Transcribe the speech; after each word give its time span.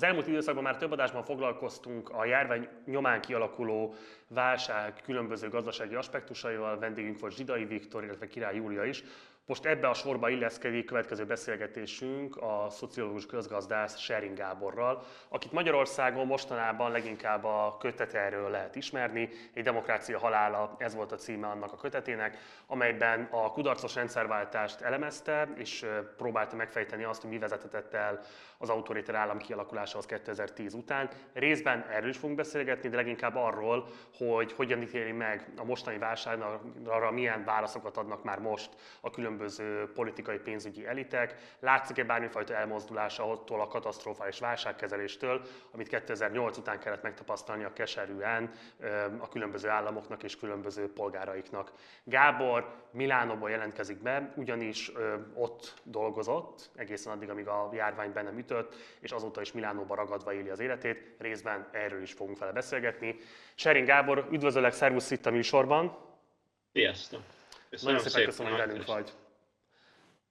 Az 0.00 0.06
elmúlt 0.06 0.26
időszakban 0.26 0.62
már 0.62 0.76
több 0.76 0.92
adásban 0.92 1.22
foglalkoztunk 1.22 2.10
a 2.10 2.24
járvány 2.24 2.68
nyomán 2.84 3.20
kialakuló 3.20 3.94
válság 4.28 5.00
különböző 5.02 5.48
gazdasági 5.48 5.94
aspektusaival. 5.94 6.78
Vendégünk 6.78 7.18
volt 7.18 7.36
Zsidai 7.36 7.64
Viktor, 7.64 8.04
illetve 8.04 8.26
Király 8.26 8.56
Júlia 8.56 8.84
is. 8.84 9.04
Most 9.50 9.64
ebbe 9.64 9.88
a 9.88 9.94
sorba 9.94 10.28
illeszkedik 10.28 10.84
következő 10.84 11.24
beszélgetésünk 11.24 12.36
a 12.36 12.66
szociológus 12.70 13.26
közgazdász 13.26 13.98
Sering 13.98 14.36
Gáborral, 14.36 15.02
akit 15.28 15.52
Magyarországon 15.52 16.26
mostanában 16.26 16.90
leginkább 16.90 17.44
a 17.44 17.76
kötetéről 17.80 18.50
lehet 18.50 18.76
ismerni. 18.76 19.28
Egy 19.54 19.62
demokrácia 19.62 20.18
halála, 20.18 20.74
ez 20.78 20.94
volt 20.94 21.12
a 21.12 21.16
címe 21.16 21.46
annak 21.46 21.72
a 21.72 21.76
kötetének, 21.76 22.38
amelyben 22.66 23.28
a 23.30 23.52
kudarcos 23.52 23.94
rendszerváltást 23.94 24.80
elemezte, 24.80 25.48
és 25.56 25.86
próbálta 26.16 26.56
megfejteni 26.56 27.04
azt, 27.04 27.20
hogy 27.20 27.30
mi 27.30 27.38
vezetett 27.38 27.94
el 27.94 28.20
az 28.58 28.68
autoriter 28.68 29.14
állam 29.14 29.38
kialakulásához 29.38 30.06
2010 30.06 30.74
után. 30.74 31.08
Részben 31.32 31.86
erről 31.88 32.08
is 32.08 32.16
fogunk 32.16 32.36
beszélgetni, 32.36 32.88
de 32.88 32.96
leginkább 32.96 33.36
arról, 33.36 33.88
hogy 34.16 34.52
hogyan 34.52 34.82
ítéli 34.82 35.12
meg 35.12 35.52
a 35.56 35.64
mostani 35.64 35.98
válságra, 35.98 37.10
milyen 37.10 37.44
válaszokat 37.44 37.96
adnak 37.96 38.24
már 38.24 38.38
most 38.38 38.70
a 39.00 39.10
különböző 39.10 39.38
politikai 39.94 40.38
pénzügyi 40.38 40.86
elitek. 40.86 41.34
Látszik-e 41.60 42.04
bármifajta 42.04 42.54
elmozdulás 42.54 43.18
attól 43.18 43.60
a 43.60 43.66
katasztrofális 43.66 44.38
válságkezeléstől, 44.38 45.42
amit 45.70 45.88
2008 45.88 46.56
után 46.56 46.78
kellett 46.78 47.02
megtapasztalni 47.02 47.64
a 47.64 47.72
keserűen 47.72 48.50
a 49.18 49.28
különböző 49.28 49.68
államoknak 49.68 50.22
és 50.22 50.36
különböző 50.36 50.92
polgáraiknak. 50.92 51.72
Gábor 52.04 52.74
Milánóból 52.90 53.50
jelentkezik 53.50 54.02
be, 54.02 54.32
ugyanis 54.36 54.92
ott 55.34 55.74
dolgozott 55.82 56.70
egészen 56.76 57.12
addig, 57.12 57.30
amíg 57.30 57.48
a 57.48 57.70
járvány 57.72 58.12
be 58.12 58.22
nem 58.22 58.38
ütött, 58.38 58.74
és 59.00 59.10
azóta 59.10 59.40
is 59.40 59.52
Milánóba 59.52 59.94
ragadva 59.94 60.32
éli 60.32 60.48
az 60.48 60.60
életét. 60.60 61.14
Részben 61.18 61.68
erről 61.72 62.02
is 62.02 62.12
fogunk 62.12 62.38
vele 62.38 62.52
beszélgetni. 62.52 63.16
Sering 63.54 63.86
Gábor, 63.86 64.28
üdvözöllek, 64.30 64.72
szervusz 64.72 65.10
itt 65.10 65.26
a 65.26 65.30
műsorban. 65.30 65.98
Sziasztok! 66.72 67.20
Köszönöm 67.70 67.94
Nagyon 67.94 68.10
szépen 68.10 68.28
köszönöm, 68.28 68.52
hogy 68.52 68.60
velünk 68.60 68.86
vagy. 68.86 69.12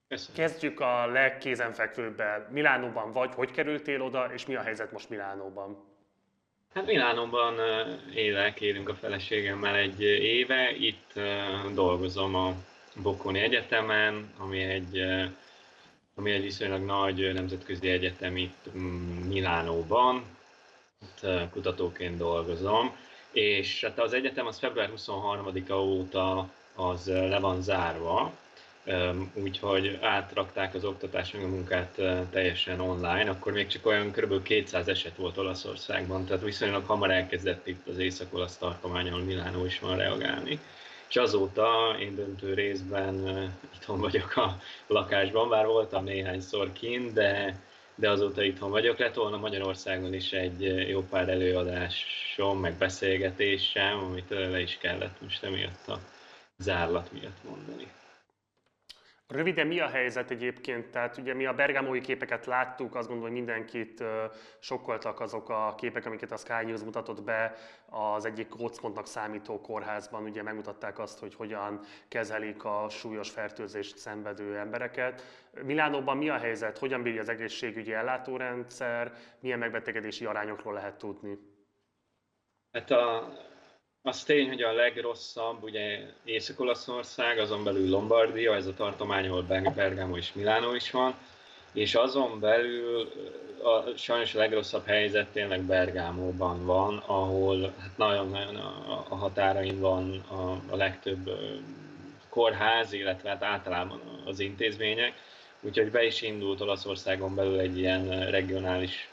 Köszönöm. 0.10 0.36
Kezdjük 0.36 0.80
a 0.80 1.06
legkézenfekvőbbel. 1.06 2.48
Milánóban 2.52 3.12
vagy, 3.12 3.34
hogy 3.34 3.52
kerültél 3.52 4.02
oda, 4.02 4.34
és 4.34 4.46
mi 4.46 4.56
a 4.56 4.62
helyzet 4.62 4.92
most 4.92 5.10
Milánóban? 5.10 5.84
Hát 6.74 6.86
Milánóban 6.86 7.56
élek, 8.16 8.62
élünk 8.62 8.90
a 8.90 8.96
feleségemmel 8.96 9.76
egy 9.76 10.02
éve. 10.02 10.72
Itt 10.72 11.20
dolgozom 11.74 12.36
a 12.36 12.54
Bocconi 13.02 13.40
Egyetemen, 13.40 14.34
ami 14.38 14.62
egy, 14.62 15.04
ami 16.16 16.32
egy 16.32 16.42
viszonylag 16.42 16.82
nagy 16.82 17.34
nemzetközi 17.34 17.90
egyetem 17.90 18.38
itt 18.38 18.70
Milánóban. 19.28 20.24
Itt 21.02 21.50
kutatóként 21.52 22.18
dolgozom. 22.18 22.96
És 23.32 23.84
hát 23.84 24.00
az 24.00 24.14
egyetem 24.14 24.48
az 24.48 24.60
február 24.60 24.90
23-a 24.96 25.74
óta 25.74 26.50
az 26.76 27.08
le 27.08 27.40
van 27.40 27.62
zárva, 27.62 28.32
úgyhogy 29.34 29.98
átrakták 30.02 30.74
az 30.74 30.86
oktatás 30.86 31.32
meg 31.32 31.44
a 31.44 31.48
munkát 31.48 32.02
teljesen 32.30 32.80
online, 32.80 33.30
akkor 33.30 33.52
még 33.52 33.68
csak 33.68 33.86
olyan 33.86 34.12
kb. 34.12 34.44
200 34.44 34.88
eset 34.88 35.16
volt 35.16 35.38
Olaszországban, 35.38 36.26
tehát 36.26 36.44
viszonylag 36.44 36.86
hamar 36.86 37.12
elkezdett 37.12 37.68
itt 37.68 37.88
az 37.88 37.98
észak-olasz 37.98 38.58
tartomány, 38.58 39.08
ahol 39.08 39.22
Milánó 39.22 39.66
is 39.66 39.80
van 39.80 39.98
reagálni. 39.98 40.60
És 41.10 41.16
azóta 41.16 41.96
én 42.00 42.16
döntő 42.16 42.54
részben 42.54 43.48
itthon 43.76 44.00
vagyok 44.00 44.36
a 44.36 44.58
lakásban, 44.88 45.50
bár 45.50 45.66
voltam 45.66 46.04
néhányszor 46.04 46.72
kint, 46.72 47.14
de, 47.14 47.60
de 47.96 48.10
azóta 48.10 48.44
itthon 48.44 48.70
vagyok. 48.70 48.98
Lett 48.98 49.14
volna 49.14 49.38
Magyarországon 49.38 50.14
is 50.14 50.32
egy 50.32 50.90
jó 50.90 51.02
pár 51.02 51.30
előadásom, 51.30 52.60
meg 52.60 52.74
beszélgetésem, 52.74 53.98
amit 53.98 54.30
le 54.30 54.60
is 54.60 54.78
kellett 54.82 55.22
most 55.22 55.44
emiatt 55.44 55.88
a 55.88 56.00
zárlat 56.58 57.12
miatt 57.12 57.44
mondani. 57.44 57.88
Röviden 59.34 59.68
mi 59.68 59.80
a 59.80 59.88
helyzet 59.88 60.32
egyébként? 60.32 60.88
Tehát 60.88 61.18
ugye 61.18 61.34
mi 61.34 61.46
a 61.46 61.54
bergamói 61.54 62.02
képeket 62.02 62.46
láttuk, 62.46 62.96
azt 62.96 63.08
gondolom, 63.08 63.34
hogy 63.34 63.44
mindenkit 63.44 64.04
sokkoltak 64.60 65.20
azok 65.20 65.50
a 65.50 65.76
képek, 65.78 66.06
amiket 66.06 66.32
a 66.32 66.38
Sky 66.38 66.66
News 66.66 66.82
mutatott 66.82 67.24
be 67.24 67.56
az 67.90 68.26
egyik 68.26 68.48
kocpontnak 68.48 69.08
számító 69.08 69.62
kórházban. 69.62 70.24
Ugye 70.24 70.44
megmutatták 70.44 71.00
azt, 71.00 71.20
hogy 71.20 71.36
hogyan 71.36 71.80
kezelik 72.08 72.64
a 72.64 72.86
súlyos 72.90 73.30
fertőzést 73.30 73.98
szenvedő 73.98 74.58
embereket. 74.58 75.24
Milánóban 75.64 76.18
mi 76.18 76.30
a 76.30 76.38
helyzet? 76.38 76.78
Hogyan 76.78 77.02
bírja 77.02 77.22
az 77.22 77.30
egészségügyi 77.30 77.94
ellátórendszer? 77.94 79.14
Milyen 79.40 79.60
megbetegedési 79.60 80.26
arányokról 80.26 80.74
lehet 80.74 80.98
tudni? 80.98 81.38
Hát 82.72 82.92
a, 82.92 83.34
az 84.04 84.24
tény, 84.24 84.48
hogy 84.48 84.62
a 84.62 84.74
legrosszabb, 84.74 85.64
ugye 85.64 86.00
Észak-Olaszország, 86.24 87.38
azon 87.38 87.64
belül 87.64 87.90
Lombardia, 87.90 88.56
ez 88.56 88.66
a 88.66 88.74
tartomány, 88.74 89.28
ahol 89.28 89.46
Bergamo 89.76 90.18
és 90.18 90.34
Milánó 90.34 90.74
is 90.76 90.92
van, 90.92 91.16
és 91.74 91.96
azon 91.96 92.40
belül 92.40 93.12
a, 93.64 93.98
sajnos 93.98 94.36
a 94.36 94.38
legrosszabb 94.38 94.86
helyzet 94.86 95.28
tényleg 95.28 95.62
Bergámóban 95.62 96.66
van, 96.66 97.04
ahol 97.06 97.62
hát 97.62 97.98
nagyon-nagyon 97.98 98.56
a, 98.56 99.06
a 99.10 99.16
határain 99.16 99.80
van 99.80 100.24
a, 100.30 100.74
a 100.74 100.76
legtöbb 100.76 101.30
kórház, 102.30 102.94
illetve 102.94 103.30
hát 103.30 103.44
általában 103.44 104.02
az 104.26 104.40
intézmények. 104.40 105.14
Úgyhogy 105.62 105.92
be 105.92 106.04
is 106.04 106.22
indult 106.22 106.62
Olaszországon 106.62 107.36
belül 107.36 107.60
egy 107.60 107.78
ilyen 107.78 108.30
regionális 108.30 109.10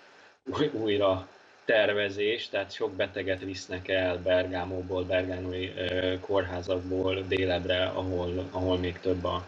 újra 0.73 1.29
tervezés, 1.67 2.49
tehát 2.49 2.73
sok 2.73 2.93
beteget 2.93 3.41
visznek 3.41 3.89
el 3.89 4.19
Bergámóból, 4.19 5.05
bergámói 5.05 5.73
kórházakból 6.21 7.25
délebre, 7.29 7.85
ahol, 7.85 8.49
ahol 8.51 8.79
még 8.79 9.01
több 9.01 9.25
a, 9.25 9.47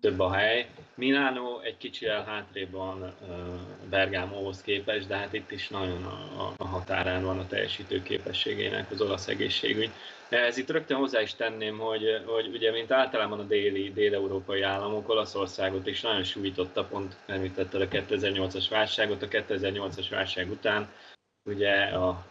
több 0.00 0.20
a 0.20 0.32
hely. 0.32 0.66
Milánó 0.94 1.60
egy 1.60 1.76
kicsivel 1.76 2.24
hátrébb 2.24 2.70
van 2.70 3.14
Bergámóhoz 3.90 4.60
képest, 4.62 5.06
de 5.06 5.16
hát 5.16 5.32
itt 5.32 5.50
is 5.50 5.68
nagyon 5.68 6.04
a, 6.04 6.52
a 6.56 6.66
határán 6.66 7.24
van 7.24 7.38
a 7.38 7.46
teljesítő 7.46 8.02
képességének 8.02 8.90
az 8.90 9.00
olasz 9.00 9.28
egészségügy. 9.28 9.90
Ez 10.28 10.56
itt 10.56 10.70
rögtön 10.70 10.96
hozzá 10.96 11.20
is 11.20 11.34
tenném, 11.34 11.78
hogy, 11.78 12.22
hogy 12.26 12.46
ugye, 12.46 12.70
mint 12.70 12.92
általában 12.92 13.38
a 13.38 13.42
déli, 13.42 13.92
dél-európai 13.92 14.62
államok, 14.62 15.08
Olaszországot 15.08 15.86
is 15.86 16.00
nagyon 16.00 16.24
sújtotta, 16.24 16.84
pont 16.84 17.16
említetted 17.26 17.80
a 17.80 17.88
2008-as 17.88 18.66
válságot, 18.70 19.22
a 19.22 19.28
2008-as 19.28 20.06
válság 20.10 20.50
után 20.50 20.88
ugye 21.46 21.74
a, 21.82 22.24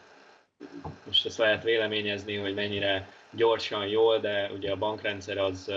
most 1.05 1.25
ezt 1.25 1.37
lehet 1.37 1.63
véleményezni, 1.63 2.35
hogy 2.35 2.53
mennyire 2.53 3.09
gyorsan, 3.31 3.87
jól, 3.87 4.19
de 4.19 4.49
ugye 4.53 4.71
a 4.71 4.75
bankrendszer 4.75 5.37
az 5.37 5.71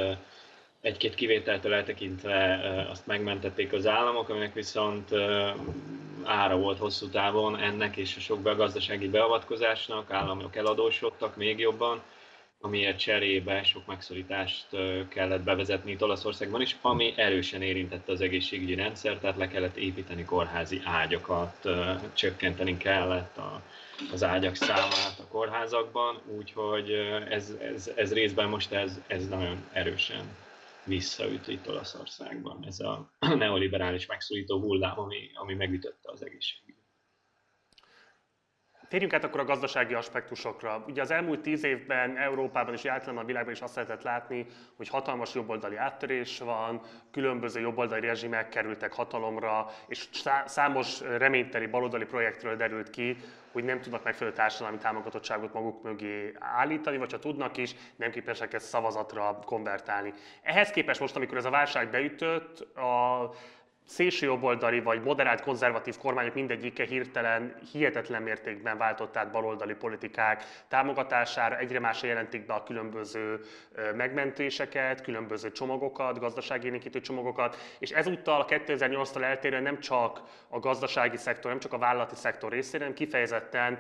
egy-két 0.81 1.15
kivételtől 1.15 1.75
eltekintve 1.75 2.61
azt 2.91 3.07
megmentették 3.07 3.73
az 3.73 3.87
államok, 3.87 4.29
aminek 4.29 4.55
viszont 4.55 5.09
ára 6.25 6.57
volt 6.57 6.79
hosszú 6.79 7.09
távon 7.09 7.59
ennek 7.59 7.97
és 7.97 8.17
a 8.17 8.21
sok 8.21 8.57
gazdasági 8.57 9.09
beavatkozásnak, 9.09 10.11
államok 10.11 10.57
eladósodtak 10.57 11.37
még 11.37 11.59
jobban, 11.59 12.03
amiért 12.61 12.99
cserébe 12.99 13.63
sok 13.63 13.87
megszorítást 13.87 14.67
kellett 15.09 15.43
bevezetni 15.43 15.91
itt 15.91 16.03
Olaszországban 16.03 16.61
is, 16.61 16.77
ami 16.81 17.13
erősen 17.17 17.63
érintette 17.63 18.13
az 18.13 18.21
egészségügyi 18.21 18.75
rendszer, 18.75 19.19
tehát 19.19 19.37
le 19.37 19.49
kellett 19.49 19.77
építeni 19.77 20.25
kórházi 20.25 20.81
ágyakat, 20.85 21.69
csökkenteni 22.13 22.77
kellett 22.77 23.37
a, 23.37 23.63
az 24.13 24.25
ágyak 24.25 24.55
számát 24.55 25.19
a 25.19 25.29
kórházakban, 25.29 26.21
úgyhogy 26.37 26.91
ez, 27.29 27.57
ez, 27.61 27.91
ez 27.97 28.13
részben 28.13 28.49
most 28.49 28.73
ez, 28.73 29.01
ez 29.07 29.29
nagyon 29.29 29.69
erősen 29.73 30.37
visszaüt 30.85 31.49
itt 31.49 31.69
Olaszországban, 31.69 32.65
ez 32.67 32.81
a 32.81 33.11
neoliberális 33.37 34.07
megszólító 34.07 34.61
hullám, 34.61 34.99
ami, 34.99 35.31
ami 35.35 35.55
megütötte 35.55 36.11
az 36.13 36.25
egészségügyet. 36.25 36.78
Térjünk 38.89 39.13
át 39.13 39.25
akkor 39.25 39.41
a 39.41 39.45
gazdasági 39.45 39.95
aspektusokra. 39.95 40.85
Ugye 40.87 41.03
az 41.03 41.11
elmúlt 41.11 41.41
tíz 41.41 41.65
évben 41.65 42.17
Európában 42.17 42.75
és 42.75 42.85
általában 42.85 43.23
a 43.23 43.27
világban 43.27 43.53
is 43.53 43.61
azt 43.61 43.75
lehetett 43.75 44.03
látni, 44.03 44.47
hogy 44.77 44.89
hatalmas 44.89 45.35
jobboldali 45.35 45.77
áttörés 45.77 46.39
van, 46.39 46.81
különböző 47.11 47.61
jobboldali 47.61 48.07
rezsimek 48.07 48.49
kerültek 48.49 48.93
hatalomra, 48.93 49.67
és 49.87 50.09
számos 50.47 51.01
reményteli 51.01 51.67
baloldali 51.67 52.05
projektről 52.05 52.57
derült 52.57 52.91
ki, 52.91 53.17
hogy 53.53 53.65
nem 53.65 53.81
tudnak 53.81 54.05
megfelelő 54.05 54.37
társadalmi 54.37 54.79
támogatottságot 54.79 55.53
maguk 55.53 55.83
mögé 55.83 56.33
állítani, 56.39 56.97
vagy 56.97 57.13
ha 57.13 57.19
tudnak 57.19 57.57
is, 57.57 57.75
nem 57.97 58.11
képesek 58.11 58.53
ezt 58.53 58.67
szavazatra 58.67 59.39
konvertálni. 59.45 60.13
Ehhez 60.43 60.71
képest 60.71 61.01
most, 61.01 61.17
amikor 61.17 61.37
ez 61.37 61.45
a 61.45 61.51
válság 61.51 61.91
beütött, 61.91 62.77
a 62.77 63.31
szélsőjobboldali 63.89 64.81
vagy 64.81 65.03
moderált 65.03 65.41
konzervatív 65.41 65.97
kormányok 65.97 66.35
mindegyike 66.35 66.85
hirtelen 66.85 67.55
hihetetlen 67.73 68.23
mértékben 68.23 68.79
váltott 68.79 69.17
át 69.17 69.31
baloldali 69.31 69.75
politikák 69.75 70.45
támogatására, 70.69 71.59
egyre 71.59 71.81
másra 71.81 72.09
jelentik 72.09 72.47
be 72.47 72.55
a 72.55 72.63
különböző 72.63 73.41
megmentéseket, 73.95 75.03
különböző 75.03 75.53
csomagokat, 75.53 76.19
gazdaságélénkítő 76.19 77.01
csomagokat, 77.01 77.57
és 77.79 77.91
ezúttal 77.91 78.45
2008-tól 78.49 79.23
eltérően 79.23 79.63
nem 79.63 79.81
csak 79.81 80.23
a 80.49 80.59
gazdasági 80.59 81.17
szektor, 81.17 81.51
nem 81.51 81.61
csak 81.61 81.73
a 81.73 81.79
vállalati 81.79 82.15
szektor 82.15 82.53
részére, 82.53 82.79
hanem 82.79 82.95
kifejezetten 82.95 83.79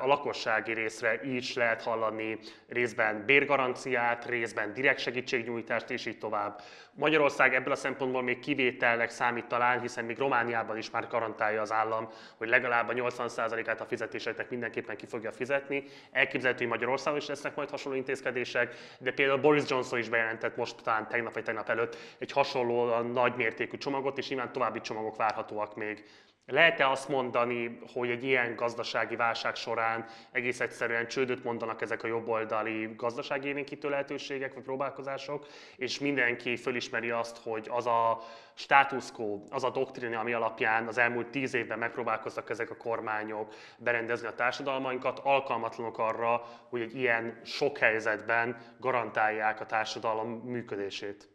a 0.00 0.06
lakossági 0.06 0.72
részre 0.72 1.20
is 1.22 1.54
lehet 1.54 1.82
hallani 1.82 2.38
részben 2.68 3.24
bérgaranciát, 3.26 4.24
részben 4.24 4.72
direkt 4.72 4.98
segítségnyújtást, 4.98 5.90
és 5.90 6.06
így 6.06 6.18
tovább. 6.18 6.60
Magyarország 6.92 7.54
ebből 7.54 7.72
a 7.72 7.76
szempontból 7.76 8.22
még 8.22 8.38
kivételnek 8.38 9.10
számít 9.10 9.43
talán, 9.46 9.80
hiszen 9.80 10.04
még 10.04 10.18
Romániában 10.18 10.76
is 10.76 10.90
már 10.90 11.08
garantálja 11.08 11.60
az 11.60 11.72
állam, 11.72 12.08
hogy 12.36 12.48
legalább 12.48 12.88
a 12.88 12.92
80%-át 12.92 13.80
a 13.80 13.84
fizetéseknek 13.84 14.50
mindenképpen 14.50 14.96
ki 14.96 15.06
fogja 15.06 15.32
fizetni. 15.32 15.84
Elképzelhető, 16.12 16.62
hogy 16.62 16.72
Magyarországon 16.72 17.18
is 17.18 17.26
lesznek 17.26 17.54
majd 17.54 17.70
hasonló 17.70 17.98
intézkedések, 17.98 18.74
de 18.98 19.12
például 19.12 19.40
Boris 19.40 19.62
Johnson 19.68 19.98
is 19.98 20.08
bejelentett 20.08 20.56
most 20.56 20.82
talán 20.82 21.08
tegnap 21.08 21.34
vagy 21.34 21.44
tegnap 21.44 21.68
előtt 21.68 21.96
egy 22.18 22.32
hasonló 22.32 23.00
nagy 23.00 23.34
mértékű 23.36 23.76
csomagot, 23.76 24.18
és 24.18 24.28
nyilván 24.28 24.52
további 24.52 24.80
csomagok 24.80 25.16
várhatóak 25.16 25.76
még 25.76 26.04
lehet-e 26.46 26.90
azt 26.90 27.08
mondani, 27.08 27.78
hogy 27.92 28.10
egy 28.10 28.24
ilyen 28.24 28.56
gazdasági 28.56 29.16
válság 29.16 29.54
során 29.54 30.06
egész 30.32 30.60
egyszerűen 30.60 31.06
csődöt 31.06 31.44
mondanak 31.44 31.82
ezek 31.82 32.02
a 32.02 32.06
jobboldali 32.06 32.94
gazdaságélénkítő 32.96 33.88
lehetőségek 33.88 34.54
vagy 34.54 34.62
próbálkozások, 34.62 35.46
és 35.76 35.98
mindenki 35.98 36.56
fölismeri 36.56 37.10
azt, 37.10 37.36
hogy 37.42 37.68
az 37.70 37.86
a 37.86 38.20
status 38.54 39.12
quo, 39.12 39.40
az 39.50 39.64
a 39.64 39.70
doktrina, 39.70 40.20
ami 40.20 40.32
alapján 40.32 40.86
az 40.86 40.98
elmúlt 40.98 41.26
tíz 41.26 41.54
évben 41.54 41.78
megpróbálkoztak 41.78 42.50
ezek 42.50 42.70
a 42.70 42.76
kormányok 42.76 43.54
berendezni 43.78 44.26
a 44.26 44.34
társadalmainkat, 44.34 45.18
alkalmatlanok 45.18 45.98
arra, 45.98 46.42
hogy 46.68 46.80
egy 46.80 46.96
ilyen 46.96 47.40
sok 47.44 47.78
helyzetben 47.78 48.56
garantálják 48.80 49.60
a 49.60 49.66
társadalom 49.66 50.28
működését. 50.30 51.33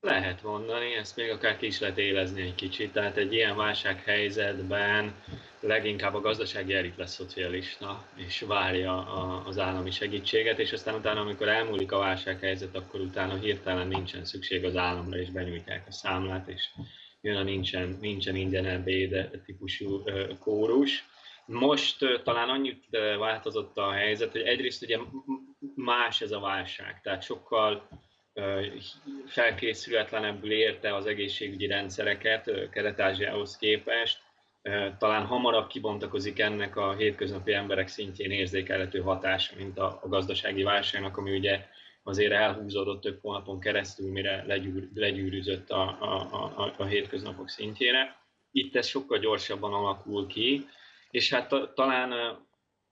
Lehet 0.00 0.42
mondani, 0.42 0.94
ezt 0.94 1.16
még 1.16 1.30
akár 1.30 1.56
ki 1.56 1.66
is 1.66 1.80
lehet 1.80 1.98
élezni 1.98 2.42
egy 2.42 2.54
kicsit. 2.54 2.92
Tehát 2.92 3.16
egy 3.16 3.32
ilyen 3.32 3.56
válsághelyzetben 3.56 5.14
leginkább 5.60 6.14
a 6.14 6.20
gazdasági 6.20 6.74
elit 6.74 6.96
lesz 6.96 7.14
szocialista, 7.14 8.08
és 8.16 8.40
várja 8.40 9.06
az 9.44 9.58
állami 9.58 9.90
segítséget, 9.90 10.58
és 10.58 10.72
aztán 10.72 10.94
utána, 10.94 11.20
amikor 11.20 11.48
elmúlik 11.48 11.92
a 11.92 11.98
válsághelyzet, 11.98 12.76
akkor 12.76 13.00
utána 13.00 13.34
hirtelen 13.34 13.88
nincsen 13.88 14.24
szükség 14.24 14.64
az 14.64 14.76
államra, 14.76 15.18
és 15.18 15.30
benyújtják 15.30 15.86
a 15.88 15.92
számlát, 15.92 16.48
és 16.48 16.64
jön 17.20 17.36
a 17.36 17.42
nincsen, 17.42 17.98
nincsen 18.00 18.36
ingyen 18.36 18.66
ebéd 18.66 19.40
típusú 19.44 20.02
kórus. 20.40 21.04
Most 21.46 22.20
talán 22.24 22.48
annyit 22.48 22.84
változott 23.18 23.76
a 23.76 23.90
helyzet, 23.90 24.32
hogy 24.32 24.40
egyrészt 24.40 24.82
ugye 24.82 24.98
más 25.74 26.20
ez 26.20 26.30
a 26.30 26.40
válság, 26.40 27.00
tehát 27.02 27.22
sokkal 27.22 27.88
felkészületlenebbül 29.28 30.52
érte 30.52 30.94
az 30.94 31.06
egészségügyi 31.06 31.66
rendszereket 31.66 32.68
Kelet-Ázsiához 32.70 33.56
képest. 33.56 34.18
Talán 34.98 35.26
hamarabb 35.26 35.66
kibontakozik 35.66 36.38
ennek 36.38 36.76
a 36.76 36.94
hétköznapi 36.94 37.52
emberek 37.52 37.88
szintjén 37.88 38.30
érzékelhető 38.30 39.00
hatása, 39.00 39.54
mint 39.56 39.78
a, 39.78 40.00
gazdasági 40.04 40.62
válságnak, 40.62 41.16
ami 41.16 41.36
ugye 41.36 41.66
azért 42.02 42.32
elhúzódott 42.32 43.00
több 43.00 43.18
hónapon 43.22 43.60
keresztül, 43.60 44.10
mire 44.10 44.44
legyűr, 44.46 44.88
legyűrűzött 44.94 45.70
a, 45.70 45.82
a, 46.00 46.14
a, 46.56 46.74
a 46.76 46.84
hétköznapok 46.84 47.48
szintjére. 47.48 48.16
Itt 48.52 48.76
ez 48.76 48.86
sokkal 48.86 49.18
gyorsabban 49.18 49.72
alakul 49.72 50.26
ki, 50.26 50.66
és 51.10 51.30
hát 51.32 51.54
talán 51.74 52.38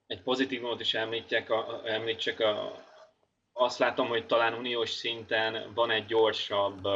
egy 0.06 0.22
pozitívumot 0.22 0.80
is 0.80 0.94
említsek, 0.94 1.50
a, 1.50 1.82
említsek 1.84 2.40
a, 2.40 2.84
azt 3.58 3.78
látom, 3.78 4.08
hogy 4.08 4.26
talán 4.26 4.54
uniós 4.54 4.90
szinten 4.90 5.72
van 5.74 5.90
egy 5.90 6.06
gyorsabb 6.06 6.88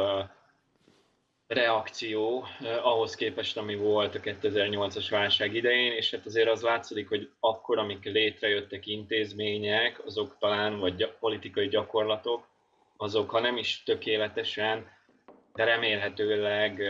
reakció 1.47 2.45
ahhoz 2.83 3.15
képest, 3.15 3.57
ami 3.57 3.75
volt 3.75 4.15
a 4.15 4.19
2008-as 4.19 5.07
válság 5.09 5.55
idején, 5.55 5.91
és 5.91 6.11
hát 6.11 6.25
azért 6.25 6.49
az 6.49 6.61
látszik, 6.61 7.09
hogy 7.09 7.29
akkor, 7.39 7.77
amik 7.77 8.03
létrejöttek 8.03 8.87
intézmények, 8.87 10.05
azok 10.05 10.35
talán, 10.39 10.79
vagy 10.79 11.11
politikai 11.19 11.67
gyakorlatok, 11.67 12.47
azok, 12.97 13.29
ha 13.29 13.39
nem 13.39 13.57
is 13.57 13.83
tökéletesen, 13.83 14.91
de 15.53 15.63
remélhetőleg 15.63 16.81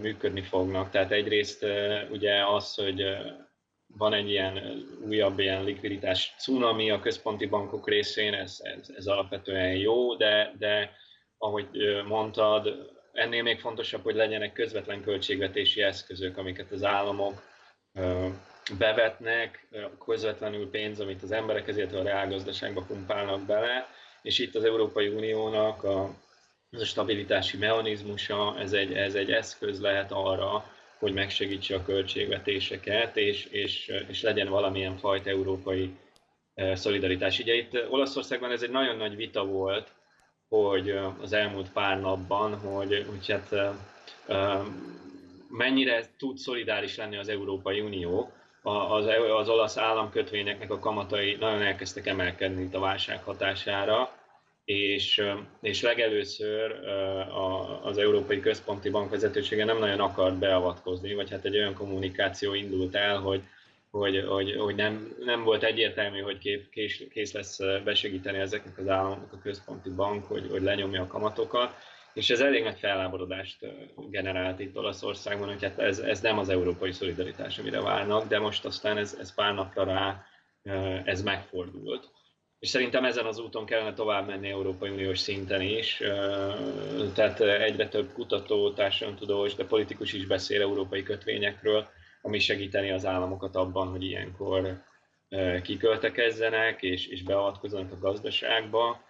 működni 0.00 0.42
fognak. 0.42 0.90
Tehát 0.90 1.12
egyrészt 1.12 1.66
ugye 2.10 2.46
az, 2.46 2.74
hogy 2.74 3.04
van 3.98 4.12
egy 4.12 4.30
ilyen 4.30 4.84
újabb 5.06 5.38
ilyen 5.38 5.64
likviditás 5.64 6.34
cunami 6.38 6.90
a 6.90 7.00
központi 7.00 7.46
bankok 7.46 7.88
részén, 7.88 8.34
ez, 8.34 8.58
ez, 8.62 8.88
ez 8.96 9.06
alapvetően 9.06 9.76
jó, 9.76 10.14
de, 10.14 10.52
de 10.58 10.90
ahogy 11.38 11.68
mondtad, 12.06 12.90
ennél 13.12 13.42
még 13.42 13.60
fontosabb, 13.60 14.02
hogy 14.02 14.14
legyenek 14.14 14.52
közvetlen 14.52 15.02
költségvetési 15.02 15.82
eszközök, 15.82 16.36
amiket 16.36 16.70
az 16.70 16.84
államok 16.84 17.42
bevetnek, 18.78 19.68
közvetlenül 20.06 20.70
pénz, 20.70 21.00
amit 21.00 21.22
az 21.22 21.32
emberek 21.32 21.68
ezért 21.68 21.92
a 21.92 22.02
reálgazdaságba 22.02 22.82
pumpálnak 22.82 23.46
bele, 23.46 23.88
és 24.22 24.38
itt 24.38 24.54
az 24.54 24.64
Európai 24.64 25.08
Uniónak 25.08 25.84
a, 25.84 26.02
a 26.70 26.84
stabilitási 26.84 27.56
mechanizmusa, 27.56 28.54
ez 28.58 28.72
egy, 28.72 28.92
ez 28.92 29.14
egy 29.14 29.30
eszköz 29.30 29.80
lehet 29.80 30.12
arra, 30.12 30.64
hogy 30.98 31.12
megsegítse 31.12 31.74
a 31.74 31.82
költségvetéseket, 31.82 33.16
és, 33.16 33.44
és, 33.44 33.92
és 34.08 34.22
legyen 34.22 34.48
valamilyen 34.48 34.96
fajta 34.96 35.30
európai 35.30 35.96
szolidaritás. 36.72 37.38
Ugye 37.38 37.54
itt 37.54 37.90
Olaszországban 37.90 38.50
ez 38.50 38.62
egy 38.62 38.70
nagyon 38.70 38.96
nagy 38.96 39.16
vita 39.16 39.44
volt, 39.44 39.92
hogy 40.48 40.90
az 41.20 41.32
elmúlt 41.32 41.72
pár 41.72 42.00
napban, 42.00 42.58
hogy, 42.58 43.06
hogy 43.08 43.26
hát 43.32 43.76
mennyire 45.48 46.04
tud 46.18 46.36
szolidáris 46.36 46.96
lenni 46.96 47.16
az 47.16 47.28
Európai 47.28 47.80
Unió. 47.80 48.30
Az, 48.62 49.06
az 49.38 49.48
olasz 49.48 49.76
államkötvényeknek 49.76 50.70
a 50.70 50.78
kamatai 50.78 51.36
nagyon 51.40 51.62
elkezdtek 51.62 52.06
emelkedni 52.06 52.62
itt 52.62 52.74
a 52.74 52.80
válság 52.80 53.22
hatására, 53.22 54.15
és, 54.66 55.22
és 55.60 55.82
legelőször 55.82 56.72
az 57.82 57.98
Európai 57.98 58.40
Központi 58.40 58.90
Bank 58.90 59.10
vezetősége 59.10 59.64
nem 59.64 59.78
nagyon 59.78 60.00
akart 60.00 60.38
beavatkozni, 60.38 61.14
vagy 61.14 61.30
hát 61.30 61.44
egy 61.44 61.56
olyan 61.56 61.74
kommunikáció 61.74 62.54
indult 62.54 62.94
el, 62.94 63.18
hogy, 63.18 63.42
hogy, 63.90 64.24
hogy, 64.28 64.56
hogy 64.56 64.74
nem, 64.74 65.16
nem 65.24 65.44
volt 65.44 65.62
egyértelmű, 65.62 66.20
hogy 66.20 66.38
kép, 66.38 66.70
kész, 66.70 67.02
kész 67.10 67.32
lesz 67.32 67.58
besegíteni 67.84 68.38
ezeknek 68.38 68.78
az 68.78 68.88
államoknak 68.88 69.32
a 69.32 69.40
központi 69.42 69.90
bank, 69.90 70.24
hogy, 70.24 70.46
hogy 70.50 70.62
lenyomja 70.62 71.02
a 71.02 71.06
kamatokat, 71.06 71.74
és 72.14 72.30
ez 72.30 72.40
elég 72.40 72.62
nagy 72.62 72.78
felláborodást 72.78 73.66
generált 74.10 74.60
itt 74.60 74.76
Olaszországban, 74.76 75.48
hogy 75.48 75.62
hát 75.62 75.78
ez, 75.78 75.98
ez 75.98 76.20
nem 76.20 76.38
az 76.38 76.48
európai 76.48 76.92
szolidaritás, 76.92 77.58
amire 77.58 77.80
várnak, 77.80 78.28
de 78.28 78.38
most 78.38 78.64
aztán 78.64 78.96
ez, 78.96 79.16
ez 79.20 79.34
pár 79.34 79.54
napra 79.54 79.84
rá 79.84 80.24
ez 81.04 81.22
megfordult 81.22 82.14
és 82.58 82.68
szerintem 82.68 83.04
ezen 83.04 83.26
az 83.26 83.38
úton 83.38 83.64
kellene 83.64 83.94
tovább 83.94 84.26
menni 84.26 84.48
Európai 84.48 84.90
Uniós 84.90 85.18
szinten 85.18 85.60
is. 85.60 86.02
Tehát 87.14 87.40
egyre 87.40 87.88
több 87.88 88.12
kutató, 88.12 88.72
társadalomtudós, 88.72 89.54
de 89.54 89.64
politikus 89.64 90.12
is 90.12 90.26
beszél 90.26 90.60
európai 90.60 91.02
kötvényekről, 91.02 91.88
ami 92.22 92.38
segíteni 92.38 92.90
az 92.90 93.06
államokat 93.06 93.56
abban, 93.56 93.88
hogy 93.88 94.04
ilyenkor 94.04 94.82
kiköltekezzenek 95.62 96.82
és, 96.82 97.06
és 97.06 97.22
beavatkozzanak 97.22 97.92
a 97.92 97.98
gazdaságba. 97.98 99.00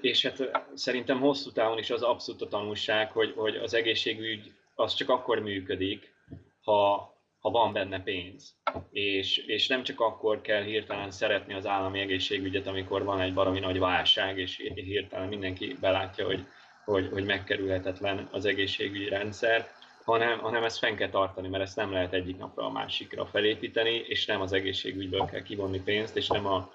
És 0.00 0.22
hát 0.22 0.50
szerintem 0.74 1.20
hosszú 1.20 1.52
távon 1.52 1.78
is 1.78 1.90
az 1.90 2.02
abszolút 2.02 2.42
a 2.42 2.48
tanulság, 2.48 3.10
hogy, 3.10 3.32
hogy 3.36 3.56
az 3.56 3.74
egészségügy 3.74 4.52
az 4.74 4.94
csak 4.94 5.08
akkor 5.08 5.38
működik, 5.38 6.14
ha, 6.62 7.10
ha 7.40 7.50
van 7.50 7.72
benne 7.72 8.02
pénz. 8.02 8.54
És, 8.90 9.36
és 9.36 9.66
nem 9.66 9.82
csak 9.82 10.00
akkor 10.00 10.40
kell 10.40 10.62
hirtelen 10.62 11.10
szeretni 11.10 11.54
az 11.54 11.66
állami 11.66 12.00
egészségügyet, 12.00 12.66
amikor 12.66 13.04
van 13.04 13.20
egy 13.20 13.34
valami 13.34 13.58
nagy 13.58 13.78
válság, 13.78 14.38
és 14.38 14.70
hirtelen 14.74 15.28
mindenki 15.28 15.76
belátja, 15.80 16.26
hogy, 16.26 16.46
hogy, 16.84 17.08
hogy 17.12 17.24
megkerülhetetlen 17.24 18.28
az 18.32 18.44
egészségügyi 18.44 19.08
rendszer, 19.08 19.68
hanem, 20.04 20.38
hanem 20.38 20.64
ezt 20.64 20.78
fenn 20.78 20.96
kell 20.96 21.08
tartani, 21.08 21.48
mert 21.48 21.62
ezt 21.62 21.76
nem 21.76 21.92
lehet 21.92 22.12
egyik 22.12 22.38
napra 22.38 22.64
a 22.64 22.70
másikra 22.70 23.26
felépíteni, 23.26 23.94
és 23.94 24.26
nem 24.26 24.40
az 24.40 24.52
egészségügyből 24.52 25.24
kell 25.24 25.42
kivonni 25.42 25.80
pénzt, 25.80 26.16
és 26.16 26.28
nem 26.28 26.46
a, 26.46 26.70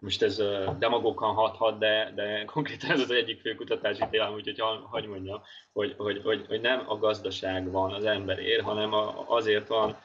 most 0.00 0.22
ez 0.22 0.42
demagókan 0.78 1.34
hathat, 1.34 1.78
de, 1.78 2.12
de 2.14 2.44
konkrétan 2.44 2.90
ez 2.90 3.00
az 3.00 3.10
egyik 3.10 3.40
fő 3.40 3.54
kutatási 3.54 4.04
témám, 4.10 4.32
úgyhogy 4.32 4.62
hagyd 4.90 5.06
mondjam, 5.06 5.42
hogy, 5.72 5.94
hogy, 5.96 6.20
hogy, 6.24 6.44
hogy 6.48 6.60
nem 6.60 6.84
a 6.86 6.98
gazdaság 6.98 7.70
van 7.70 7.92
az 7.92 8.04
emberért, 8.04 8.62
hanem 8.62 8.92
a, 8.92 9.24
azért 9.28 9.68
van 9.68 9.96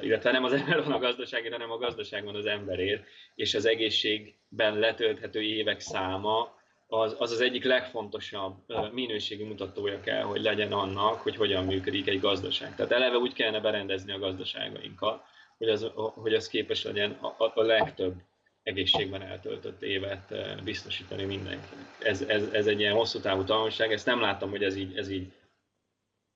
illetve 0.00 0.30
nem 0.30 0.44
az 0.44 0.52
ember 0.52 0.82
van 0.82 0.92
a 0.92 0.98
gazdaságért, 0.98 1.52
hanem 1.52 1.70
a 1.70 1.78
gazdaság 1.78 2.24
van 2.24 2.34
az 2.34 2.46
emberért, 2.46 3.04
és 3.34 3.54
az 3.54 3.66
egészségben 3.66 4.78
letölthető 4.78 5.42
évek 5.42 5.80
száma 5.80 6.56
az, 6.86 7.16
az 7.18 7.32
az 7.32 7.40
egyik 7.40 7.64
legfontosabb 7.64 8.54
minőségi 8.92 9.44
mutatója 9.44 10.00
kell, 10.00 10.22
hogy 10.22 10.42
legyen 10.42 10.72
annak, 10.72 11.20
hogy 11.20 11.36
hogyan 11.36 11.64
működik 11.64 12.08
egy 12.08 12.20
gazdaság. 12.20 12.74
Tehát 12.74 12.92
eleve 12.92 13.16
úgy 13.16 13.32
kellene 13.32 13.60
berendezni 13.60 14.12
a 14.12 14.18
gazdaságainkat, 14.18 15.22
hogy 15.58 15.68
az, 15.68 15.90
hogy 15.94 16.34
az 16.34 16.48
képes 16.48 16.84
legyen 16.84 17.10
a, 17.10 17.52
a 17.54 17.62
legtöbb 17.62 18.14
egészségben 18.62 19.22
eltöltött 19.22 19.82
évet 19.82 20.34
biztosítani 20.64 21.24
mindenkinek. 21.24 21.84
Ez, 21.98 22.20
ez, 22.22 22.48
ez 22.52 22.66
egy 22.66 22.80
ilyen 22.80 22.94
hosszú 22.94 23.20
távú 23.20 23.44
tanulság, 23.44 23.92
ezt 23.92 24.06
nem 24.06 24.20
láttam, 24.20 24.50
hogy 24.50 24.62
ez 24.62 24.76
így, 24.76 24.96
ez 24.96 25.10
így, 25.10 25.32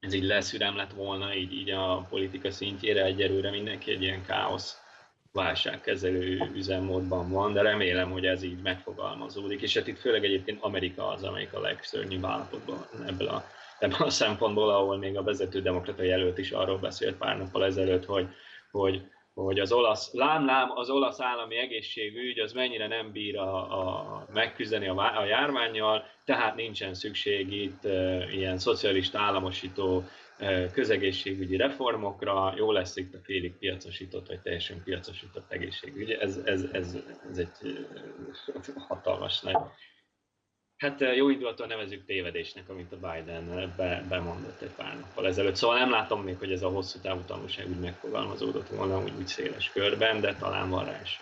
ez 0.02 0.12
így 0.12 0.25
leszürem 0.25 0.76
lett 0.76 0.92
volna 0.92 1.35
így, 1.35 1.52
így 1.52 1.71
a 1.71 2.06
politika 2.11 2.50
szintjére, 2.50 3.04
egyelőre 3.04 3.50
mindenki 3.50 3.90
egy 3.90 4.02
ilyen 4.02 4.25
káosz 4.26 4.80
válságkezelő 5.32 6.50
üzemmódban 6.54 7.30
van, 7.30 7.52
de 7.52 7.62
remélem, 7.62 8.11
hogy 8.11 8.26
ez 8.26 8.42
így 8.42 8.62
megfogalmazódik, 8.62 9.62
és 9.62 9.75
hát 9.75 9.87
itt 9.87 9.99
főleg 9.99 10.25
egyébként 10.25 10.62
Amerika 10.62 11.09
az, 11.09 11.23
amelyik 11.23 11.52
a 11.52 11.61
legszörnyűbb 11.61 12.25
állapotban 12.25 12.87
ebből 13.06 13.28
a, 13.28 13.44
ebből 13.78 14.06
a 14.06 14.11
szempontból, 14.11 14.71
ahol 14.71 14.97
még 14.97 15.16
a 15.16 15.23
vezető 15.23 15.62
demokrata 15.62 16.02
jelölt 16.02 16.38
is 16.38 16.50
arról 16.50 16.78
beszélt 16.78 17.16
pár 17.16 17.38
nappal 17.38 17.64
ezelőtt, 17.64 18.04
hogy, 18.04 18.28
hogy 18.71 19.02
hogy 19.35 19.59
az 19.59 19.73
olasz, 19.73 20.12
lám-lám 20.12 20.71
az 20.71 20.91
olasz 20.91 21.21
állami 21.21 21.57
egészségügy 21.57 22.39
az 22.39 22.53
mennyire 22.53 22.87
nem 22.87 23.12
bír 23.12 23.39
a, 23.39 23.81
a 23.81 24.27
megküzdeni 24.33 24.89
a, 24.89 25.19
a 25.21 25.25
járványjal, 25.25 26.05
tehát 26.25 26.55
nincsen 26.55 26.95
szükség 26.95 27.53
itt 27.53 27.85
e, 27.85 28.27
ilyen 28.33 28.59
szocialista 28.59 29.19
államosító 29.19 30.05
e, 30.39 30.71
közegészségügyi 30.71 31.57
reformokra, 31.57 32.55
jó 32.57 32.73
lesz 32.73 32.97
itt 32.97 33.15
a 33.15 33.19
félig 33.23 33.57
piacosított 33.57 34.27
vagy 34.27 34.41
teljesen 34.41 34.83
piacosított 34.85 35.53
egészségügy. 35.53 36.11
Ez, 36.11 36.37
ez, 36.45 36.65
ez, 36.73 36.97
ez 37.31 37.39
egy 37.39 37.51
hatalmas 38.89 39.41
nagy 39.41 39.57
Hát 40.83 41.01
jó 41.17 41.29
indulaton 41.29 41.69
nevezük 41.69 42.05
tévedésnek, 42.05 42.69
amit 42.69 42.93
a 42.93 42.97
Biden 42.97 43.73
be, 43.77 44.05
bemondott 44.09 44.61
egy 44.61 44.71
pár 44.77 44.97
nappal 45.01 45.27
ezelőtt. 45.27 45.57
Szóval 45.57 45.79
nem 45.79 45.91
látom 45.91 46.23
még, 46.23 46.39
hogy 46.39 46.53
ez 46.53 46.62
a 46.62 46.69
hosszú 46.69 46.99
távú 46.99 47.21
tanulság 47.27 47.69
úgy 47.69 47.81
megfogalmazódott 47.81 48.69
volna 48.69 49.03
úgy, 49.03 49.12
úgy 49.19 49.27
széles 49.27 49.71
körben, 49.73 50.21
de 50.21 50.35
talán 50.35 50.71
van 50.71 50.85
rá 50.85 51.01
is. 51.03 51.21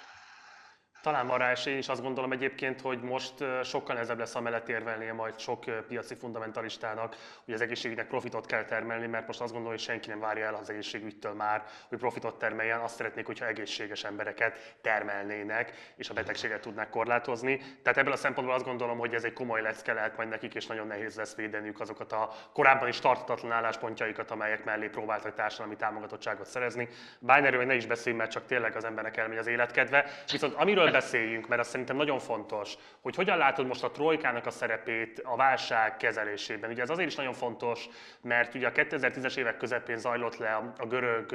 Talán 1.03 1.27
van 1.27 1.39
rá 1.39 1.53
én 1.65 1.77
is 1.77 1.89
azt 1.89 2.03
gondolom 2.03 2.33
egyébként, 2.33 2.81
hogy 2.81 3.01
most 3.01 3.35
sokkal 3.63 3.95
nehezebb 3.95 4.19
lesz 4.19 4.35
amellett 4.35 4.69
érvelnie 4.69 5.13
majd 5.13 5.39
sok 5.39 5.65
piaci 5.89 6.15
fundamentalistának, 6.15 7.17
hogy 7.45 7.55
az 7.55 7.61
egészségügynek 7.61 8.07
profitot 8.07 8.47
kell 8.47 8.65
termelni, 8.65 9.07
mert 9.07 9.27
most 9.27 9.41
azt 9.41 9.53
gondolom, 9.53 9.77
hogy 9.77 9.85
senki 9.85 10.09
nem 10.09 10.21
várja 10.21 10.47
el 10.47 10.55
az 10.55 10.71
egészségügytől 10.71 11.33
már, 11.33 11.65
hogy 11.89 11.99
profitot 11.99 12.39
termeljen, 12.39 12.81
azt 12.81 12.97
szeretnék, 12.97 13.27
hogyha 13.27 13.47
egészséges 13.47 14.05
embereket 14.05 14.77
termelnének, 14.81 15.93
és 15.97 16.11
a 16.11 16.15
betegséget 16.15 16.61
tudnák 16.61 16.91
korlátozni. 16.91 17.61
Tehát 17.83 17.99
ebből 17.99 18.13
a 18.13 18.17
szempontból 18.17 18.55
azt 18.55 18.65
gondolom, 18.65 18.99
hogy 18.99 19.15
ez 19.15 19.25
egy 19.25 19.33
komoly 19.33 19.63
lecke 19.63 19.93
lehet 19.93 20.17
majd 20.17 20.29
nekik, 20.29 20.55
és 20.55 20.67
nagyon 20.67 20.87
nehéz 20.87 21.17
lesz 21.17 21.35
védeniük 21.35 21.81
azokat 21.81 22.13
a 22.13 22.31
korábban 22.53 22.89
is 22.89 22.99
tartatatlan 22.99 23.53
álláspontjaikat, 23.53 24.31
amelyek 24.31 24.65
mellé 24.65 24.89
próbáltak 24.89 25.35
társadalmi 25.35 25.77
támogatottságot 25.77 26.47
szerezni. 26.47 26.89
Erről 27.27 27.65
ne 27.65 27.75
is 27.75 27.87
beszéljünk, 27.87 28.23
mert 28.23 28.35
csak 28.35 28.47
tényleg 28.47 28.77
az 28.77 28.85
embernek 28.85 29.17
elmegy 29.17 29.39
az 29.39 29.47
életkedve. 29.47 30.05
Viszont 30.31 30.55
amiről 30.55 30.90
beszéljünk, 30.91 31.49
mert 31.49 31.61
azt 31.61 31.71
szerintem 31.71 31.97
nagyon 31.97 32.19
fontos, 32.19 32.75
hogy 33.01 33.15
hogyan 33.15 33.39
látod 33.39 33.67
most 33.67 33.85
a 33.85 33.91
trojkának 33.91 34.47
a 34.47 34.51
szerepét 34.51 35.21
a 35.25 35.37
válság 35.37 35.97
kezelésében. 35.97 36.71
Ugye 36.71 36.83
ez 36.83 36.91
azért 36.91 37.09
is 37.09 37.15
nagyon 37.15 37.33
fontos, 37.33 37.89
mert 38.21 38.55
ugye 38.55 38.67
a 38.67 38.73
2010-es 38.73 39.37
évek 39.37 39.57
közepén 39.57 39.97
zajlott 39.97 40.37
le 40.37 40.73
a, 40.79 40.87
görög 40.87 41.27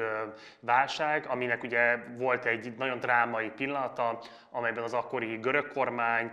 válság, 0.60 1.26
aminek 1.28 1.64
ugye 1.64 1.98
volt 2.18 2.46
egy 2.46 2.74
nagyon 2.78 3.00
drámai 3.00 3.50
pillanata, 3.50 4.20
amelyben 4.52 4.84
az 4.84 4.94
akkori 4.94 5.36
görög 5.36 5.68
kormány, 5.68 6.32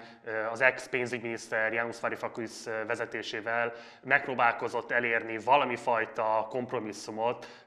az 0.50 0.60
ex-pénzügyminiszter 0.60 1.72
János 1.72 2.00
Varoufakis 2.00 2.50
vezetésével 2.86 3.72
megpróbálkozott 4.02 4.90
elérni 4.90 5.38
valami 5.38 5.76
fajta 5.76 6.46
kompromisszumot 6.48 7.66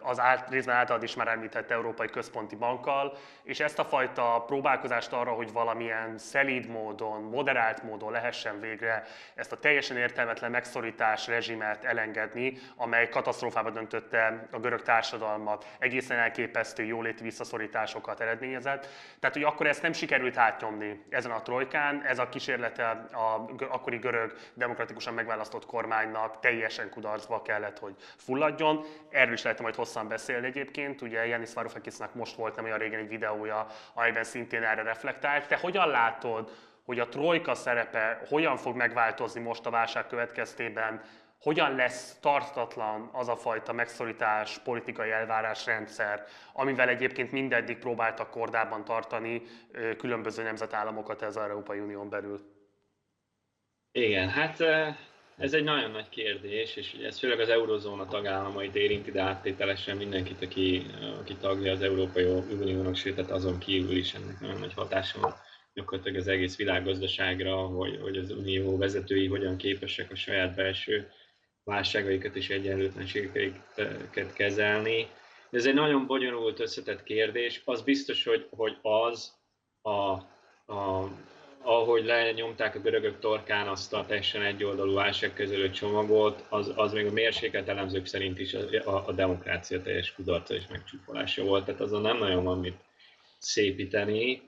az 0.00 0.20
ált, 0.20 0.48
részben 0.50 0.76
általad 0.76 1.02
is 1.02 1.14
már 1.14 1.28
említett 1.28 1.70
Európai 1.70 2.08
Központi 2.08 2.56
Bankkal, 2.56 3.16
és 3.42 3.60
ezt 3.60 3.78
a 3.78 3.84
fajta 3.84 4.44
próbálkozást 4.46 4.95
arra, 5.04 5.30
hogy 5.30 5.52
valamilyen 5.52 6.18
szelíd 6.18 6.66
módon, 6.66 7.22
moderált 7.22 7.82
módon 7.82 8.12
lehessen 8.12 8.60
végre 8.60 9.04
ezt 9.34 9.52
a 9.52 9.58
teljesen 9.58 9.96
értelmetlen 9.96 10.50
megszorítás 10.50 11.26
rezsimet 11.26 11.84
elengedni, 11.84 12.58
amely 12.76 13.08
katasztrófába 13.08 13.70
döntötte 13.70 14.48
a 14.50 14.58
görög 14.58 14.82
társadalmat, 14.82 15.66
egészen 15.78 16.18
elképesztő 16.18 16.84
jóléti 16.84 17.22
visszaszorításokat 17.22 18.20
eredményezett. 18.20 18.88
Tehát, 19.20 19.36
hogy 19.36 19.44
akkor 19.44 19.66
ezt 19.66 19.82
nem 19.82 19.92
sikerült 19.92 20.36
átnyomni 20.36 21.04
ezen 21.10 21.30
a 21.30 21.42
trojkán, 21.42 22.02
ez 22.02 22.18
a 22.18 22.28
kísérlete 22.28 22.88
a 23.12 23.44
akkori 23.68 23.96
görög 23.96 24.32
demokratikusan 24.54 25.14
megválasztott 25.14 25.66
kormánynak 25.66 26.40
teljesen 26.40 26.90
kudarcba 26.90 27.42
kellett, 27.42 27.78
hogy 27.78 27.94
fulladjon. 28.16 28.84
Erről 29.10 29.32
is 29.32 29.42
lehetne 29.42 29.64
majd 29.64 29.74
hosszan 29.74 30.08
beszélni 30.08 30.46
egyébként. 30.46 31.02
Ugye 31.02 31.26
Janis 31.26 31.52
Varoufakisnak 31.54 32.14
most 32.14 32.36
volt 32.36 32.56
nem 32.56 32.64
olyan 32.64 32.78
régen 32.78 33.00
egy 33.00 33.08
videója, 33.08 33.66
amelyben 33.94 34.24
szintén 34.24 34.62
erre 34.62 34.82
reflektált. 34.86 35.46
Te 35.46 35.56
hogyan 35.56 35.88
látod, 35.88 36.50
hogy 36.84 37.00
a 37.00 37.08
trojka 37.08 37.54
szerepe 37.54 38.20
hogyan 38.28 38.56
fog 38.56 38.76
megváltozni 38.76 39.40
most 39.40 39.66
a 39.66 39.70
válság 39.70 40.06
következtében, 40.06 41.02
hogyan 41.40 41.74
lesz 41.74 42.18
tartatlan 42.20 43.10
az 43.12 43.28
a 43.28 43.36
fajta 43.36 43.72
megszorítás, 43.72 44.58
politikai 44.58 45.10
elvárásrendszer, 45.10 46.24
amivel 46.52 46.88
egyébként 46.88 47.32
mindeddig 47.32 47.78
próbáltak 47.78 48.30
kordában 48.30 48.84
tartani 48.84 49.42
különböző 49.98 50.42
nemzetállamokat 50.42 51.22
az 51.22 51.36
Európai 51.36 51.78
Unión 51.78 52.08
belül? 52.08 52.40
Igen, 53.92 54.28
hát 54.28 54.58
ez 55.36 55.52
egy 55.52 55.64
nagyon 55.64 55.90
nagy 55.90 56.08
kérdés, 56.08 56.76
és 56.76 56.92
ez 56.92 57.18
főleg 57.18 57.40
az 57.40 57.48
eurozóna 57.48 58.06
tagállamait 58.06 58.74
érinti, 58.74 59.10
de 59.10 59.22
áttételesen 59.22 59.96
mindenkit, 59.96 60.42
aki, 60.42 60.86
aki 61.20 61.34
tagja 61.34 61.72
az 61.72 61.82
Európai 61.82 62.24
Uniónak, 62.24 62.96
sőt, 62.96 63.14
tehát 63.14 63.30
azon 63.30 63.58
kívül 63.58 63.96
is 63.96 64.14
ennek 64.14 64.40
nagyon 64.40 64.58
nagy 64.58 64.74
hatása 64.74 65.20
van 65.20 65.34
gyakorlatilag 65.76 66.20
az 66.20 66.28
egész 66.28 66.56
világgazdaságra, 66.56 67.56
hogy, 67.56 67.98
hogy 68.02 68.16
az 68.16 68.30
unió 68.30 68.76
vezetői 68.76 69.26
hogyan 69.26 69.56
képesek 69.56 70.10
a 70.10 70.16
saját 70.16 70.54
belső 70.54 71.10
válságaikat 71.64 72.36
és 72.36 72.48
egyenlőtlenségeiket 72.48 74.32
kezelni. 74.32 75.08
Ez 75.50 75.66
egy 75.66 75.74
nagyon 75.74 76.06
bonyolult, 76.06 76.60
összetett 76.60 77.02
kérdés. 77.02 77.62
Az 77.64 77.82
biztos, 77.82 78.24
hogy, 78.24 78.46
hogy 78.50 78.76
az, 78.82 79.32
a, 79.82 79.90
a, 80.72 81.10
ahogy 81.66 82.04
lenyomták 82.04 82.74
a 82.74 82.78
görögök 82.78 83.18
torkán 83.18 83.68
azt 83.68 83.92
a 83.92 84.04
teljesen 84.06 84.42
egyoldalú 84.42 84.94
válságkezelő 84.94 85.70
csomagot, 85.70 86.44
az, 86.48 86.72
az 86.76 86.92
még 86.92 87.06
a 87.06 87.12
mérsékelt 87.12 87.68
elemzők 87.68 88.06
szerint 88.06 88.38
is 88.38 88.54
a, 88.54 88.90
a, 88.90 89.04
a 89.06 89.12
demokrácia 89.12 89.82
teljes 89.82 90.12
kudarca 90.12 90.54
és 90.54 90.66
megcsúfolása 90.70 91.44
volt, 91.44 91.64
tehát 91.64 91.80
azon 91.80 92.02
nem 92.02 92.18
nagyon 92.18 92.44
van 92.44 92.58
mit 92.58 92.76
szépíteni. 93.38 94.42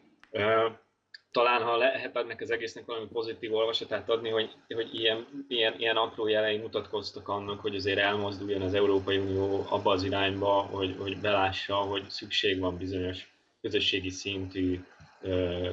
Talán 1.30 1.62
ha 1.62 1.76
lehet 1.76 2.16
ennek 2.16 2.40
az 2.40 2.50
egésznek 2.50 2.84
valami 2.84 3.06
pozitív 3.12 3.54
olvasatát 3.54 4.10
adni, 4.10 4.28
hogy, 4.28 4.50
hogy 4.74 4.94
ilyen, 4.94 5.44
ilyen, 5.48 5.74
ilyen 5.78 5.96
apró 5.96 6.28
jelei 6.28 6.56
mutatkoztak 6.56 7.28
annak, 7.28 7.60
hogy 7.60 7.74
azért 7.74 7.98
elmozduljon 7.98 8.62
az 8.62 8.74
Európai 8.74 9.16
Unió 9.16 9.66
abba 9.68 9.90
az 9.90 10.02
irányba, 10.02 10.52
hogy, 10.52 10.96
hogy 10.98 11.18
belássa, 11.20 11.74
hogy 11.74 12.10
szükség 12.10 12.58
van 12.60 12.76
bizonyos 12.76 13.32
közösségi 13.60 14.10
szintű 14.10 14.80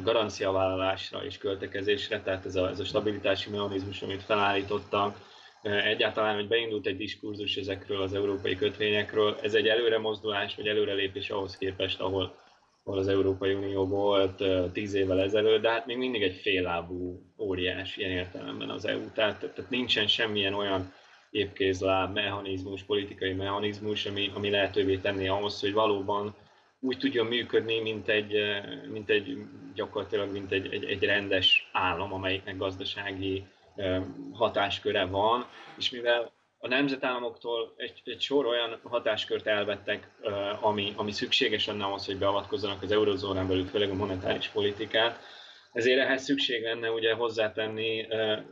garanciavállalásra 0.04 1.26
és 1.26 1.38
költekezésre, 1.38 2.22
tehát 2.22 2.46
ez 2.46 2.56
a, 2.56 2.70
ez 2.70 2.80
a 2.80 2.86
stabilitási 2.86 3.50
mechanizmus, 3.50 4.02
amit 4.02 4.24
felállítottak, 4.24 5.18
egyáltalán, 5.62 6.36
hogy 6.36 6.48
beindult 6.48 6.86
egy 6.86 6.98
diskurzus 6.98 7.56
ezekről 7.56 8.02
az 8.02 8.14
európai 8.14 8.56
kötvényekről, 8.56 9.38
ez 9.42 9.54
egy 9.54 9.68
előre 9.68 9.98
mozdulás, 10.00 10.56
vagy 10.56 10.68
előrelépés 10.68 11.30
ahhoz 11.30 11.58
képest, 11.58 12.00
ahol 12.00 12.44
ahol 12.88 13.00
az 13.00 13.08
Európai 13.08 13.54
Unió 13.54 13.88
volt 13.88 14.44
tíz 14.72 14.94
évvel 14.94 15.22
ezelőtt, 15.22 15.62
de 15.62 15.70
hát 15.70 15.86
még 15.86 15.98
mindig 15.98 16.22
egy 16.22 16.36
féllábú 16.36 17.22
óriás 17.38 17.98
ilyen 17.98 18.12
értelemben 18.12 18.70
az 18.70 18.86
EU. 18.86 19.12
Tehát, 19.14 19.40
tehát 19.40 19.70
nincsen 19.70 20.08
semmilyen 20.08 20.54
olyan 20.54 20.94
épkézláb 21.30 22.14
mechanizmus, 22.14 22.84
politikai 22.84 23.34
mechanizmus, 23.34 24.06
ami, 24.06 24.32
ami 24.36 24.50
lehetővé 24.50 24.98
tenné 24.98 25.28
ahhoz, 25.28 25.60
hogy 25.60 25.74
valóban 25.74 26.36
úgy 26.86 26.98
tudjon 26.98 27.26
működni, 27.26 27.80
mint 27.80 28.08
egy, 28.08 28.34
mint 28.92 29.10
egy 29.10 29.38
gyakorlatilag 29.74 30.32
mint 30.32 30.52
egy, 30.52 30.74
egy, 30.74 30.84
egy 30.84 31.04
rendes 31.04 31.70
állam, 31.72 32.14
amelyiknek 32.14 32.58
gazdasági 32.58 33.44
hatásköre 34.32 35.06
van, 35.06 35.46
és 35.78 35.90
mivel 35.90 36.32
a 36.58 36.68
nemzetállamoktól 36.68 37.74
egy, 37.78 38.02
egy 38.06 38.22
sor 38.22 38.46
olyan 38.46 38.80
hatáskört 38.84 39.48
elvettek, 39.48 40.10
ami, 40.62 40.94
ami 40.96 41.12
szükséges 41.12 41.66
lenne 41.66 41.84
ahhoz, 41.84 42.06
hogy 42.06 42.18
beavatkozzanak 42.18 42.82
az 42.82 42.92
eurozónán 42.92 43.48
belül, 43.48 43.66
főleg 43.66 43.90
a 43.90 43.94
monetáris 43.94 44.48
politikát. 44.48 45.20
Ezért 45.74 46.00
ehhez 46.00 46.24
szükség 46.24 46.64
lenne 46.64 46.92
ugye 46.92 47.14
hozzátenni 47.14 48.08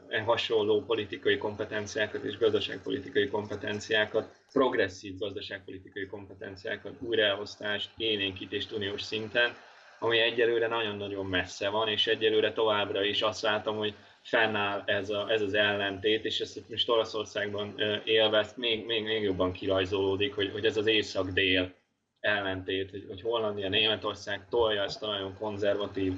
e 0.10 0.22
hasonló 0.26 0.82
politikai 0.82 1.38
kompetenciákat 1.38 2.24
és 2.24 2.38
gazdaságpolitikai 2.38 3.28
kompetenciákat, 3.28 4.43
progresszív 4.54 5.18
gazdaságpolitikai 5.18 6.06
kompetenciákat, 6.06 6.94
újraelosztást, 7.00 7.90
élénkítést 7.98 8.72
uniós 8.72 9.02
szinten, 9.02 9.56
ami 10.00 10.20
egyelőre 10.20 10.68
nagyon-nagyon 10.68 11.26
messze 11.26 11.70
van, 11.70 11.88
és 11.88 12.08
egyelőre 12.08 12.54
továbbra 12.54 13.04
is 13.04 13.22
azt 13.22 13.42
látom, 13.42 13.78
hogy 13.78 13.94
fennáll 14.22 14.84
ez, 14.86 15.10
a, 15.10 15.30
ez 15.30 15.42
az 15.42 15.54
ellentét, 15.54 16.26
és 16.26 16.40
ezt 16.40 16.70
most 16.70 16.90
Olaszországban 16.90 17.80
élve, 18.04 18.38
ezt 18.38 18.58
még, 18.58 18.86
még, 18.86 19.04
még 19.04 19.22
jobban 19.22 19.52
kirajzolódik, 19.52 20.36
hogy, 20.36 20.52
hogy 20.52 20.66
ez 20.66 20.78
az 20.78 20.88
észak-dél 20.88 21.74
ellentét, 22.20 22.90
hogy, 22.90 23.06
hogy 23.08 23.22
Hollandia, 23.22 23.70
Németország 23.70 24.48
tolja 24.50 24.84
ezt 24.84 25.04
a 25.04 25.08
nagyon 25.08 25.38
konzervatív 25.38 26.14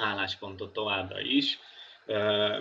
álláspontot 0.00 0.72
továbbra 0.72 1.20
is, 1.20 1.58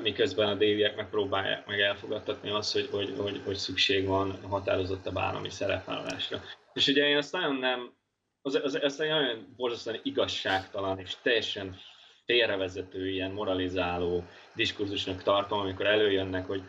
miközben 0.02 0.48
a 0.48 0.56
déliek 0.56 0.96
megpróbálják 0.96 1.66
meg 1.66 1.80
elfogadtatni 1.80 2.50
azt, 2.50 2.74
hogy, 2.74 2.90
hogy, 2.92 3.14
hogy, 3.18 3.42
hogy 3.46 3.56
szükség 3.56 4.08
van 4.08 4.40
határozottabb 4.50 5.18
állami 5.18 5.50
szerepvállalásra. 5.50 6.42
És 6.74 6.88
ugye 6.88 7.08
én 7.08 7.18
azt 7.18 7.32
nagyon 7.32 7.56
nem, 7.56 7.94
az, 8.42 8.60
az, 8.64 8.80
az 8.82 8.98
nagyon 8.98 9.54
borzasztóan 9.56 10.00
igazságtalan 10.04 11.00
és 11.00 11.16
teljesen 11.22 11.80
félrevezető, 12.26 13.10
ilyen 13.10 13.32
moralizáló 13.32 14.24
diskurzusnak 14.56 15.24
tartom, 15.24 15.60
amikor 15.60 15.86
előjönnek, 15.86 16.46
hogy 16.46 16.64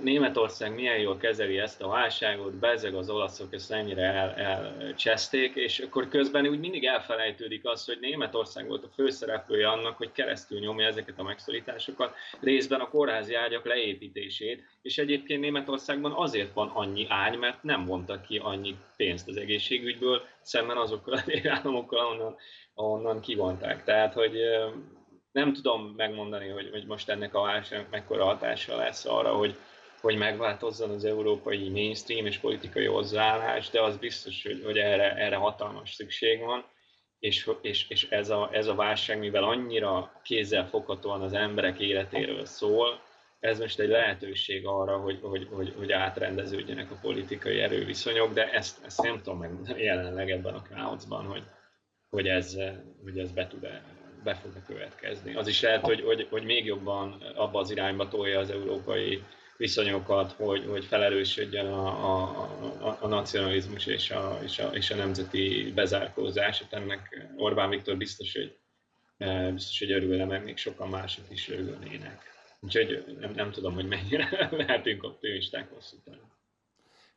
Németország 0.00 0.74
milyen 0.74 0.98
jól 0.98 1.16
kezeli 1.16 1.58
ezt 1.58 1.82
a 1.82 1.88
válságot, 1.88 2.54
bezeg 2.54 2.94
az 2.94 3.10
olaszok 3.10 3.54
ezt 3.54 3.72
ennyire 3.72 4.02
el, 4.02 4.94
és 5.54 5.78
akkor 5.78 6.08
közben 6.08 6.46
úgy 6.46 6.58
mindig 6.58 6.84
elfelejtődik 6.84 7.66
az, 7.66 7.84
hogy 7.84 7.98
Németország 8.00 8.66
volt 8.68 8.84
a 8.84 8.90
főszereplője 8.94 9.68
annak, 9.68 9.96
hogy 9.96 10.12
keresztül 10.12 10.58
nyomja 10.58 10.86
ezeket 10.86 11.18
a 11.18 11.22
megszorításokat, 11.22 12.14
részben 12.40 12.80
a 12.80 12.88
kórházi 12.88 13.34
ágyak 13.34 13.64
leépítését, 13.64 14.64
és 14.82 14.98
egyébként 14.98 15.40
Németországban 15.40 16.12
azért 16.12 16.52
van 16.52 16.68
annyi 16.68 17.06
ágy, 17.08 17.38
mert 17.38 17.62
nem 17.62 17.86
vontak 17.86 18.22
ki 18.22 18.38
annyi 18.42 18.76
pénzt 18.96 19.28
az 19.28 19.36
egészségügyből, 19.36 20.22
szemben 20.42 20.76
azokkal 20.76 21.14
a 21.14 21.22
államokkal, 21.48 21.98
ahonnan, 21.98 22.36
ahonnan 22.74 23.20
kivonták. 23.20 23.84
Tehát, 23.84 24.12
hogy 24.12 24.40
nem 25.32 25.52
tudom 25.52 25.94
megmondani, 25.96 26.48
hogy, 26.48 26.70
hogy 26.70 26.86
most 26.86 27.08
ennek 27.08 27.34
a 27.34 27.42
válságnak 27.42 27.90
mekkora 27.90 28.24
hatása 28.24 28.76
lesz 28.76 29.04
arra, 29.04 29.34
hogy, 29.34 29.56
hogy 30.00 30.16
megváltozzon 30.16 30.90
az 30.90 31.04
európai 31.04 31.68
mainstream 31.68 32.26
és 32.26 32.38
politikai 32.38 32.86
hozzáállás, 32.86 33.70
de 33.70 33.82
az 33.82 33.96
biztos, 33.96 34.42
hogy, 34.42 34.62
hogy 34.64 34.78
erre, 34.78 35.14
erre 35.14 35.36
hatalmas 35.36 35.94
szükség 35.94 36.40
van, 36.40 36.64
és, 37.18 37.50
és, 37.60 37.88
és 37.88 38.08
ez, 38.08 38.30
a, 38.30 38.48
ez 38.52 38.66
a 38.66 38.74
válság, 38.74 39.18
mivel 39.18 39.44
annyira 39.44 40.20
kézzel 40.22 40.68
foghatóan 40.68 41.22
az 41.22 41.32
emberek 41.32 41.78
életéről 41.78 42.44
szól, 42.44 43.00
ez 43.40 43.58
most 43.58 43.78
egy 43.78 43.88
lehetőség 43.88 44.66
arra, 44.66 44.98
hogy, 44.98 45.18
hogy, 45.22 45.48
hogy, 45.50 45.74
hogy 45.76 45.92
átrendeződjenek 45.92 46.90
a 46.90 46.98
politikai 47.00 47.60
erőviszonyok, 47.60 48.32
de 48.32 48.50
ezt, 48.50 48.84
ezt 48.84 49.02
nem 49.02 49.22
tudom 49.22 49.38
megmondani 49.38 49.82
jelenleg 49.82 50.30
ebben 50.30 50.54
a 50.54 50.62
káoszban, 50.62 51.26
hogy, 51.26 51.42
hogy, 52.08 52.28
ez, 52.28 52.56
hogy 53.02 53.18
ez 53.18 53.32
be 53.32 53.46
tud-e 53.46 53.99
be 54.24 54.34
fognak 54.34 54.66
következni. 54.66 55.34
Az 55.34 55.46
is 55.46 55.60
lehet, 55.60 55.84
hogy, 55.84 56.00
hogy, 56.00 56.26
hogy 56.30 56.44
még 56.44 56.64
jobban 56.64 57.22
abba 57.34 57.58
az 57.58 57.70
irányba 57.70 58.08
tolja 58.08 58.38
az 58.38 58.50
európai 58.50 59.22
viszonyokat, 59.56 60.32
hogy, 60.32 60.64
hogy 60.68 60.84
felerősödjön 60.84 61.66
a, 61.66 61.86
a, 61.86 62.22
a, 62.80 62.96
a 63.00 63.06
nacionalizmus 63.06 63.86
és 63.86 64.10
a, 64.10 64.38
és, 64.42 64.58
a, 64.58 64.66
és 64.66 64.90
a 64.90 64.96
nemzeti 64.96 65.72
bezárkózás. 65.74 66.62
Hát 66.62 66.72
ennek 66.72 67.28
Orbán 67.36 67.68
Viktor 67.68 67.96
biztos, 67.96 68.32
hogy, 68.32 68.58
e, 69.18 69.50
biztos, 69.50 69.78
hogy 69.78 69.92
örülne, 69.92 70.24
meg 70.24 70.44
még 70.44 70.56
sokan 70.56 70.88
mások 70.88 71.24
is 71.30 71.48
örülnének. 71.48 72.22
Úgyhogy 72.60 73.04
nem, 73.20 73.32
nem 73.32 73.50
tudom, 73.50 73.74
hogy 73.74 73.86
mennyire 73.86 74.48
lehetünk 74.66 75.02
optimisták 75.02 75.70
hosszú 75.70 75.96
távon. 76.04 76.39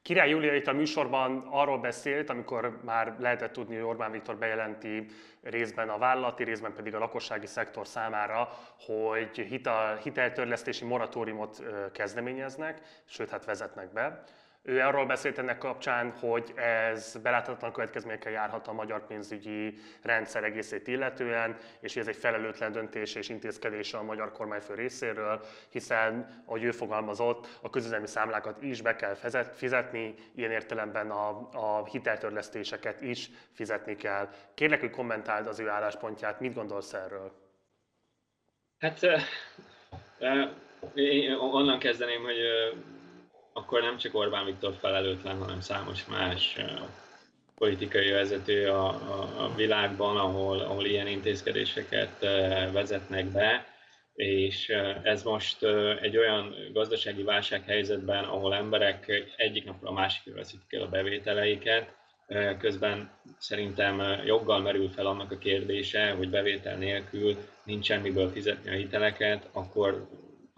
Király 0.03 0.29
Júlia 0.29 0.55
itt 0.55 0.67
a 0.67 0.73
műsorban 0.73 1.47
arról 1.49 1.77
beszélt, 1.77 2.29
amikor 2.29 2.79
már 2.83 3.15
lehetett 3.19 3.51
tudni, 3.53 3.75
hogy 3.75 3.83
Orbán 3.83 4.11
Viktor 4.11 4.37
bejelenti 4.37 5.05
részben 5.41 5.89
a 5.89 5.97
vállalati, 5.97 6.43
részben 6.43 6.73
pedig 6.73 6.95
a 6.95 6.99
lakossági 6.99 7.45
szektor 7.45 7.87
számára, 7.87 8.49
hogy 8.79 9.37
hitel, 9.37 9.95
hiteltörlesztési 9.95 10.85
moratóriumot 10.85 11.63
kezdeményeznek, 11.91 12.81
sőt, 13.05 13.29
hát 13.29 13.45
vezetnek 13.45 13.93
be. 13.93 14.23
Ő 14.65 14.79
arról 14.79 15.05
beszélt 15.05 15.37
ennek 15.37 15.57
kapcsán, 15.57 16.11
hogy 16.11 16.53
ez 16.55 17.17
beláthatatlan 17.23 17.71
következményekkel 17.71 18.31
járhat 18.31 18.67
a 18.67 18.73
magyar 18.73 19.07
pénzügyi 19.07 19.77
rendszer 20.01 20.43
egészét 20.43 20.87
illetően, 20.87 21.57
és 21.79 21.95
ez 21.95 22.07
egy 22.07 22.15
felelőtlen 22.15 22.71
döntés 22.71 23.15
és 23.15 23.29
intézkedés 23.29 23.93
a 23.93 24.03
magyar 24.03 24.31
kormányfő 24.31 24.73
részéről, 24.73 25.45
hiszen, 25.69 26.43
ahogy 26.45 26.63
ő 26.63 26.71
fogalmazott, 26.71 27.59
a 27.61 27.69
közüzemi 27.69 28.07
számlákat 28.07 28.61
is 28.61 28.81
be 28.81 28.95
kell 28.95 29.13
fizetni, 29.53 30.15
ilyen 30.35 30.51
értelemben 30.51 31.11
a, 31.11 31.49
a 31.51 31.85
hiteltörlesztéseket 31.85 33.01
is 33.01 33.29
fizetni 33.53 33.95
kell. 33.95 34.29
Kérlek, 34.53 34.79
hogy 34.79 34.89
kommentáld 34.89 35.47
az 35.47 35.59
ő 35.59 35.69
álláspontját, 35.69 36.39
mit 36.39 36.53
gondolsz 36.53 36.93
erről? 36.93 37.31
Hát 38.79 38.99
én 40.93 41.31
onnan 41.33 41.79
kezdeném, 41.79 42.23
hogy 42.23 42.37
akkor 43.53 43.81
nem 43.81 43.97
csak 43.97 44.15
Orbán 44.15 44.45
Viktor 44.45 44.73
felelőtlen, 44.79 45.37
hanem 45.37 45.59
számos 45.59 46.05
más 46.05 46.57
politikai 47.55 48.11
vezető 48.11 48.67
a, 48.69 48.87
a, 48.87 49.43
a 49.43 49.55
világban, 49.55 50.17
ahol, 50.17 50.59
ahol 50.59 50.85
ilyen 50.85 51.07
intézkedéseket 51.07 52.19
vezetnek 52.71 53.25
be, 53.25 53.65
és 54.13 54.69
ez 55.03 55.23
most 55.23 55.63
egy 56.01 56.17
olyan 56.17 56.55
gazdasági 56.73 57.23
válsághelyzetben, 57.23 58.23
ahol 58.23 58.55
emberek 58.55 59.23
egyik 59.37 59.65
napra 59.65 59.89
a 59.89 59.93
másikra 59.93 60.35
veszítik 60.35 60.73
el 60.73 60.81
a 60.81 60.89
bevételeiket, 60.89 61.95
közben 62.59 63.11
szerintem 63.37 64.01
joggal 64.25 64.59
merül 64.59 64.89
fel 64.89 65.05
annak 65.05 65.31
a 65.31 65.37
kérdése, 65.37 66.11
hogy 66.11 66.29
bevétel 66.29 66.77
nélkül 66.77 67.37
nincs 67.63 67.85
semmiből 67.85 68.29
fizetni 68.29 68.69
a 68.69 68.75
hiteleket, 68.75 69.49
akkor 69.51 70.07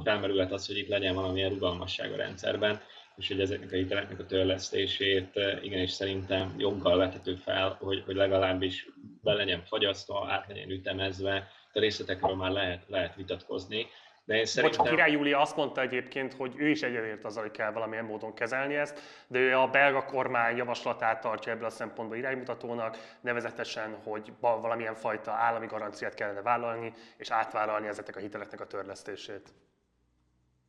felmerülhet 0.05 0.51
az, 0.51 0.67
hogy 0.67 0.77
itt 0.77 0.87
legyen 0.87 1.15
valamilyen 1.15 1.49
rugalmasság 1.49 2.11
a 2.11 2.15
rendszerben, 2.15 2.81
és 3.15 3.27
hogy 3.27 3.41
ezeknek 3.41 3.71
a 3.71 3.75
hiteleknek 3.75 4.19
a 4.19 4.25
törlesztését 4.25 5.37
eh, 5.37 5.63
igenis 5.63 5.91
szerintem 5.91 6.53
joggal 6.57 6.97
vethető 6.97 7.35
fel, 7.35 7.77
hogy, 7.79 8.03
hogy 8.05 8.15
legalábbis 8.15 8.87
be 9.21 9.33
legyen 9.33 9.63
fagyasztva, 9.65 10.27
át 10.29 10.47
legyen 10.47 10.69
ütemezve, 10.69 11.47
a 11.73 11.79
részletekről 11.79 12.35
már 12.35 12.51
lehet, 12.51 12.83
lehet 12.87 13.15
vitatkozni. 13.15 13.87
De 14.25 14.35
én 14.35 14.45
szerintem... 14.45 14.79
Bocs, 14.79 14.89
Király 14.89 15.11
Júlia 15.11 15.39
azt 15.39 15.55
mondta 15.55 15.81
egyébként, 15.81 16.33
hogy 16.33 16.53
ő 16.57 16.69
is 16.69 16.81
egyetért 16.81 17.25
azzal, 17.25 17.43
hogy 17.43 17.51
kell 17.51 17.71
valamilyen 17.71 18.05
módon 18.05 18.33
kezelni 18.33 18.75
ezt, 18.75 18.99
de 19.27 19.39
ő 19.39 19.57
a 19.57 19.67
belga 19.67 20.05
kormány 20.05 20.55
javaslatát 20.55 21.21
tartja 21.21 21.51
ebből 21.51 21.65
a 21.65 21.69
szempontból 21.69 22.17
iránymutatónak, 22.17 23.17
nevezetesen, 23.21 23.97
hogy 24.03 24.31
valamilyen 24.39 24.95
fajta 24.95 25.31
állami 25.31 25.65
garanciát 25.65 26.13
kellene 26.13 26.41
vállalni, 26.41 26.93
és 27.17 27.29
átvállalni 27.29 27.87
ezeknek 27.87 28.15
a 28.15 28.19
hiteleknek 28.19 28.61
a 28.61 28.67
törlesztését 28.67 29.53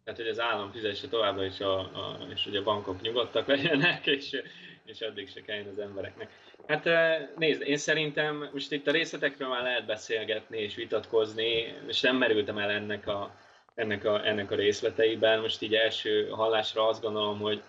tehát 0.07 0.21
hogy 0.21 0.31
az 0.31 0.41
állam 0.41 0.71
fizesse 0.71 1.09
továbbra 1.09 1.45
is, 1.45 1.61
a, 1.61 1.79
a, 1.79 2.19
és 2.35 2.45
hogy 2.45 2.57
a 2.57 2.63
bankok 2.63 3.01
nyugodtak 3.01 3.47
legyenek, 3.47 4.07
és, 4.17 4.43
és 4.85 5.01
addig 5.01 5.29
se 5.31 5.41
kelljen 5.41 5.69
az 5.69 5.79
embereknek. 5.79 6.31
Hát 6.67 6.89
nézd, 7.37 7.63
én 7.63 7.77
szerintem 7.77 8.49
most 8.53 8.73
itt 8.73 8.87
a 8.87 8.91
részletekről 8.91 9.49
már 9.49 9.63
lehet 9.63 9.87
beszélgetni 9.87 10.59
és 10.59 10.75
vitatkozni, 10.75 11.75
és 11.87 12.01
nem 12.01 12.17
merültem 12.17 12.59
el 12.59 12.71
ennek 12.71 13.07
a, 13.07 13.35
ennek 13.75 14.05
a, 14.05 14.27
ennek 14.27 14.51
a 14.51 14.55
részleteiben. 14.55 15.41
Most 15.41 15.63
így 15.63 15.75
első 15.75 16.29
hallásra 16.29 16.89
azt 16.89 17.03
gondolom, 17.03 17.39
hogy 17.39 17.63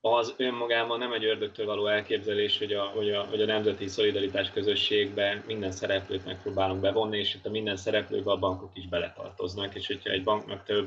az 0.00 0.34
önmagában 0.36 0.98
nem 0.98 1.12
egy 1.12 1.24
ördögtől 1.24 1.66
való 1.66 1.86
elképzelés, 1.86 2.58
hogy 2.58 2.72
a, 2.72 2.82
hogy 2.82 3.10
a, 3.10 3.22
hogy 3.22 3.42
a 3.42 3.46
nemzeti 3.46 3.86
szolidaritás 3.86 4.50
közösségbe 4.50 5.42
minden 5.46 5.70
szereplőt 5.70 6.24
megpróbálunk 6.24 6.80
bevonni, 6.80 7.18
és 7.18 7.34
itt 7.34 7.46
a 7.46 7.50
minden 7.50 7.76
szereplőbe 7.76 8.30
a 8.30 8.38
bankok 8.38 8.70
is 8.74 8.88
beletartoznak, 8.88 9.74
és 9.74 9.86
hogyha 9.86 10.10
egy 10.10 10.24
banknak 10.24 10.64
több 10.64 10.86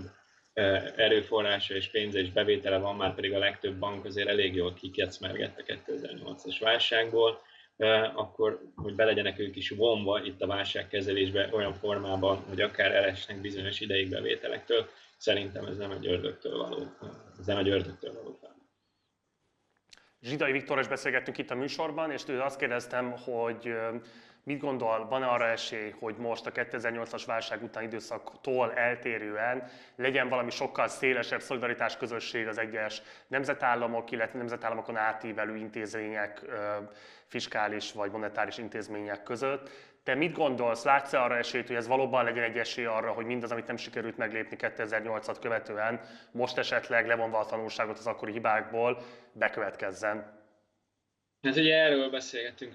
erőforrása 0.95 1.75
és 1.75 1.89
pénze 1.89 2.19
és 2.19 2.31
bevétele 2.31 2.77
van, 2.77 2.95
már 2.95 3.15
pedig 3.15 3.33
a 3.33 3.39
legtöbb 3.39 3.75
bank 3.75 4.05
azért 4.05 4.27
elég 4.27 4.55
jól 4.55 4.73
kikecmergett 4.73 5.59
a 5.59 5.63
2008-as 5.63 6.57
válságból, 6.59 7.41
akkor 8.15 8.61
hogy 8.75 8.95
be 8.95 9.05
legyenek 9.05 9.39
ők 9.39 9.55
is 9.55 9.69
vonva 9.69 10.23
itt 10.23 10.41
a 10.41 10.47
válságkezelésbe 10.47 11.49
olyan 11.51 11.73
formában, 11.73 12.37
hogy 12.37 12.61
akár 12.61 12.91
elesnek 12.91 13.41
bizonyos 13.41 13.79
ideig 13.79 14.09
bevételektől, 14.09 14.89
szerintem 15.17 15.65
ez 15.65 15.77
nem 15.77 15.91
egy 15.91 16.07
ördögtől 16.07 16.57
való, 16.57 16.83
ez 17.39 17.45
nem 17.45 17.57
egy 17.57 17.69
ördögtől 17.69 18.13
való 18.13 18.37
fel. 18.41 18.55
Zsidai 20.21 20.51
Viktoros 20.51 20.87
beszélgettünk 20.87 21.37
itt 21.37 21.49
a 21.49 21.55
műsorban, 21.55 22.11
és 22.11 22.23
tőle 22.23 22.43
azt 22.43 22.59
kérdeztem, 22.59 23.11
hogy 23.11 23.73
Mit 24.43 24.60
gondol, 24.60 25.08
van 25.08 25.23
arra 25.23 25.47
esély, 25.47 25.95
hogy 25.99 26.15
most 26.17 26.45
a 26.45 26.51
2008-as 26.51 27.23
válság 27.25 27.63
után 27.63 27.84
időszaktól 27.84 28.73
eltérően 28.73 29.63
legyen 29.95 30.30
valami 30.30 30.49
sokkal 30.49 30.88
szélesebb 30.88 31.41
szolidaritás 31.41 31.97
közösség 31.97 32.47
az 32.47 32.58
egyes 32.58 33.01
nemzetállamok, 33.27 34.12
illetve 34.12 34.38
nemzetállamokon 34.38 34.97
átívelő 34.97 35.56
intézmények, 35.56 36.41
fiskális 37.25 37.91
vagy 37.93 38.12
monetáris 38.12 38.58
intézmények 38.58 39.23
között? 39.23 39.69
Te 40.04 40.15
mit 40.15 40.36
gondolsz, 40.36 40.84
látsz 40.84 41.13
arra 41.13 41.38
esélyt, 41.38 41.67
hogy 41.67 41.75
ez 41.75 41.88
valóban 41.88 42.23
legyen 42.23 42.43
egy 42.43 42.58
esély 42.58 42.86
arra, 42.86 43.12
hogy 43.12 43.25
mindaz, 43.25 43.51
amit 43.51 43.67
nem 43.67 43.77
sikerült 43.77 44.17
meglépni 44.17 44.58
2008-at 44.60 45.38
követően, 45.41 46.01
most 46.32 46.58
esetleg 46.58 47.08
levonva 47.08 47.39
a 47.39 47.45
tanulságot 47.45 47.97
az 47.97 48.08
akkori 48.08 48.32
hibákból, 48.32 48.97
bekövetkezzen? 49.34 50.40
Hát 51.41 51.56
ugye 51.56 51.75
erről 51.75 52.10
beszélgettünk 52.10 52.73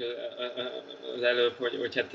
az 1.16 1.22
előbb, 1.22 1.57
hogy, 1.57 1.76
hogy 1.76 1.94
hát 1.94 2.12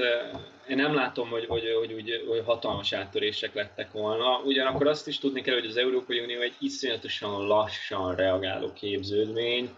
én 0.67 0.75
nem 0.75 0.93
látom, 0.93 1.29
hogy, 1.29 1.45
hogy, 1.45 1.73
hogy, 1.79 1.91
hogy, 1.93 2.25
hogy 2.27 2.41
hatalmas 2.45 2.93
áttörések 2.93 3.53
lettek 3.53 3.91
volna. 3.91 4.39
Ugyanakkor 4.39 4.87
azt 4.87 5.07
is 5.07 5.19
tudni 5.19 5.41
kell, 5.41 5.53
hogy 5.53 5.65
az 5.65 5.77
Európai 5.77 6.19
Unió 6.19 6.41
egy 6.41 6.55
iszonyatosan 6.59 7.47
lassan 7.47 8.15
reagáló 8.15 8.73
képződmény, 8.73 9.69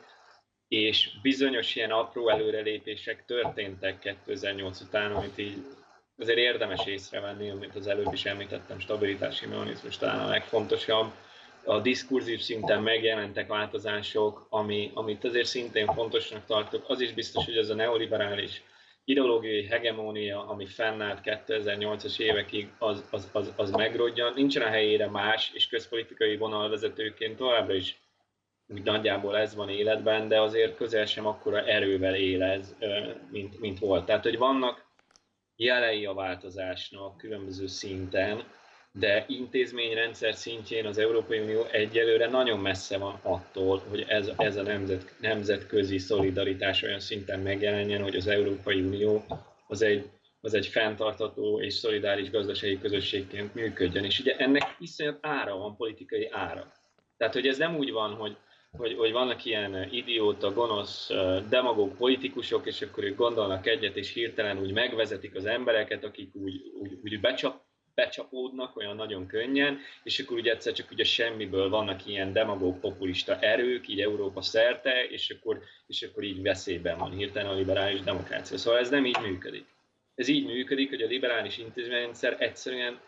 és 0.68 1.10
bizonyos 1.22 1.76
ilyen 1.76 1.92
apró 1.92 2.30
előrelépések 2.30 3.26
történtek 3.26 4.00
2008 4.00 4.82
után, 4.82 5.12
amit 5.12 5.38
így 5.38 5.58
azért 6.18 6.38
érdemes 6.38 6.86
észrevenni, 6.86 7.50
amit 7.50 7.76
az 7.76 7.88
előbb 7.88 8.14
is 8.14 8.26
említettem, 8.26 8.80
stabilitási 8.80 9.46
mechanizmus 9.46 9.98
talán 9.98 10.20
a 10.20 10.30
legfontosabb. 10.30 11.12
A 11.66 11.80
diskurzív 11.80 12.40
szinten 12.40 12.82
megjelentek 12.82 13.48
változások, 13.48 14.48
ami, 14.50 14.92
amit 14.94 15.24
azért 15.24 15.48
szintén 15.48 15.86
fontosnak 15.86 16.46
tartok. 16.46 16.90
Az 16.90 17.00
is 17.00 17.14
biztos, 17.14 17.46
hogy 17.46 17.58
ez 17.58 17.70
a 17.70 17.76
neoliberális 17.76 18.64
ideológiai 19.06 19.66
hegemónia, 19.66 20.48
ami 20.48 20.66
fennállt 20.66 21.20
2008-as 21.24 22.20
évekig, 22.20 22.72
az, 22.78 23.04
az, 23.12 23.30
az, 23.32 23.54
az 23.56 23.72
megrodjan. 23.72 24.34
Nincsen 24.34 24.62
a 24.62 24.70
helyére 24.70 25.10
más, 25.10 25.52
és 25.54 25.68
közpolitikai 25.68 26.38
vonalvezetőként 26.38 27.38
továbbra 27.38 27.74
is 27.74 28.02
nagyjából 28.66 29.38
ez 29.38 29.56
van 29.56 29.70
életben, 29.70 30.28
de 30.28 30.42
azért 30.42 30.76
közel 30.76 31.06
sem 31.06 31.26
akkora 31.26 31.66
erővel 31.66 32.16
él 32.16 32.44
ez, 32.44 32.76
mint, 33.32 33.60
mint 33.60 33.80
volt. 33.80 34.06
Tehát, 34.06 34.24
hogy 34.24 34.38
vannak 34.38 34.86
jelei 35.56 36.06
a 36.06 36.14
változásnak 36.14 37.18
különböző 37.18 37.68
szinten, 37.68 38.44
de 39.00 39.26
intézményrendszer 39.28 40.36
szintjén 40.36 40.86
az 40.86 40.98
Európai 40.98 41.40
Unió 41.40 41.64
egyelőre 41.72 42.28
nagyon 42.28 42.60
messze 42.60 42.98
van 42.98 43.20
attól, 43.22 43.84
hogy 43.90 44.06
ez, 44.08 44.32
ez 44.38 44.56
a 44.56 44.62
nemzet, 44.62 45.16
nemzetközi 45.20 45.98
szolidaritás 45.98 46.84
olyan 46.84 47.00
szinten 47.00 47.40
megjelenjen, 47.40 48.02
hogy 48.02 48.16
az 48.16 48.28
Európai 48.28 48.82
Unió 48.82 49.26
az 49.68 49.82
egy, 49.82 50.10
az 50.42 50.54
egy 50.54 50.68
fenntartató 50.68 51.62
és 51.62 51.74
szolidáris 51.74 52.30
gazdasági 52.30 52.80
közösségként 52.80 53.54
működjön. 53.54 54.04
És 54.04 54.20
ugye 54.20 54.36
ennek 54.36 54.76
iszonyat 54.80 55.18
ára 55.22 55.58
van, 55.58 55.76
politikai 55.76 56.30
ára. 56.32 56.72
Tehát, 57.18 57.34
hogy 57.34 57.48
ez 57.48 57.58
nem 57.58 57.76
úgy 57.76 57.92
van, 57.92 58.14
hogy 58.14 58.38
hogy, 58.78 58.96
hogy 58.98 59.12
vannak 59.12 59.46
ilyen 59.46 59.88
idióta, 59.92 60.54
gonosz, 60.54 61.10
demagóg 61.50 61.96
politikusok, 61.96 62.66
és 62.66 62.82
akkor 62.82 63.04
ők 63.04 63.18
gondolnak 63.18 63.68
egyet, 63.68 63.96
és 63.96 64.14
hirtelen 64.14 64.60
úgy 64.60 64.74
megvezetik 64.74 65.36
az 65.36 65.46
embereket, 65.46 66.04
akik 66.04 66.36
úgy, 66.36 66.62
úgy, 66.80 66.98
úgy 67.04 67.20
becsap, 67.20 67.62
becsapódnak 67.96 68.78
olyan 68.78 68.96
nagyon 68.96 69.28
könnyen, 69.28 69.80
és 70.04 70.20
akkor 70.20 70.38
ugye 70.38 70.52
egyszer 70.52 70.74
csak 70.74 70.92
ugye 70.92 71.04
semmiből 71.04 71.70
vannak 71.70 72.06
ilyen 72.08 72.34
demagóg 72.34 72.80
populista 72.80 73.40
erők, 73.40 73.88
így 73.88 74.02
Európa 74.02 74.42
szerte, 74.42 75.06
és 75.10 75.30
akkor, 75.30 75.62
és 75.88 76.02
akkor 76.02 76.24
így 76.24 76.42
veszélyben 76.42 76.98
van 76.98 77.12
hirtelen 77.12 77.52
a 77.52 77.56
liberális 77.56 78.02
demokrácia. 78.02 78.58
Szóval 78.58 78.80
ez 78.80 78.90
nem 78.90 79.06
így 79.06 79.20
működik. 79.22 79.66
Ez 80.16 80.28
így 80.28 80.46
működik, 80.46 80.90
hogy 80.90 81.02
a 81.02 81.08
liberális 81.08 81.58
intézményrendszer 81.58 82.36
egyszerűen 82.40 83.00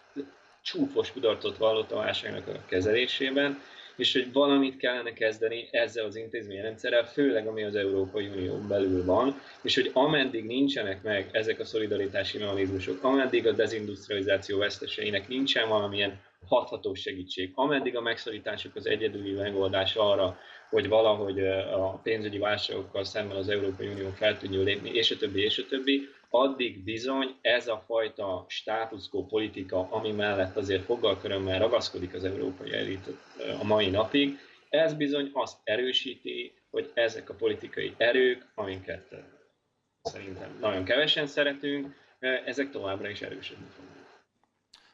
csúfos 0.62 1.12
kudarcot 1.12 1.58
vallott 1.58 1.92
a 1.92 1.96
válságnak 1.96 2.48
a 2.48 2.66
kezelésében, 2.66 3.62
és 3.96 4.14
hogy 4.14 4.32
valamit 4.34 4.78
kellene 4.78 5.14
kezdeni 5.14 5.68
ezzel 5.72 6.06
az 6.06 6.16
intézményrendszerrel, 6.16 7.06
főleg 7.06 7.48
ami 7.48 7.64
az 7.64 7.76
Európai 7.76 8.28
Unión 8.28 8.68
belül 8.68 9.06
van, 9.06 9.42
és 9.62 9.76
hogy 9.76 9.92
ameddig 9.94 10.46
nincsenek 10.46 11.04
meg 11.04 11.30
ezek 11.32 11.60
a 11.60 11.66
szolidaritási 11.66 12.38
mechanizmusok, 12.38 13.04
ameddig 13.04 13.48
a 13.48 13.52
dezindustrializáció 13.52 14.58
veszteseinek 14.58 15.28
nincsen 15.28 15.70
valamilyen 15.70 16.20
hatható 16.48 16.94
segítség, 16.94 17.52
ameddig 17.56 17.96
a 17.96 18.02
megszorítások 18.02 18.76
az 18.76 18.88
egyedüli 18.88 19.32
megoldás 19.32 19.96
arra, 19.96 20.38
hogy 20.70 20.88
valahogy 20.88 21.40
a 21.74 22.00
pénzügyi 22.04 22.38
válságokkal 22.38 23.04
szemben 23.04 23.38
az 23.38 23.50
Európai 23.50 23.88
Unió 23.88 24.10
fel 24.10 24.38
tudjon 24.38 24.64
lépni, 24.64 24.90
és 24.90 25.12
a 25.12 25.18
többi, 25.18 25.44
és 25.44 25.58
a 25.58 25.66
többi, 25.70 26.10
addig 26.30 26.84
bizony 26.84 27.36
ez 27.42 27.68
a 27.68 27.84
fajta 27.86 28.46
státuszkó 28.48 29.26
politika, 29.26 29.88
ami 29.92 30.12
mellett 30.12 30.56
azért 30.56 30.84
fogalkörömmel 30.84 31.60
ragaszkodik 31.60 32.14
az 32.14 32.24
európai 32.24 32.74
elit 32.74 33.08
a 33.60 33.64
mai 33.64 33.90
napig, 33.90 34.40
ez 34.70 34.94
bizony 34.94 35.30
azt 35.34 35.58
erősíti, 35.64 36.54
hogy 36.70 36.92
ezek 36.94 37.30
a 37.30 37.34
politikai 37.34 37.94
erők, 37.98 38.46
amiket 38.56 39.16
szerintem 40.02 40.58
nagyon 40.60 40.84
kevesen 40.84 41.28
szeretünk, 41.28 41.96
ezek 42.46 42.70
továbbra 42.70 43.10
is 43.10 43.22
erősödni 43.22 43.66
fognak. 43.76 43.94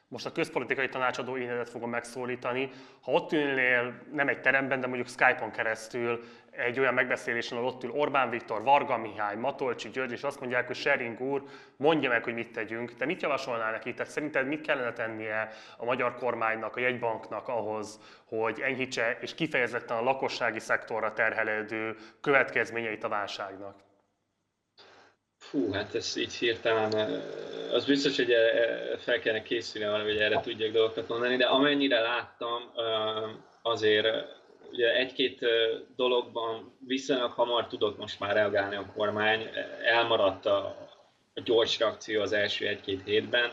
Most 0.08 0.26
a 0.26 0.32
közpolitikai 0.32 0.88
tanácsadó 0.88 1.36
énedet 1.36 1.68
fogom 1.68 1.90
megszólítani. 1.90 2.70
Ha 3.00 3.12
ott 3.12 3.32
ülnél, 3.32 4.02
nem 4.12 4.28
egy 4.28 4.40
teremben, 4.40 4.80
de 4.80 4.86
mondjuk 4.86 5.08
Skype-on 5.08 5.50
keresztül 5.50 6.24
egy 6.56 6.78
olyan 6.78 6.94
megbeszélésen, 6.94 7.58
ahol 7.58 7.70
ott 7.70 7.84
ül 7.84 7.90
Orbán 7.90 8.30
Viktor, 8.30 8.62
Varga 8.62 8.96
Mihály, 8.96 9.36
Matolcsi 9.36 9.90
György, 9.90 10.12
és 10.12 10.22
azt 10.22 10.40
mondják, 10.40 10.66
hogy 10.66 10.76
Sering 10.76 11.20
úr, 11.20 11.42
mondja 11.76 12.08
meg, 12.08 12.24
hogy 12.24 12.34
mit 12.34 12.52
tegyünk. 12.52 12.94
Te 12.94 13.04
mit 13.04 13.22
javasolnál 13.22 13.70
neki? 13.70 13.94
Tehát 13.94 14.12
szerinted 14.12 14.46
mit 14.46 14.60
kellene 14.60 14.92
tennie 14.92 15.48
a 15.76 15.84
magyar 15.84 16.14
kormánynak, 16.14 16.76
a 16.76 16.80
jegybanknak 16.80 17.48
ahhoz, 17.48 18.00
hogy 18.24 18.60
enyhítse 18.60 19.18
és 19.20 19.34
kifejezetten 19.34 19.96
a 19.96 20.02
lakossági 20.02 20.58
szektorra 20.58 21.12
terhelődő 21.12 21.96
következményeit 22.20 23.04
a 23.04 23.08
válságnak? 23.08 23.74
Fú, 25.38 25.72
hát 25.72 25.94
ez 25.94 26.16
így 26.16 26.34
hirtelen, 26.34 27.20
az 27.72 27.84
biztos, 27.84 28.16
hogy 28.16 28.34
fel 28.98 29.18
kellene 29.18 29.42
készülni 29.42 29.86
arra, 29.86 30.02
hogy 30.02 30.16
erre 30.16 30.40
tudjak 30.40 30.72
dolgokat 30.72 31.08
mondani, 31.08 31.36
de 31.36 31.46
amennyire 31.46 32.00
láttam, 32.00 32.62
azért 33.62 34.06
ugye 34.72 34.94
egy-két 34.94 35.40
dologban 35.96 36.76
viszonylag 36.86 37.30
hamar 37.30 37.66
tudott 37.66 37.98
most 37.98 38.20
már 38.20 38.34
reagálni 38.34 38.76
a 38.76 38.92
kormány, 38.96 39.48
elmaradt 39.84 40.46
a, 40.46 40.58
a 41.34 41.40
gyors 41.44 41.78
reakció 41.78 42.20
az 42.20 42.32
első 42.32 42.66
egy-két 42.66 43.00
hétben, 43.04 43.50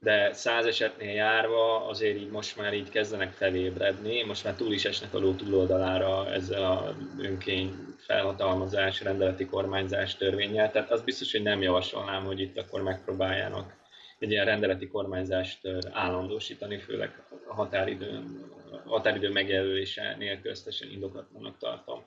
de 0.00 0.32
száz 0.32 0.66
esetnél 0.66 1.14
járva 1.14 1.86
azért 1.86 2.16
így 2.16 2.30
most 2.30 2.56
már 2.56 2.74
így 2.74 2.90
kezdenek 2.90 3.32
felébredni, 3.32 4.22
most 4.22 4.44
már 4.44 4.54
túl 4.54 4.72
is 4.72 4.84
esnek 4.84 5.14
a 5.14 5.18
ló 5.18 5.32
túloldalára 5.34 6.32
ezzel 6.32 6.64
a 6.64 6.94
önkény 7.18 7.74
felhatalmazás, 7.96 9.02
rendeleti 9.02 9.46
kormányzás 9.46 10.16
törvényel, 10.16 10.70
tehát 10.70 10.90
az 10.90 11.02
biztos, 11.02 11.32
hogy 11.32 11.42
nem 11.42 11.62
javasolnám, 11.62 12.24
hogy 12.24 12.40
itt 12.40 12.58
akkor 12.58 12.82
megpróbáljanak 12.82 13.76
egy 14.18 14.30
ilyen 14.30 14.44
rendeleti 14.44 14.88
kormányzást 14.88 15.68
állandósítani, 15.90 16.78
főleg 16.78 17.22
a 17.48 17.54
határidő, 17.54 18.22
a 18.47 18.47
határidő 18.88 19.30
megjelölése 19.30 20.16
nélkül 20.18 20.50
összesen 20.50 20.90
indokatlannak 20.90 21.58
tartom. 21.58 22.04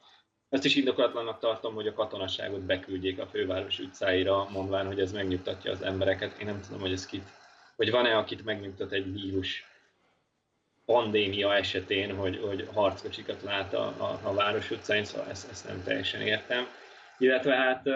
Azt 0.49 0.65
is 0.65 0.75
indokatlannak 0.75 1.39
tartom, 1.39 1.73
hogy 1.73 1.87
a 1.87 1.93
katonaságot 1.93 2.61
beküldjék 2.61 3.19
a 3.19 3.27
főváros 3.27 3.79
utcáira, 3.79 4.47
mondván, 4.49 4.85
hogy 4.85 4.99
ez 4.99 5.11
megnyugtatja 5.11 5.71
az 5.71 5.81
embereket. 5.81 6.39
Én 6.39 6.45
nem 6.45 6.61
tudom, 6.61 6.79
hogy 6.79 6.91
ez 6.91 7.05
kit, 7.05 7.29
hogy 7.75 7.91
van-e, 7.91 8.17
akit 8.17 8.45
megnyugtat 8.45 8.91
egy 8.91 9.13
vírus 9.13 9.65
pandémia 10.85 11.55
esetén, 11.55 12.15
hogy, 12.15 12.39
hogy 12.45 12.67
harckocsikat 12.73 13.41
lát 13.41 13.73
a, 13.73 13.85
a, 13.97 14.19
a 14.23 14.33
város 14.33 14.71
utcáin, 14.71 15.03
szóval 15.03 15.29
ezt, 15.29 15.49
ezt 15.49 15.67
nem 15.67 15.83
teljesen 15.83 16.21
értem. 16.21 16.67
Illetve 17.17 17.55
hát 17.55 17.87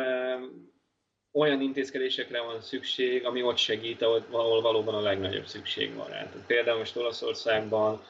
olyan 1.32 1.62
intézkedésekre 1.62 2.42
van 2.42 2.62
szükség, 2.62 3.26
ami 3.26 3.44
ott 3.44 3.58
segít, 3.58 4.02
ahol, 4.02 4.26
ahol 4.32 4.62
valóban 4.62 4.96
a 4.96 5.02
legnagyobb 5.02 5.46
szükség 5.46 5.96
van 5.96 6.08
rá. 6.08 6.24
Tehát 6.24 6.48
például 6.48 6.78
most 6.78 6.96
Olaszországban 6.96 8.04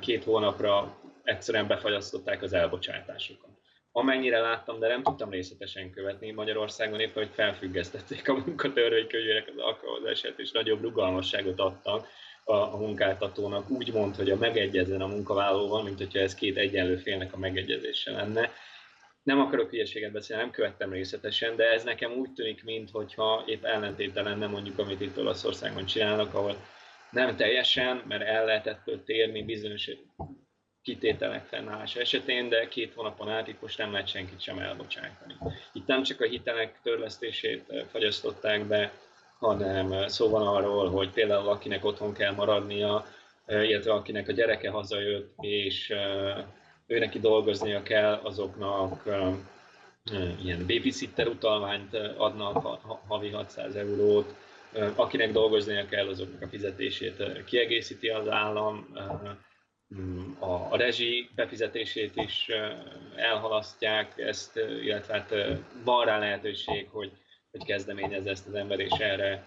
két 0.00 0.24
hónapra 0.24 0.98
egyszerűen 1.22 1.66
befagyasztották 1.66 2.42
az 2.42 2.52
elbocsátásokat. 2.52 3.50
Amennyire 3.92 4.40
láttam, 4.40 4.78
de 4.78 4.88
nem 4.88 5.02
tudtam 5.02 5.30
részletesen 5.30 5.90
követni, 5.90 6.30
Magyarországon 6.30 7.00
éppen, 7.00 7.22
hogy 7.24 7.34
felfüggesztették 7.34 8.28
a 8.28 8.42
munkatörvénykönyvének 8.46 9.48
az 9.48 9.62
alkalmazását, 9.62 10.38
és 10.38 10.50
nagyobb 10.50 10.82
rugalmasságot 10.82 11.60
adtak 11.60 12.06
a, 12.44 12.54
a 12.54 12.76
munkáltatónak, 12.76 13.70
úgy 13.70 13.92
mond, 13.92 14.16
hogy 14.16 14.30
a 14.30 14.36
megegyezzen 14.36 15.00
a 15.00 15.06
munkavállalóval, 15.06 15.82
mint 15.82 15.98
hogyha 15.98 16.18
ez 16.18 16.34
két 16.34 16.56
egyenlő 16.56 16.96
félnek 16.96 17.32
a 17.32 17.38
megegyezése 17.38 18.10
lenne 18.10 18.50
nem 19.24 19.40
akarok 19.40 19.70
hülyeséget 19.70 20.12
beszélni, 20.12 20.42
nem 20.42 20.50
követtem 20.50 20.92
részletesen, 20.92 21.56
de 21.56 21.70
ez 21.70 21.84
nekem 21.84 22.12
úgy 22.12 22.32
tűnik, 22.32 22.64
mintha 22.64 23.44
épp 23.46 23.64
ellentéte 23.64 24.22
lenne 24.22 24.46
mondjuk, 24.46 24.78
amit 24.78 25.00
itt 25.00 25.18
Olaszországban 25.18 25.86
csinálnak, 25.86 26.34
ahol 26.34 26.56
nem 27.14 27.36
teljesen, 27.36 28.02
mert 28.08 28.22
el 28.22 28.44
lehetett 28.44 28.90
térni 29.04 29.42
bizonyos 29.42 29.90
kitételek 30.82 31.44
fennállása 31.44 32.00
esetén, 32.00 32.48
de 32.48 32.68
két 32.68 32.92
hónapon 32.94 33.28
át 33.30 33.48
itt 33.48 33.60
most 33.60 33.78
nem 33.78 33.92
lehet 33.92 34.06
senkit 34.08 34.40
sem 34.40 34.58
elbocsátani. 34.58 35.34
Itt 35.72 35.86
nem 35.86 36.02
csak 36.02 36.20
a 36.20 36.26
hitelek 36.26 36.80
törlesztését 36.82 37.84
fagyasztották 37.90 38.64
be, 38.64 38.92
hanem 39.38 40.08
szó 40.08 40.28
van 40.28 40.46
arról, 40.46 40.90
hogy 40.90 41.10
például 41.10 41.48
akinek 41.48 41.84
otthon 41.84 42.12
kell 42.12 42.32
maradnia, 42.32 43.04
illetve 43.46 43.92
akinek 43.92 44.28
a 44.28 44.32
gyereke 44.32 44.70
hazajött, 44.70 45.34
és 45.40 45.94
ő 46.86 46.98
neki 46.98 47.20
dolgoznia 47.20 47.82
kell, 47.82 48.20
azoknak 48.22 49.02
ilyen 50.42 50.66
babysitter 50.66 51.26
utalványt 51.28 51.94
adnak, 52.16 52.78
havi 53.06 53.30
600 53.30 53.74
eurót, 53.76 54.34
akinek 54.94 55.32
dolgoznia 55.32 55.86
kell, 55.86 56.08
azoknak 56.08 56.42
a 56.42 56.48
fizetését 56.48 57.44
kiegészíti 57.44 58.08
az 58.08 58.28
állam, 58.28 58.88
a, 60.38 60.46
a 60.46 60.76
rezsi 60.76 61.28
befizetését 61.34 62.16
is 62.16 62.50
elhalasztják, 63.16 64.18
ezt, 64.18 64.56
illetve 64.82 65.14
hát 65.14 65.34
van 65.84 66.04
rá 66.04 66.18
lehetőség, 66.18 66.88
hogy, 66.90 67.12
hogy 67.50 67.64
kezdeményezze 67.64 68.30
ezt 68.30 68.46
az 68.46 68.54
ember, 68.54 68.80
és 68.80 68.92
erre, 68.98 69.46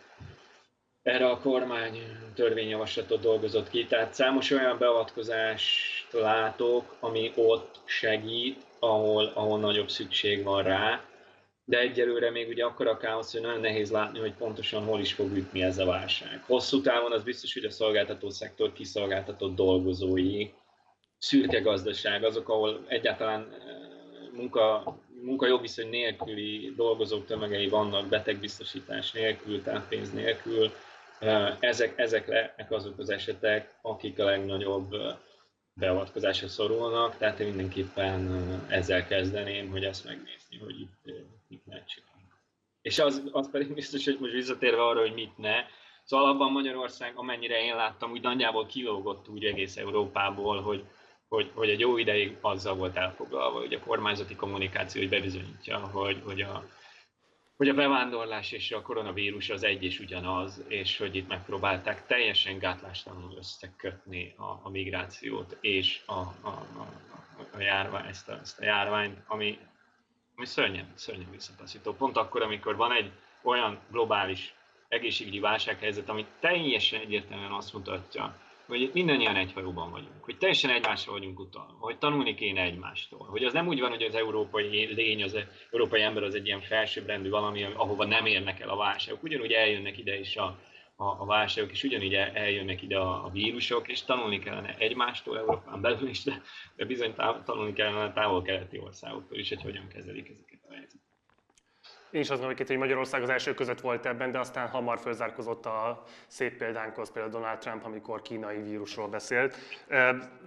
erre 1.02 1.30
a 1.30 1.40
kormány 1.40 2.02
törvényjavaslatot 2.36 3.22
dolgozott 3.22 3.70
ki. 3.70 3.86
Tehát 3.86 4.13
számos 4.13 4.52
olyan 4.52 4.78
beavatkozást 4.78 6.13
látok, 6.13 6.96
ami 7.00 7.32
ott 7.36 7.80
segít, 7.86 8.66
ahol, 8.80 9.32
ahol 9.34 9.60
nagyobb 9.60 9.90
szükség 9.90 10.44
van 10.44 10.63
rá, 10.63 11.04
de 11.69 11.80
egyelőre 11.80 12.32
még 12.32 12.47
ugye 12.47 12.63
akkor 12.63 12.88
a 12.88 12.97
káosz, 12.97 13.32
hogy 13.32 13.41
nagyon 13.41 13.60
nehéz 13.60 13.91
látni, 13.91 14.19
hogy 14.19 14.34
pontosan 14.34 14.84
hol 14.84 14.99
is 14.99 15.13
fog 15.13 15.38
ütni 15.38 15.63
ez 15.63 15.77
a 15.77 15.86
válság. 15.86 16.43
Hosszú 16.45 16.82
távon 16.82 17.12
az 17.12 17.23
biztos, 17.23 17.53
hogy 17.53 17.63
a 17.63 17.69
szolgáltató 17.69 18.30
szektor 18.30 18.73
kiszolgáltatott 18.73 19.56
dolgozói, 19.56 20.49
szürke 21.17 21.60
gazdaság, 21.60 22.23
azok, 22.23 22.49
ahol 22.49 22.86
egyáltalán 22.88 23.41
eh, 23.41 23.58
munka, 24.32 24.97
munka 25.21 25.47
jogviszony 25.47 25.89
nélküli 25.89 26.73
dolgozók 26.75 27.25
tömegei 27.25 27.67
vannak, 27.67 28.08
betegbiztosítás 28.08 29.12
nélkül, 29.12 29.63
táppénz 29.63 30.13
nélkül, 30.13 30.71
eh, 31.19 31.58
ezek, 31.60 31.93
ezek 31.99 32.27
lehetnek 32.27 32.71
azok 32.71 32.99
az 32.99 33.10
esetek, 33.10 33.75
akik 33.82 34.19
a 34.19 34.25
legnagyobb 34.25 34.93
eh, 34.93 35.15
beavatkozásra 35.73 36.47
szorulnak, 36.47 37.17
tehát 37.17 37.39
én 37.39 37.47
mindenképpen 37.47 38.41
ezzel 38.69 39.08
kezdeném, 39.08 39.69
hogy 39.69 39.84
ezt 39.84 40.06
megnézni, 40.06 40.58
hogy 40.58 40.80
itt 40.80 41.37
ne 41.78 41.86
csinálni. 41.86 42.32
És 42.82 43.00
az, 43.00 43.24
az 43.32 43.52
pedig 43.52 43.74
biztos, 43.74 44.06
hogy 44.06 44.18
most 44.20 44.34
visszatérve 44.34 44.84
arra, 44.84 45.00
hogy 45.00 45.13
mit 45.13 45.38
ne, 45.38 45.66
szóval 46.04 46.26
alapban 46.26 46.52
Magyarország, 46.52 47.12
amennyire 47.16 47.63
én 47.63 47.76
láttam, 47.76 48.12
úgy 48.12 48.22
nagyjából 48.22 48.66
kilógott 48.66 49.30
úgy 49.30 49.46
egész 49.46 49.78
Európából, 49.78 50.62
hogy, 50.62 50.84
hogy, 51.28 51.52
hogy 51.54 51.70
egy 51.70 51.80
jó 51.80 51.98
ideig 51.98 52.38
azzal 52.42 52.76
volt 52.76 52.96
elfoglalva, 52.96 53.60
hogy 53.60 53.74
a 53.74 53.80
kormányzati 53.80 54.36
kommunikáció 54.36 55.02
hogy 55.02 55.10
bebizonyítja, 55.10 55.78
hogy, 55.78 56.22
hogy 56.26 56.42
a, 56.42 56.70
hogy 57.58 57.70
a 57.70 57.74
bevándorlás 57.74 58.52
és 58.52 58.72
a 58.72 58.82
koronavírus 58.82 59.50
az 59.50 59.63
egy 59.63 59.84
és 59.84 60.00
ugyanaz, 60.00 60.63
és 60.68 60.98
hogy 60.98 61.16
itt 61.16 61.28
megpróbálták 61.28 62.06
teljesen 62.06 62.60
gátlástalanul 62.60 63.38
összekötni 63.38 64.34
a, 64.38 64.60
a 64.63 64.70
migrációt 64.70 65.58
és 65.62 66.02
a, 66.06 66.20
a, 66.20 66.48
a, 66.78 66.88
a, 67.54 67.60
járvány, 67.62 68.08
ezt, 68.08 68.30
a, 68.30 68.40
ezt 68.42 68.60
a 68.60 68.63
járványt, 68.63 69.18
ami, 69.28 69.60
ami 70.38 70.45
szörnyen, 70.45 70.91
szörnyen 70.95 71.32
visszataszító. 71.32 71.93
Pont 71.93 72.17
akkor, 72.17 72.41
amikor 72.41 72.76
van 72.76 72.91
egy 72.91 73.12
olyan 73.41 73.80
globális 73.91 74.54
egészségügyi 74.88 75.39
válsághelyzet, 75.39 76.10
ami 76.10 76.26
teljesen 76.39 77.00
egyértelműen 77.00 77.52
azt 77.52 77.73
mutatja, 77.73 78.38
hogy 78.67 78.89
mindannyian 78.93 79.36
egy 79.36 79.54
hajóban 79.54 79.91
vagyunk, 79.91 80.23
hogy 80.23 80.38
teljesen 80.38 80.69
egymásra 80.69 81.12
vagyunk 81.12 81.39
utalva, 81.39 81.78
hogy 81.80 81.97
tanulni 81.97 82.36
kéne 82.36 82.62
egymástól, 82.62 83.28
hogy 83.28 83.43
az 83.43 83.54
nem 83.54 83.67
úgy 83.67 83.80
van, 83.80 83.89
hogy 83.89 84.04
az 84.04 84.15
európai 84.15 84.93
lény, 84.93 85.23
az 85.23 85.38
európai 85.71 86.02
ember 86.02 86.23
az 86.23 86.36
egy 86.36 86.45
ilyen 86.45 86.62
felsőbbrendű 86.62 87.30
valami, 87.30 87.63
ahova 87.63 88.06
nem 88.06 88.26
érnek 88.26 88.60
el 88.60 88.69
a 88.69 88.76
válságok, 88.76 89.23
ugyanúgy 89.23 89.52
eljönnek 89.52 89.97
ide 89.97 90.19
is 90.19 90.38
a, 90.38 90.60
a, 90.99 91.21
a 91.21 91.25
válságok, 91.25 91.71
és 91.71 91.83
ugyanígy 91.83 92.13
eljönnek 92.13 92.81
ide 92.81 92.97
a, 92.97 93.25
a 93.25 93.29
vírusok, 93.29 93.88
és 93.88 94.03
tanulni 94.03 94.39
kellene 94.39 94.77
egymástól, 94.77 95.38
Európán 95.38 95.81
belül 95.81 96.10
is, 96.10 96.23
de, 96.23 96.41
de 96.75 96.86
bizony 96.86 97.13
tanulni 97.45 97.73
kellene 97.73 98.03
a 98.03 98.13
távol-keleti 98.13 98.79
országoktól 98.79 99.38
is, 99.38 99.49
hogy 99.49 99.62
hogyan 99.62 99.88
kezelik 99.88 100.29
ezeket 100.29 100.60
a 100.69 100.73
helyzetet. 100.73 101.07
Én 102.12 102.22
is 102.22 102.30
azt 102.30 102.39
gondolom, 102.41 102.67
hogy 102.67 102.78
Magyarország 102.78 103.22
az 103.22 103.30
első 103.30 103.54
között 103.54 103.82
volt 103.82 104.06
ebben, 104.06 104.32
de 104.32 104.39
aztán 104.39 104.67
hamar 104.67 105.00
fölzárkozott 105.00 105.65
a 105.65 106.04
szép 106.28 106.58
példánkhoz, 106.58 107.12
például 107.12 107.34
Donald 107.34 107.58
Trump, 107.58 107.86
amikor 107.86 108.22
kínai 108.22 108.62
vírusról 108.62 109.08
beszélt. 109.08 109.58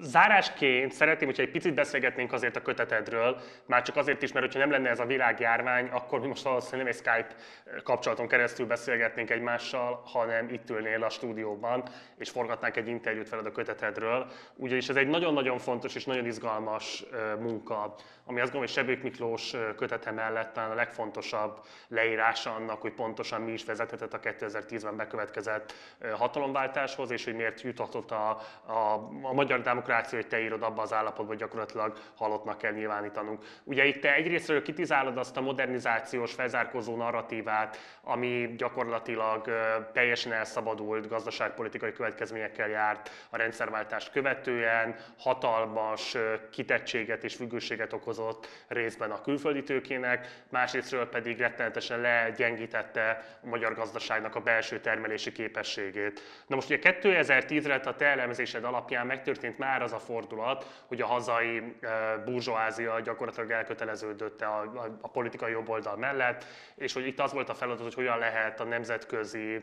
Zárásként 0.00 0.92
szeretném, 0.92 1.28
hogyha 1.28 1.42
egy 1.42 1.50
picit 1.50 1.74
beszélgetnénk 1.74 2.32
azért 2.32 2.56
a 2.56 2.62
kötetedről, 2.62 3.40
már 3.66 3.82
csak 3.82 3.96
azért 3.96 4.22
is, 4.22 4.32
mert 4.32 4.44
hogyha 4.44 4.60
nem 4.60 4.70
lenne 4.70 4.88
ez 4.88 4.98
a 4.98 5.04
világjárvány, 5.04 5.88
akkor 5.88 6.20
mi 6.20 6.26
most 6.26 6.42
valószínűleg 6.42 6.86
nem 6.86 6.94
egy 6.94 7.00
Skype 7.06 7.34
kapcsolaton 7.82 8.28
keresztül 8.28 8.66
beszélgetnénk 8.66 9.30
egymással, 9.30 10.02
hanem 10.04 10.48
itt 10.48 10.70
ülnél 10.70 11.04
a 11.04 11.08
stúdióban, 11.08 11.82
és 12.18 12.30
forgatnánk 12.30 12.76
egy 12.76 12.88
interjút 12.88 13.28
veled 13.28 13.46
a 13.46 13.52
kötetedről. 13.52 14.30
Ugyanis 14.56 14.88
ez 14.88 14.96
egy 14.96 15.08
nagyon-nagyon 15.08 15.58
fontos 15.58 15.94
és 15.94 16.04
nagyon 16.04 16.26
izgalmas 16.26 17.04
munka, 17.38 17.94
ami 18.30 18.40
azt 18.40 18.52
gondolom, 18.52 18.74
hogy 18.74 18.84
Sebők 18.84 19.02
Miklós 19.02 19.54
kötete 19.76 20.10
mellett 20.10 20.52
talán 20.52 20.70
a 20.70 20.74
legfontosabb 20.74 21.60
leírása 21.88 22.54
annak, 22.54 22.80
hogy 22.80 22.92
pontosan 22.92 23.40
mi 23.40 23.52
is 23.52 23.64
vezethetett 23.64 24.14
a 24.14 24.20
2010-ben 24.20 24.96
bekövetkezett 24.96 25.74
hatalomváltáshoz, 26.16 27.10
és 27.10 27.24
hogy 27.24 27.34
miért 27.34 27.60
juthatott 27.60 28.10
a, 28.10 28.30
a, 28.66 29.10
a 29.22 29.32
magyar 29.32 29.60
demokrácia, 29.60 30.18
hogy 30.18 30.26
te 30.26 30.40
írod 30.40 30.62
abba 30.62 30.82
az 30.82 30.92
állapotba, 30.92 31.26
hogy 31.26 31.38
gyakorlatilag 31.38 31.98
halottnak 32.14 32.58
kell 32.58 32.72
nyilvánítanunk. 32.72 33.44
Ugye 33.64 33.84
itt 33.84 34.00
te 34.00 34.14
egyrésztről 34.14 34.62
kitizálod 34.62 35.16
azt 35.16 35.36
a 35.36 35.40
modernizációs, 35.40 36.32
felzárkozó 36.32 36.96
narratívát, 36.96 37.76
ami 38.02 38.54
gyakorlatilag 38.56 39.50
teljesen 39.92 40.32
elszabadult 40.32 41.08
gazdaságpolitikai 41.08 41.92
következményekkel 41.92 42.68
járt 42.68 43.10
a 43.30 43.36
rendszerváltást 43.36 44.10
követően, 44.10 44.96
hatalmas 45.18 46.16
kitettséget 46.50 47.24
és 47.24 47.34
függőséget 47.34 47.92
okozott 48.20 48.48
részben 48.68 49.10
a 49.10 49.20
külföldi 49.20 49.62
tőkének, 49.62 50.42
másrésztről 50.48 51.08
pedig 51.08 51.38
rettenetesen 51.38 52.00
legyengítette 52.00 53.24
a 53.42 53.46
magyar 53.46 53.74
gazdaságnak 53.74 54.34
a 54.34 54.40
belső 54.40 54.80
termelési 54.80 55.32
képességét. 55.32 56.20
Na 56.46 56.54
most 56.54 56.70
ugye 56.70 56.78
2010-re 56.82 57.74
a 57.74 57.94
te 57.94 58.06
elemzésed 58.06 58.64
alapján 58.64 59.06
megtörtént 59.06 59.58
már 59.58 59.82
az 59.82 59.92
a 59.92 59.98
fordulat, 59.98 60.84
hogy 60.86 61.00
a 61.00 61.06
hazai 61.06 61.76
burzsóázia 62.24 63.00
gyakorlatilag 63.00 63.50
elköteleződött 63.50 64.42
a, 64.42 64.60
a, 64.60 64.98
a 65.00 65.08
politikai 65.08 65.50
jobboldal 65.52 65.96
mellett, 65.96 66.44
és 66.74 66.92
hogy 66.92 67.06
itt 67.06 67.20
az 67.20 67.32
volt 67.32 67.48
a 67.48 67.54
feladat, 67.54 67.82
hogy 67.82 67.94
hogyan 67.94 68.18
lehet 68.18 68.60
a 68.60 68.64
nemzetközi 68.64 69.62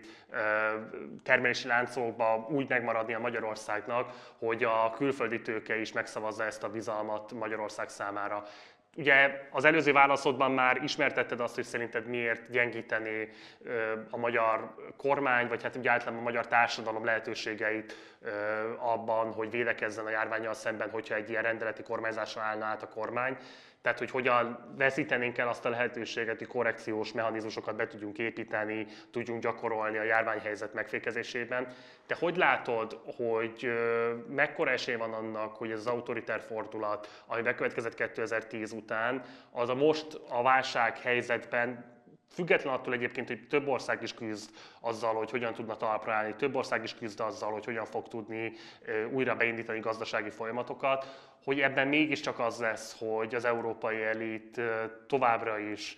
termelési 1.23 1.67
láncokba 1.67 2.47
úgy 2.49 2.69
megmaradni 2.69 3.13
a 3.13 3.19
Magyarországnak, 3.19 4.11
hogy 4.39 4.63
a 4.63 4.93
külföldi 4.95 5.41
tőke 5.41 5.79
is 5.79 5.91
megszavazza 5.91 6.43
ezt 6.43 6.63
a 6.63 6.69
bizalmat 6.69 7.31
Magyarország 7.31 7.89
számára. 7.89 8.43
Ugye 8.95 9.47
az 9.51 9.65
előző 9.65 9.91
válaszodban 9.91 10.51
már 10.51 10.83
ismertetted 10.83 11.39
azt, 11.39 11.55
hogy 11.55 11.63
szerinted 11.63 12.07
miért 12.07 12.49
gyengíteni 12.51 13.29
a 14.09 14.17
magyar 14.17 14.75
kormány, 14.97 15.47
vagy 15.47 15.63
hát 15.63 15.75
általában 15.87 16.19
a 16.19 16.23
magyar 16.23 16.47
társadalom 16.47 17.05
lehetőségeit 17.05 17.95
abban, 18.77 19.31
hogy 19.31 19.49
védekezzen 19.49 20.05
a 20.05 20.09
járványjal 20.09 20.53
szemben, 20.53 20.89
hogyha 20.89 21.15
egy 21.15 21.29
ilyen 21.29 21.43
rendeleti 21.43 21.83
kormányzásra 21.83 22.41
állna 22.41 22.65
át 22.65 22.83
a 22.83 22.87
kormány. 22.87 23.37
Tehát, 23.87 24.01
hogy 24.01 24.11
hogyan 24.11 24.73
veszítenénk 24.77 25.37
el 25.37 25.47
azt 25.47 25.65
a 25.65 25.69
lehetőséget, 25.69 26.37
hogy 26.37 26.47
korrekciós 26.47 27.11
mechanizmusokat 27.11 27.75
be 27.75 27.87
tudjunk 27.87 28.17
építeni, 28.17 28.85
tudjunk 29.11 29.41
gyakorolni 29.41 29.97
a 29.97 30.03
járványhelyzet 30.03 30.73
megfékezésében. 30.73 31.67
Te 32.05 32.15
hogy 32.19 32.37
látod, 32.37 32.99
hogy 33.17 33.71
mekkora 34.29 34.71
esély 34.71 34.95
van 34.95 35.13
annak, 35.13 35.55
hogy 35.55 35.71
ez 35.71 35.79
az 35.79 35.87
autoritár 35.87 36.41
fordulat, 36.41 37.23
ami 37.27 37.41
bekövetkezett 37.41 37.93
2010 37.93 38.71
után, 38.71 39.23
az 39.51 39.69
a 39.69 39.75
most 39.75 40.21
a 40.29 40.41
válság 40.41 40.97
helyzetben 40.97 41.96
Független 42.29 42.73
attól 42.73 42.93
egyébként, 42.93 43.27
hogy 43.27 43.47
több 43.47 43.67
ország 43.67 44.03
is 44.03 44.13
küzd 44.13 44.49
azzal, 44.79 45.13
hogy 45.13 45.29
hogyan 45.29 45.53
tudna 45.53 45.75
talpra 45.75 46.13
állni, 46.13 46.35
több 46.35 46.55
ország 46.55 46.83
is 46.83 46.95
küzd 46.95 47.19
azzal, 47.19 47.51
hogy 47.51 47.65
hogyan 47.65 47.85
fog 47.85 48.07
tudni 48.07 48.53
újra 49.11 49.35
beindítani 49.35 49.79
gazdasági 49.79 50.29
folyamatokat, 50.29 51.31
hogy 51.43 51.59
ebben 51.59 51.87
mégiscsak 51.87 52.39
az 52.39 52.59
lesz, 52.59 52.99
hogy 52.99 53.35
az 53.35 53.45
európai 53.45 54.03
elit 54.03 54.61
továbbra 55.07 55.57
is 55.57 55.97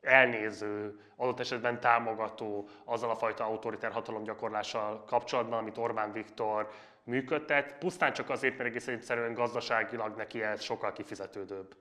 elnéző, 0.00 1.00
adott 1.16 1.40
esetben 1.40 1.80
támogató 1.80 2.68
azzal 2.84 3.10
a 3.10 3.16
fajta 3.16 3.44
autoritár 3.44 3.92
hatalomgyakorlással 3.92 5.04
kapcsolatban, 5.04 5.58
amit 5.58 5.78
Orbán 5.78 6.12
Viktor 6.12 6.70
működtet, 7.04 7.78
pusztán 7.78 8.12
csak 8.12 8.30
azért, 8.30 8.56
mert 8.56 8.68
egész 8.68 8.88
egyszerűen 8.88 9.34
gazdaságilag 9.34 10.16
neki 10.16 10.42
ez 10.42 10.62
sokkal 10.62 10.92
kifizetődőbb. 10.92 11.76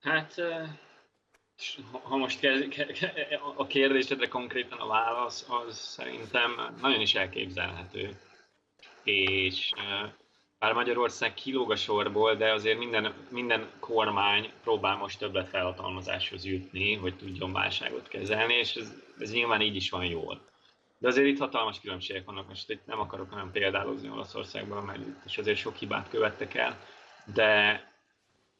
Hát 0.00 0.34
ha 2.02 2.16
most 2.16 2.46
a 3.56 3.66
kérdésedre 3.66 4.28
konkrétan 4.28 4.78
a 4.78 4.86
válasz, 4.86 5.46
az 5.48 5.78
szerintem 5.78 6.74
nagyon 6.80 7.00
is 7.00 7.14
elképzelhető. 7.14 8.20
És 9.02 9.72
bár 10.58 10.72
Magyarország 10.72 11.34
kilóg 11.34 11.70
a 11.70 11.76
sorból, 11.76 12.34
de 12.34 12.52
azért 12.52 12.78
minden, 12.78 13.14
minden 13.30 13.70
kormány 13.80 14.50
próbál 14.62 14.96
most 14.96 15.18
többet 15.18 15.48
felhatalmazáshoz 15.48 16.44
jutni, 16.44 16.94
hogy 16.94 17.16
tudjon 17.16 17.52
válságot 17.52 18.08
kezelni, 18.08 18.54
és 18.54 18.74
ez, 18.74 18.92
ez 19.18 19.32
nyilván 19.32 19.60
így 19.60 19.76
is 19.76 19.90
van 19.90 20.04
jól. 20.04 20.46
De 20.98 21.08
azért 21.08 21.26
itt 21.26 21.38
hatalmas 21.38 21.80
különbségek 21.80 22.24
vannak, 22.24 22.48
most 22.48 22.70
itt 22.70 22.86
nem 22.86 23.00
akarok 23.00 23.32
olyan 23.32 23.52
példálozni 23.52 24.10
Olaszországban, 24.10 24.84
mert 24.84 24.98
itt 24.98 25.24
is 25.24 25.38
azért 25.38 25.58
sok 25.58 25.76
hibát 25.76 26.08
követtek 26.08 26.54
el, 26.54 26.78
de 27.34 27.82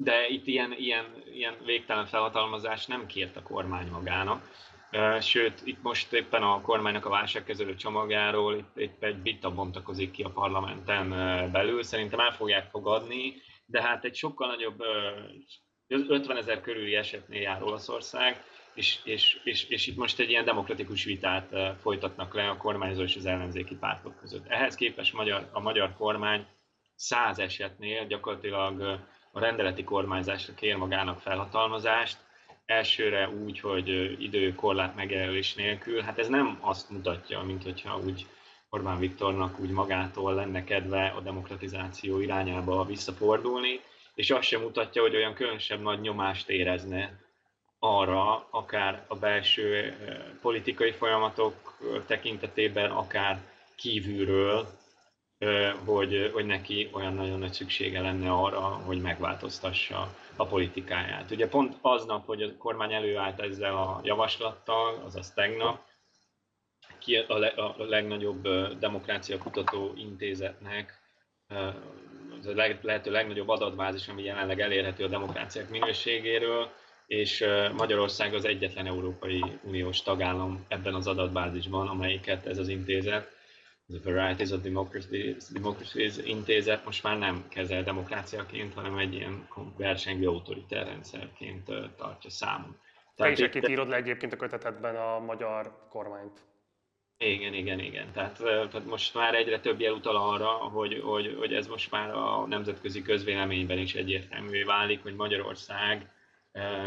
de 0.01 0.29
itt 0.29 0.47
ilyen, 0.47 0.73
ilyen, 0.73 1.05
ilyen 1.33 1.55
végtelen 1.65 2.07
felhatalmazás 2.07 2.87
nem 2.87 3.07
kért 3.07 3.37
a 3.37 3.43
kormány 3.43 3.89
magának. 3.89 4.51
Sőt, 5.21 5.61
itt 5.65 5.83
most 5.83 6.13
éppen 6.13 6.43
a 6.43 6.61
kormánynak 6.61 7.07
a 7.07 7.11
válságkezelő 7.11 7.75
csomagjáról 7.75 8.57
itt, 8.57 8.77
itt 8.77 9.03
egy 9.03 9.23
vita 9.23 9.55
bontakozik 9.55 10.11
ki 10.11 10.23
a 10.23 10.31
parlamenten 10.31 11.09
belül. 11.53 11.83
Szerintem 11.83 12.21
el 12.21 12.33
fogják 12.33 12.71
fogadni, 12.71 13.35
de 13.67 13.83
hát 13.83 14.05
egy 14.05 14.15
sokkal 14.15 14.49
nagyobb, 14.49 14.83
50 15.87 16.37
ezer 16.37 16.61
körüli 16.61 16.95
esetnél 16.95 17.41
jár 17.41 17.63
Olaszország, 17.63 18.45
és, 18.75 18.99
és, 19.05 19.41
és, 19.45 19.65
és 19.69 19.87
itt 19.87 19.97
most 19.97 20.19
egy 20.19 20.31
ilyen 20.31 20.45
demokratikus 20.45 21.05
vitát 21.05 21.79
folytatnak 21.81 22.35
le 22.35 22.49
a 22.49 22.57
kormányzó 22.57 23.03
és 23.03 23.17
az 23.17 23.27
ellenzéki 23.27 23.75
pártok 23.75 24.17
között. 24.17 24.47
Ehhez 24.47 24.75
képest 24.75 25.13
magyar, 25.13 25.49
a 25.53 25.61
magyar 25.61 25.95
kormány 25.97 26.47
száz 26.95 27.39
esetnél 27.39 28.07
gyakorlatilag 28.07 29.01
a 29.39 29.41
rendeleti 29.41 29.85
kormányzásra 29.85 30.55
kér 30.55 30.77
magának 30.77 31.21
felhatalmazást, 31.21 32.17
elsőre 32.67 33.29
úgy, 33.29 33.61
hogy 33.61 34.17
időkorlát 34.23 34.95
megjelölés 34.95 35.55
nélkül, 35.55 36.01
hát 36.01 36.19
ez 36.19 36.29
nem 36.29 36.59
azt 36.61 36.91
mutatja, 36.91 37.43
mint 37.43 37.63
hogyha 37.63 37.99
úgy 37.99 38.27
Orbán 38.71 38.99
Viktornak 38.99 39.59
úgy 39.59 39.71
magától 39.71 40.35
lenne 40.35 40.65
kedve 40.65 41.07
a 41.17 41.21
demokratizáció 41.21 42.21
irányába 42.21 42.85
visszafordulni, 42.85 43.81
és 44.15 44.31
azt 44.31 44.43
sem 44.43 44.61
mutatja, 44.61 45.03
hogy 45.03 45.17
olyan 45.17 45.35
különösebb 45.35 45.81
nagy 45.81 46.01
nyomást 46.01 46.49
érezne 46.49 47.19
arra, 47.79 48.47
akár 48.51 49.05
a 49.09 49.17
belső 49.17 49.97
politikai 50.43 50.93
folyamatok 50.93 51.79
tekintetében, 52.07 52.91
akár 52.91 53.41
kívülről, 53.77 54.69
hogy, 55.85 56.31
hogy 56.33 56.47
neki 56.47 56.89
olyan 56.93 57.15
nagyon 57.15 57.39
nagy 57.39 57.53
szüksége 57.53 58.01
lenne 58.01 58.31
arra, 58.31 58.61
hogy 58.61 59.01
megváltoztassa 59.01 60.15
a 60.37 60.47
politikáját. 60.47 61.31
Ugye 61.31 61.49
pont 61.49 61.77
aznap, 61.81 62.27
hogy 62.27 62.43
a 62.43 62.57
kormány 62.57 62.93
előállt 62.93 63.41
ezzel 63.41 63.77
a 63.77 64.01
javaslattal, 64.03 65.03
azaz 65.05 65.33
tegnap, 65.33 65.87
ki 66.99 67.17
a, 67.17 67.39
le, 67.39 67.47
a 67.47 67.75
legnagyobb 67.79 68.49
demokrácia 68.79 69.39
kutató 69.39 69.93
intézetnek 69.97 71.01
az 72.39 72.47
a 72.47 72.55
leg, 72.55 72.79
lehető 72.83 73.11
legnagyobb 73.11 73.49
adatbázis, 73.49 74.09
ami 74.09 74.23
jelenleg 74.23 74.61
elérhető 74.61 75.05
a 75.05 75.09
demokráciák 75.09 75.71
minőségéről, 75.71 76.71
és 77.07 77.45
Magyarország 77.77 78.35
az 78.35 78.45
egyetlen 78.45 78.87
Európai 78.87 79.45
Uniós 79.63 80.03
tagállam 80.03 80.65
ebben 80.69 80.95
az 80.95 81.07
adatbázisban, 81.07 81.89
amelyiket 81.89 82.47
ez 82.47 82.59
az 82.59 82.69
intézet 82.69 83.38
a 83.89 84.01
Varieties 84.05 84.51
of 84.51 84.61
Democracies, 84.61 85.49
Democracies 85.49 86.17
intézet 86.17 86.85
most 86.85 87.03
már 87.03 87.19
nem 87.19 87.45
kezel 87.49 87.83
demokráciaként, 87.83 88.75
hanem 88.75 88.99
egy 88.99 89.15
ilyen 89.15 89.49
versengő 89.77 90.29
autoritár 90.29 90.87
rendszerként 90.87 91.65
tartja 91.97 92.31
számon. 92.31 92.77
Te 93.17 93.31
is 93.31 93.39
itt 93.39 93.69
írod 93.69 93.89
le 93.89 93.97
egyébként 93.97 94.33
a 94.33 94.37
kötetedben 94.37 94.97
a 94.97 95.19
magyar 95.19 95.87
kormányt. 95.89 96.47
Igen, 97.19 97.55
igen, 97.55 97.79
igen. 97.79 98.13
Tehát, 98.13 98.37
tehát 98.43 98.87
most 98.87 99.15
már 99.15 99.35
egyre 99.35 99.61
több 99.61 99.81
jel 99.81 99.93
utal 99.93 100.17
arra, 100.17 100.49
hogy, 100.49 101.01
hogy, 101.05 101.35
hogy 101.39 101.55
ez 101.55 101.67
most 101.67 101.91
már 101.91 102.11
a 102.11 102.47
nemzetközi 102.47 103.03
közvéleményben 103.03 103.79
is 103.79 103.95
egyértelművé 103.95 104.63
válik, 104.63 105.03
hogy 105.03 105.15
Magyarország 105.15 106.11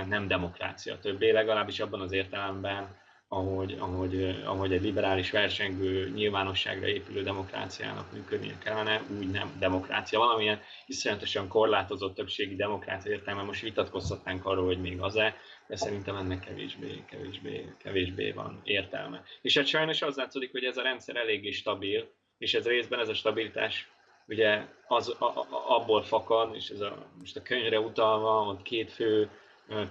nem 0.07 0.27
demokrácia 0.27 0.99
többé, 0.99 1.31
legalábbis 1.31 1.79
abban 1.79 2.01
az 2.01 2.11
értelemben, 2.11 3.00
ahogy, 3.33 3.75
ahogy, 3.79 4.41
ahogy 4.45 4.73
egy 4.73 4.81
liberális 4.81 5.31
versengő 5.31 6.09
nyilvánosságra 6.15 6.87
épülő 6.87 7.23
demokráciának 7.23 8.11
működnie 8.11 8.57
kellene, 8.63 9.01
úgy 9.19 9.27
nem 9.27 9.55
demokrácia. 9.59 10.19
Valamilyen 10.19 10.61
iszonyatosan 10.85 11.47
korlátozott 11.47 12.15
többségi 12.15 12.55
demokrácia 12.55 13.11
értelme, 13.11 13.41
most 13.41 13.61
vitatkozhatnánk 13.61 14.45
arról, 14.45 14.65
hogy 14.65 14.81
még 14.81 15.01
az-e, 15.01 15.35
de 15.67 15.75
szerintem 15.75 16.15
ennek 16.15 16.39
kevésbé, 16.39 17.03
kevésbé, 17.09 17.73
kevésbé 17.77 18.31
van 18.31 18.61
értelme. 18.63 19.23
És 19.41 19.57
hát 19.57 19.65
sajnos 19.65 20.01
az 20.01 20.15
látszik, 20.15 20.51
hogy 20.51 20.63
ez 20.63 20.77
a 20.77 20.81
rendszer 20.81 21.15
eléggé 21.15 21.51
stabil, 21.51 22.11
és 22.37 22.53
ez 22.53 22.67
részben 22.67 22.99
ez 22.99 23.09
a 23.09 23.13
stabilitás 23.13 23.91
ugye 24.27 24.65
az, 24.87 25.15
a, 25.19 25.25
a, 25.25 25.47
abból 25.67 26.03
fakad, 26.03 26.55
és 26.55 26.69
ez 26.69 26.79
a, 26.79 27.05
most 27.19 27.37
a 27.37 27.41
könyvre 27.41 27.79
utalva, 27.79 28.45
ott 28.45 28.61
két 28.61 28.91
fő 28.91 29.29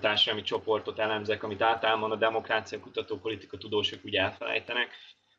társadalmi 0.01 0.43
csoportot 0.43 0.99
elemzek, 0.99 1.43
amit 1.43 1.63
általában 1.63 2.11
a 2.11 2.17
demokrácia 2.17 2.81
kutató 2.81 3.19
politika 3.19 3.59
tudósok 3.59 4.05
úgy 4.05 4.15
elfelejtenek. 4.15 4.89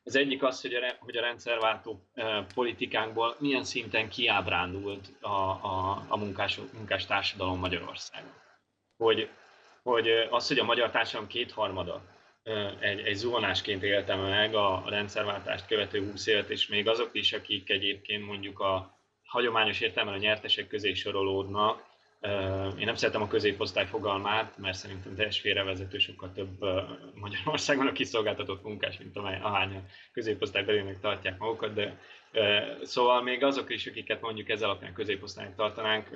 Az 0.04 0.16
egyik 0.16 0.44
az, 0.44 0.62
hogy 0.62 0.74
a, 0.74 0.96
hogy 1.00 1.18
a 1.18 1.22
rendszerváltó 1.22 2.10
politikánkból 2.54 3.36
milyen 3.40 3.64
szinten 3.64 4.10
kiábrándult 4.10 5.10
a, 5.22 5.28
a, 5.28 6.06
a 6.08 6.18
munkás, 6.18 6.60
munkás 6.74 7.06
társadalom 7.06 7.60
Magyarországon. 7.60 8.34
Hogy, 8.98 9.30
hogy 9.84 10.10
az, 10.30 10.48
hogy 10.48 10.60
a 10.60 10.64
magyar 10.64 10.90
társadalom 10.90 11.28
kétharmada 11.28 12.02
egy, 12.80 13.00
egy 13.00 13.16
zuhanásként 13.16 13.84
élte 13.84 14.16
meg 14.16 14.56
a 14.56 14.84
rendszerváltást 14.88 15.68
követő 15.68 16.10
20 16.10 16.28
évet, 16.28 16.50
és 16.50 16.68
még 16.68 16.88
azok 16.88 17.10
is, 17.14 17.34
akik 17.34 17.70
egyébként 17.70 18.26
mondjuk 18.26 18.60
a 18.60 19.00
hagyományos 19.24 19.80
értelemben 19.80 20.20
a 20.20 20.24
nyertesek 20.24 20.68
közé 20.68 20.94
sorolódnak, 20.94 21.91
én 22.78 22.86
nem 22.86 22.96
szeretem 22.96 23.22
a 23.22 23.28
középosztály 23.28 23.86
fogalmát, 23.86 24.58
mert 24.58 24.78
szerintem 24.78 25.16
teljes 25.16 25.40
félrevezető 25.40 25.98
sokkal 25.98 26.32
több 26.32 26.60
Magyarországon 27.14 27.88
a 27.88 27.92
kiszolgáltatott 27.92 28.64
munkás, 28.64 28.98
mint 28.98 29.18
amely 29.18 29.40
ahány 29.42 29.76
a 29.76 29.82
középosztály 30.12 30.64
belének 30.64 31.00
tartják 31.00 31.38
magukat, 31.38 31.74
de 31.74 32.00
szóval 32.84 33.22
még 33.22 33.44
azok 33.44 33.70
is, 33.74 33.88
akiket 33.88 34.22
mondjuk 34.22 34.50
ez 34.50 34.62
alapján 34.62 34.94
középosztálynak 34.94 35.56
tartanánk, 35.56 36.10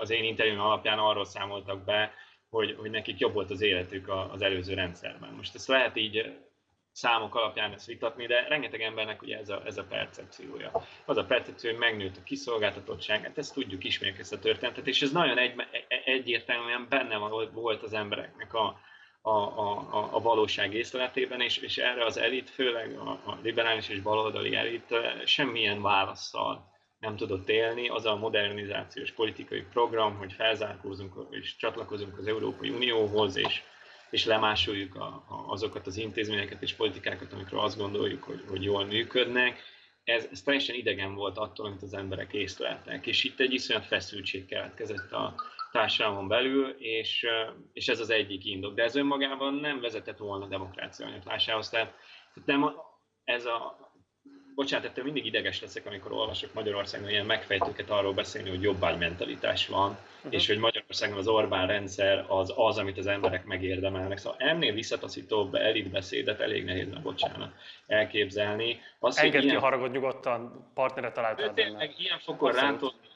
az 0.00 0.10
én 0.10 0.24
interjúm 0.24 0.60
alapján 0.60 0.98
arról 0.98 1.24
számoltak 1.24 1.84
be, 1.84 2.12
hogy, 2.50 2.74
hogy 2.78 2.90
nekik 2.90 3.18
jobb 3.18 3.32
volt 3.32 3.50
az 3.50 3.60
életük 3.60 4.08
az 4.32 4.42
előző 4.42 4.74
rendszerben. 4.74 5.32
Most 5.36 5.54
ezt 5.54 5.68
lehet 5.68 5.96
így 5.96 6.36
számok 6.98 7.34
alapján 7.34 7.72
ezt 7.72 7.86
vitatni, 7.86 8.26
de 8.26 8.46
rengeteg 8.48 8.80
embernek 8.80 9.22
ugye 9.22 9.38
ez 9.38 9.48
a, 9.48 9.62
ez 9.66 9.78
a 9.78 9.84
percepciója. 9.84 10.70
Az 11.04 11.16
a 11.16 11.24
percepció, 11.24 11.70
hogy 11.70 11.78
megnőtt 11.78 12.16
a 12.16 12.22
kiszolgáltatottság, 12.24 13.22
hát 13.22 13.38
ezt 13.38 13.54
tudjuk, 13.54 13.84
ismerjük 13.84 14.18
ezt 14.18 14.32
a 14.32 14.38
történetet, 14.38 14.86
és 14.86 15.02
ez 15.02 15.10
nagyon 15.12 15.38
egy, 15.38 15.54
egyértelműen 16.04 16.86
benne 16.88 17.16
volt 17.52 17.82
az 17.82 17.92
embereknek 17.92 18.54
a, 18.54 18.80
a, 19.20 19.30
a, 19.30 20.08
a 20.12 20.20
valóság 20.20 20.74
észletében, 20.74 21.40
és, 21.40 21.56
és 21.56 21.78
erre 21.78 22.04
az 22.04 22.16
elit, 22.16 22.50
főleg 22.50 22.98
a, 22.98 23.10
a 23.10 23.38
liberális 23.42 23.88
és 23.88 24.00
baloldali 24.00 24.54
elit 24.54 24.94
semmilyen 25.24 25.82
válaszsal 25.82 26.76
nem 26.98 27.16
tudott 27.16 27.48
élni, 27.48 27.88
az 27.88 28.06
a 28.06 28.16
modernizációs 28.16 29.12
politikai 29.12 29.62
program, 29.72 30.16
hogy 30.16 30.32
felzárkózunk 30.32 31.14
és 31.30 31.56
csatlakozunk 31.56 32.18
az 32.18 32.26
Európai 32.26 32.70
Unióhoz, 32.70 33.36
és 33.36 33.62
és 34.10 34.24
lemásoljuk 34.24 34.94
a, 34.94 35.06
a, 35.06 35.44
azokat 35.52 35.86
az 35.86 35.96
intézményeket 35.96 36.62
és 36.62 36.72
politikákat, 36.72 37.32
amikről 37.32 37.60
azt 37.60 37.78
gondoljuk, 37.78 38.22
hogy, 38.22 38.44
hogy 38.48 38.62
jól 38.62 38.84
működnek. 38.84 39.62
Ez, 40.04 40.28
ez 40.30 40.42
teljesen 40.42 40.74
idegen 40.74 41.14
volt 41.14 41.38
attól, 41.38 41.66
amit 41.66 41.82
az 41.82 41.94
emberek 41.94 42.32
észleltek, 42.32 43.06
és 43.06 43.24
itt 43.24 43.40
egy 43.40 43.52
iszonyat 43.52 43.86
feszültség 43.86 44.46
keletkezett 44.46 45.12
a 45.12 45.34
társadalmon 45.72 46.28
belül, 46.28 46.68
és, 46.78 47.26
és 47.72 47.88
ez 47.88 48.00
az 48.00 48.10
egyik 48.10 48.44
indok. 48.44 48.74
De 48.74 48.82
ez 48.82 48.96
önmagában 48.96 49.54
nem 49.54 49.80
vezetett 49.80 50.18
volna 50.18 50.44
a 50.44 50.48
demokrácia 50.48 51.06
anyaglásához. 51.06 51.68
Tehát, 51.68 51.94
tehát 52.34 52.48
nem 52.48 52.74
ez 53.24 53.44
a, 53.44 53.87
bocsánat, 54.58 54.86
ettől 54.86 55.04
mindig 55.04 55.26
ideges 55.26 55.60
leszek, 55.60 55.86
amikor 55.86 56.12
olvasok 56.12 56.54
Magyarországon 56.54 57.08
ilyen 57.08 57.26
megfejtőket 57.26 57.90
arról 57.90 58.12
beszélni, 58.12 58.48
hogy 58.48 58.62
jobbágymentalitás 58.62 59.66
van, 59.66 59.90
uh-huh. 59.90 60.32
és 60.32 60.46
hogy 60.46 60.58
Magyarországon 60.58 61.18
az 61.18 61.28
Orbán 61.28 61.66
rendszer 61.66 62.24
az 62.28 62.52
az, 62.56 62.78
amit 62.78 62.98
az 62.98 63.06
emberek 63.06 63.44
megérdemelnek. 63.44 64.18
Szóval 64.18 64.38
ennél 64.38 64.72
visszataszítóbb 64.72 65.54
elitbeszédet 65.54 66.40
elég 66.40 66.64
nehéz, 66.64 66.88
na 66.88 67.00
bocsánat, 67.00 67.52
elképzelni. 67.86 68.80
Az, 68.98 69.18
Engedd 69.18 69.42
ilyen... 69.42 69.54
ki 69.54 69.60
a 69.60 69.64
haragot 69.64 69.92
nyugodtan, 69.92 70.70
partnere 70.74 71.12
találtál 71.12 71.52
benne. 71.52 71.84
Ilyen 71.96 72.18
fokon 72.18 72.52
rántott 72.52 73.07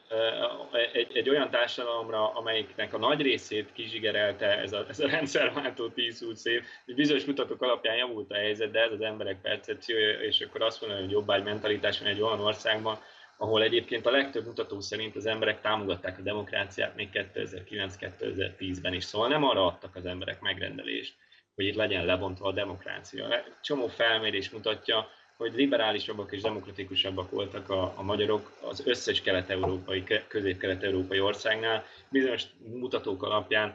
egy, 0.92 1.16
egy 1.16 1.29
olyan 1.29 1.51
társadalomra, 1.51 2.33
amelyiknek 2.33 2.94
a 2.94 2.98
nagy 2.98 3.20
részét 3.20 3.72
kizsigerelte 3.72 4.59
ez 4.59 4.72
a, 4.72 4.85
ez 4.88 5.01
a 5.01 5.09
rendszerváltó 5.09 5.92
10-20 5.96 6.44
év, 6.44 6.62
bizonyos 6.87 7.25
mutatók 7.25 7.62
alapján 7.62 7.96
javult 7.96 8.31
a 8.31 8.35
helyzet, 8.35 8.70
de 8.70 8.81
ez 8.81 8.92
az 8.92 9.01
emberek 9.01 9.40
percepciója, 9.40 10.20
és 10.20 10.40
akkor 10.40 10.62
azt 10.62 10.81
mondani, 10.81 11.03
hogy 11.03 11.12
jobbágy 11.12 11.42
mentalitás 11.42 11.98
van 11.98 12.09
egy 12.09 12.20
olyan 12.20 12.40
országban, 12.40 12.98
ahol 13.37 13.62
egyébként 13.62 14.07
a 14.07 14.11
legtöbb 14.11 14.46
mutató 14.46 14.81
szerint 14.81 15.16
az 15.16 15.27
emberek 15.27 15.61
támogatták 15.61 16.18
a 16.18 16.22
demokráciát 16.22 16.94
még 16.94 17.09
2009-2010-ben 17.12 18.92
is. 18.92 19.05
Szóval 19.05 19.29
nem 19.29 19.44
arra 19.44 19.66
adtak 19.66 19.96
az 19.96 20.07
emberek 20.07 20.40
megrendelést, 20.40 21.14
hogy 21.55 21.64
itt 21.64 21.75
legyen 21.75 22.05
lebontva 22.05 22.48
a 22.48 22.53
demokrácia. 22.53 23.44
Csomó 23.62 23.87
felmérés 23.87 24.51
mutatja, 24.51 25.09
hogy 25.42 25.55
liberálisabbak 25.55 26.33
és 26.33 26.42
demokratikusabbak 26.42 27.31
voltak 27.31 27.70
a, 27.70 27.92
a 27.96 28.02
magyarok 28.02 28.50
az 28.61 28.87
összes 28.87 29.20
kelet-európai, 29.20 30.05
közép-kelet-európai 30.28 31.20
országnál. 31.20 31.85
Bizonyos 32.09 32.44
mutatók 32.59 33.22
alapján 33.22 33.74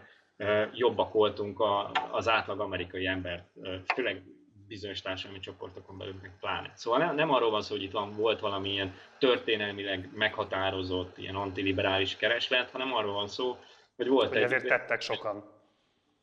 jobbak 0.73 1.13
voltunk 1.13 1.59
a, 1.59 1.91
az 2.11 2.29
átlag 2.29 2.59
amerikai 2.59 3.07
ember, 3.07 3.45
főleg 3.93 4.23
bizonyos 4.67 5.01
társadalmi 5.01 5.39
csoportokon 5.39 5.97
belül, 5.97 6.15
meg 6.21 6.31
pláne. 6.39 6.71
Szóval 6.75 6.99
nem, 6.99 7.15
nem 7.15 7.31
arról 7.31 7.51
van 7.51 7.61
szó, 7.61 7.75
hogy 7.75 7.83
itt 7.83 7.91
van, 7.91 8.15
volt 8.15 8.39
valamilyen 8.39 8.93
történelmileg 9.19 10.09
meghatározott 10.13 11.17
ilyen 11.17 11.35
antiliberális 11.35 12.15
kereslet, 12.15 12.71
hanem 12.71 12.93
arról 12.93 13.13
van 13.13 13.27
szó, 13.27 13.57
hogy 13.95 14.07
volt 14.07 14.27
hogy 14.27 14.37
egy... 14.37 14.43
ezért 14.43 14.67
tettek 14.67 15.01
sokan. 15.01 15.51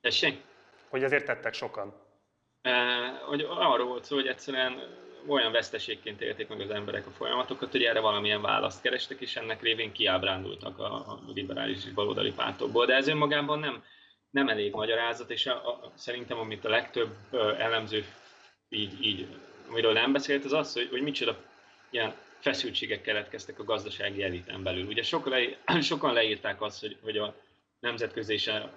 Tessék? 0.01 0.43
Hogy 0.89 1.03
ezért 1.03 1.27
tettek 1.27 1.55
sokan. 1.55 1.95
hogy 3.27 3.47
arról 3.49 3.87
volt 3.87 4.05
szó, 4.05 4.15
hogy 4.15 4.27
egyszerűen 4.27 5.03
olyan 5.27 5.53
veszteségként 5.53 6.21
élték 6.21 6.49
meg 6.49 6.61
az 6.61 6.71
emberek 6.71 7.07
a 7.07 7.11
folyamatokat, 7.11 7.71
hogy 7.71 7.83
erre 7.83 8.01
valamilyen 8.01 8.43
választ 8.43 8.83
kerestek, 8.83 9.21
és 9.21 9.37
ennek 9.37 9.63
révén 9.63 9.93
kiábrándultak 9.93 10.79
a, 10.79 10.95
a 10.95 11.21
liberális 11.35 11.85
baloldali 11.85 12.33
pártokból. 12.33 12.87
De 12.87 12.95
ez 12.95 13.09
önmagában 13.09 13.59
nem, 13.59 13.85
nem 14.31 14.49
elég 14.49 14.73
magyarázat, 14.73 15.31
és 15.31 15.47
a, 15.47 15.69
a, 15.69 15.93
szerintem 15.95 16.39
amit 16.39 16.65
a 16.65 16.69
legtöbb 16.69 17.15
elemző 17.59 18.05
így, 18.69 19.05
így 19.05 19.27
amiről 19.69 19.93
nem 19.93 20.13
beszélt, 20.13 20.45
az 20.45 20.53
az, 20.53 20.73
hogy, 20.73 20.89
hogy 20.91 21.03
micsoda 21.03 21.37
ilyen 21.91 22.15
feszültségek 22.39 23.03
keletkeztek 23.03 23.59
a 23.59 23.65
gazdasági 23.65 24.23
eliten 24.23 24.63
belül. 24.63 24.87
Ugye 24.87 25.03
sokan, 25.03 25.33
le, 25.33 25.81
sokan 25.81 26.13
leírták 26.13 26.63
azt, 26.63 26.81
hogy, 26.81 26.97
hogy 27.03 27.17
a 27.17 27.35
nemzetközi 27.81 28.33
és 28.33 28.47
a 28.47 28.71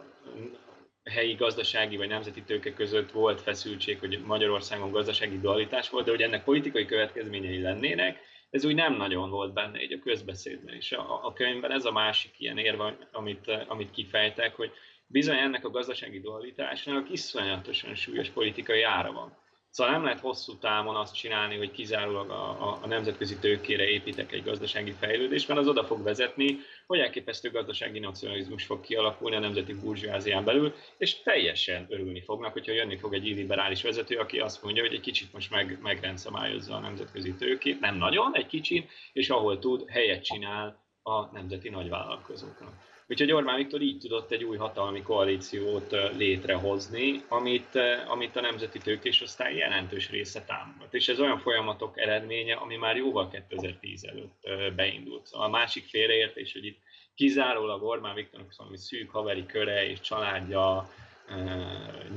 helyi 1.10 1.34
gazdasági 1.34 1.98
vagy 1.98 2.08
nemzeti 2.08 2.42
tőke 2.42 2.74
között 2.74 3.12
volt 3.12 3.42
feszültség, 3.42 4.00
hogy 4.00 4.22
Magyarországon 4.26 4.92
gazdasági 4.92 5.40
dualitás 5.40 5.90
volt, 5.90 6.06
de 6.06 6.12
hogy 6.12 6.22
ennek 6.22 6.44
politikai 6.44 6.86
következményei 6.86 7.62
lennének, 7.62 8.20
ez 8.50 8.66
úgy 8.66 8.76
nem 8.76 8.96
nagyon 8.96 9.30
volt 9.30 9.54
benne 9.54 9.82
így 9.82 9.94
a 9.94 10.00
közbeszédben. 10.00 10.76
És 10.76 10.92
a, 10.92 11.26
a 11.26 11.34
könyvben 11.34 11.72
ez 11.72 11.86
a 11.86 11.92
másik 11.92 12.40
ilyen 12.40 12.58
érve, 12.58 12.98
amit, 13.12 13.52
amit 13.68 13.92
kifejtek, 13.92 14.56
hogy 14.56 14.72
bizony 15.08 15.38
ennek 15.38 15.66
a 15.66 15.70
gazdasági 15.70 16.20
dualitásnak 16.20 17.12
iszonyatosan 17.12 17.96
súlyos 17.96 18.30
politikai 18.30 18.82
ára 18.82 19.12
van. 19.12 19.38
Szóval 19.70 19.94
nem 19.94 20.04
lehet 20.04 20.20
hosszú 20.20 20.58
távon 20.58 20.96
azt 20.96 21.16
csinálni, 21.16 21.58
hogy 21.58 21.72
kizárólag 21.72 22.30
a, 22.30 22.50
a, 22.50 22.80
a 22.82 22.88
nemzetközi 22.88 23.38
tőkére 23.38 23.84
építek 23.90 24.32
egy 24.32 24.44
gazdasági 24.44 24.92
fejlődést, 24.92 25.48
mert 25.48 25.60
az 25.60 25.68
oda 25.68 25.84
fog 25.84 26.04
vezetni, 26.04 26.58
hogy 26.88 27.00
elképesztő 27.00 27.52
gazdasági 27.52 28.00
nacionalizmus 28.00 28.66
fog 28.66 28.82
kialakulni 28.82 29.36
a 29.36 29.40
nemzeti 29.40 29.74
burzsóázián 29.74 30.44
belül, 30.44 30.74
és 30.98 31.22
teljesen 31.22 31.86
örülni 31.90 32.22
fognak, 32.22 32.54
hogyha 32.54 32.72
jönni 32.72 32.98
fog 32.98 33.14
egy 33.14 33.26
illiberális 33.26 33.82
vezető, 33.82 34.18
aki 34.18 34.40
azt 34.40 34.64
mondja, 34.64 34.84
hogy 34.84 34.94
egy 34.94 35.00
kicsit 35.00 35.34
most 35.34 35.52
meg, 35.52 35.80
megrendszabályozza 35.82 36.76
a 36.76 36.80
nemzetközi 36.80 37.34
tőkét, 37.34 37.80
nem 37.80 37.96
nagyon, 37.96 38.36
egy 38.36 38.48
kicsit, 38.48 38.92
és 39.14 39.30
ahol 39.30 39.60
tud, 39.60 39.90
helyet 39.90 40.24
csinál 40.24 40.86
a 41.02 41.32
nemzeti 41.32 41.70
nagyvállalkozóknak. 41.70 42.74
Úgyhogy 43.10 43.32
Orbán 43.32 43.56
Viktor 43.56 43.82
így 43.82 43.98
tudott 44.00 44.32
egy 44.32 44.44
új 44.44 44.58
hatalmi 44.58 45.02
koalíciót 45.02 45.96
létrehozni, 46.18 47.24
amit, 47.28 47.80
amit 48.08 48.36
a 48.36 48.42
nemzeti 48.42 48.80
tőkés 48.80 49.22
osztály 49.22 49.56
jelentős 49.56 50.10
része 50.10 50.44
támogat. 50.44 50.94
És 50.94 51.08
ez 51.08 51.20
olyan 51.20 51.40
folyamatok 51.40 52.00
eredménye, 52.00 52.56
ami 52.56 52.76
már 52.76 52.96
jóval 52.96 53.30
2010 53.30 54.04
előtt 54.04 54.74
beindult. 54.76 55.26
Szóval 55.26 55.48
a 55.48 55.50
másik 55.50 55.86
félreértés, 55.86 56.54
hogy 56.54 56.66
itt 56.66 56.80
kizárólag 57.16 57.84
Orbán 57.84 58.16
Viktornak 58.16 58.56
valami 58.58 58.78
szűk 58.78 59.10
haveri 59.10 59.46
köre 59.46 59.90
és 59.90 60.00
családja 60.00 60.90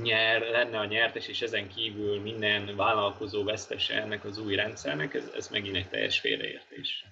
nyer, 0.02 0.40
lenne 0.50 0.78
a 0.78 0.84
nyertes, 0.84 1.28
és 1.28 1.42
ezen 1.42 1.68
kívül 1.68 2.20
minden 2.20 2.76
vállalkozó 2.76 3.44
vesztese 3.44 4.02
ennek 4.02 4.24
az 4.24 4.38
új 4.38 4.54
rendszernek, 4.54 5.14
ez, 5.14 5.32
ez 5.36 5.48
megint 5.48 5.76
egy 5.76 5.88
teljes 5.88 6.20
félreértés. 6.20 7.04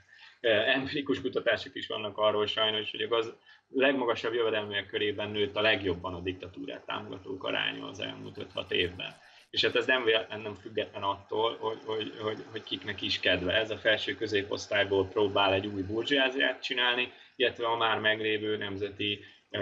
Empirikus 0.74 1.20
kutatások 1.20 1.74
is 1.74 1.86
vannak 1.86 2.18
arról 2.18 2.46
sajnos, 2.46 2.90
hogy 2.90 3.02
a 3.02 3.08
gaz, 3.08 3.34
legmagasabb 3.70 4.34
jövedelműek 4.34 4.86
körében 4.86 5.30
nőtt 5.30 5.56
a 5.56 5.60
legjobban 5.60 6.14
a 6.14 6.20
diktatúrát 6.20 6.86
támogatók 6.86 7.44
aránya 7.44 7.86
az 7.86 8.00
elmúlt 8.00 8.46
5-6 8.54 8.70
évben. 8.70 9.14
És 9.50 9.64
hát 9.64 9.76
ez 9.76 9.86
nem 9.86 10.04
nem 10.42 10.54
független 10.54 11.02
attól, 11.02 11.56
hogy, 11.56 11.78
hogy, 11.84 12.12
hogy, 12.20 12.44
hogy 12.50 12.62
kiknek 12.62 13.02
is 13.02 13.20
kedve. 13.20 13.52
Ez 13.52 13.70
a 13.70 13.76
felső 13.76 14.14
középosztályból 14.14 15.06
próbál 15.06 15.52
egy 15.52 15.66
új 15.66 15.82
burzsiáziát 15.82 16.62
csinálni, 16.62 17.12
illetve 17.36 17.66
a 17.66 17.76
már 17.76 17.98
meglévő 17.98 18.56
nemzeti 18.56 19.24
e, 19.50 19.60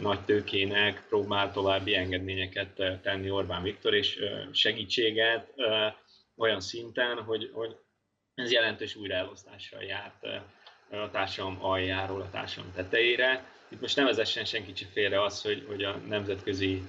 nagy 0.00 0.20
tőkének 0.20 1.06
próbál 1.08 1.52
további 1.52 1.94
engedményeket 1.94 3.00
tenni 3.02 3.30
Orbán 3.30 3.62
Viktor, 3.62 3.94
és 3.94 4.16
e, 4.16 4.48
segítséget 4.52 5.52
e, 5.56 5.96
olyan 6.36 6.60
szinten, 6.60 7.22
hogy, 7.22 7.50
hogy 7.52 7.76
ez 8.34 8.52
jelentős 8.52 8.96
újraelosztással 8.96 9.82
járt 9.82 10.26
a 11.02 11.10
társadalom 11.10 11.58
aljáról 11.60 12.20
a 12.20 12.30
társadalom 12.30 12.72
tetejére. 12.74 13.44
Itt 13.68 13.80
most 13.80 13.96
nem 13.96 14.04
vezessen 14.04 14.44
senki 14.44 14.72
se 14.74 14.86
félre 14.92 15.22
az, 15.22 15.42
hogy, 15.42 15.64
hogy 15.68 15.84
a 15.84 15.96
nemzetközi 16.08 16.82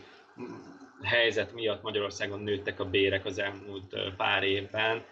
helyzet 1.04 1.54
miatt 1.54 1.82
Magyarországon 1.82 2.40
nőttek 2.40 2.80
a 2.80 2.90
bérek 2.90 3.26
az 3.26 3.40
elmúlt 3.40 4.16
pár 4.18 4.44
évben. 4.44 5.04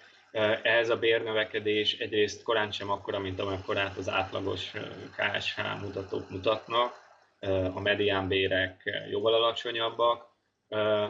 Ez 0.63 0.89
a 0.89 0.97
bérnövekedés 0.97 1.93
egyrészt 1.97 2.43
korán 2.43 2.71
sem 2.71 2.89
akkora, 2.89 3.19
mint 3.19 3.39
amekkorát 3.39 3.97
az 3.97 4.09
átlagos 4.09 4.71
KSH 5.15 5.59
mutatók 5.81 6.29
mutatnak. 6.29 7.01
A 7.73 7.79
medián 7.79 8.27
bérek 8.27 8.83
jóval 9.09 9.33
alacsonyabbak, 9.33 10.32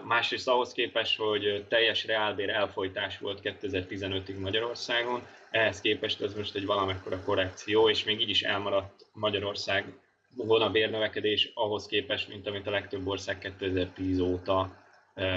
Másrészt 0.03 0.47
ahhoz 0.47 0.71
képest, 0.71 1.17
hogy 1.17 1.65
teljes 1.69 2.05
reálbér 2.05 2.49
elfolytás 2.49 3.17
volt 3.17 3.39
2015-ig 3.43 4.39
Magyarországon, 4.39 5.27
ehhez 5.51 5.81
képest 5.81 6.21
ez 6.21 6.35
most 6.35 6.55
egy 6.55 6.65
valamekkora 6.65 7.23
korrekció, 7.23 7.89
és 7.89 8.03
még 8.03 8.21
így 8.21 8.29
is 8.29 8.41
elmaradt 8.41 9.05
Magyarország 9.13 9.93
volna 10.35 10.69
bérnövekedés 10.69 11.51
ahhoz 11.53 11.85
képest, 11.85 12.27
mint 12.29 12.47
amit 12.47 12.67
a 12.67 12.71
legtöbb 12.71 13.07
ország 13.07 13.39
2010 13.39 14.19
óta 14.19 14.83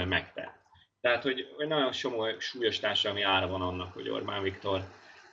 megtett. 0.09 0.55
Tehát, 1.01 1.23
hogy 1.23 1.47
nagyon 1.69 1.93
súlyos 2.39 2.79
társadalmi 2.81 3.23
ára 3.23 3.47
van 3.47 3.63
annak, 3.63 3.93
hogy 3.93 4.09
Orbán 4.09 4.43
Viktor 4.43 4.81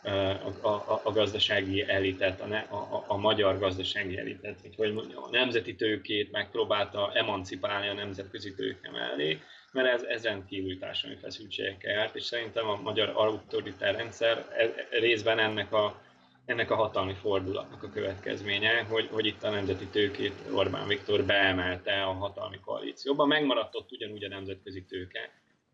a, 0.03 0.67
a, 0.67 1.01
a 1.03 1.11
gazdasági 1.11 1.89
elitet, 1.89 2.41
a, 2.41 2.75
a, 2.75 3.03
a 3.07 3.17
magyar 3.17 3.59
gazdasági 3.59 4.17
elitet, 4.17 4.61
vagy 4.61 4.75
hogy 4.75 4.93
mondjam, 4.93 5.23
a 5.23 5.29
nemzeti 5.29 5.75
tőkét 5.75 6.31
megpróbálta 6.31 7.11
emancipálni 7.13 7.87
a 7.87 7.93
nemzetközi 7.93 8.53
tőke 8.53 8.91
mellé, 8.91 9.39
mert 9.71 9.87
ez, 9.87 10.03
ez 10.03 10.23
rendkívül 10.23 10.79
társadalmi 10.79 11.21
feszültségekkel 11.21 12.11
és 12.13 12.23
szerintem 12.23 12.67
a 12.67 12.81
magyar 12.81 13.11
autoritár 13.15 13.95
rendszer 13.95 14.45
e, 14.57 14.99
részben 14.99 15.39
ennek 15.39 15.73
a, 15.73 16.01
ennek 16.45 16.71
a 16.71 16.75
hatalmi 16.75 17.13
fordulatnak 17.13 17.83
a 17.83 17.89
következménye, 17.89 18.83
hogy, 18.83 19.09
hogy 19.11 19.25
itt 19.25 19.43
a 19.43 19.49
nemzeti 19.49 19.85
tőkét 19.85 20.33
Orbán 20.51 20.87
Viktor 20.87 21.23
beemelte 21.23 22.03
a 22.03 22.11
hatalmi 22.11 22.59
koalícióba. 22.59 23.25
Megmaradt 23.25 23.75
ott 23.75 23.91
ugyanúgy 23.91 24.23
a 24.23 24.27
nemzetközi 24.27 24.83
tőke, 24.83 25.29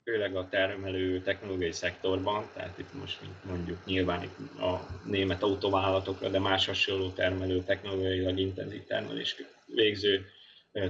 főleg 0.10 0.36
a 0.36 0.50
termelő 0.50 1.22
technológiai 1.22 1.72
szektorban, 1.72 2.50
tehát 2.54 2.78
itt 2.78 2.94
most 2.94 3.20
mondjuk 3.44 3.86
nyilván 3.86 4.24
itt 4.24 4.60
a 4.60 4.88
német 5.06 5.44
autóvállalatokra, 5.44 6.30
de 6.30 6.40
más 6.40 6.66
hasonló 6.66 7.10
termelő, 7.10 7.64
technológiailag 7.64 8.40
intenzív 8.40 8.84
termelés 8.84 9.36
végző 9.66 10.26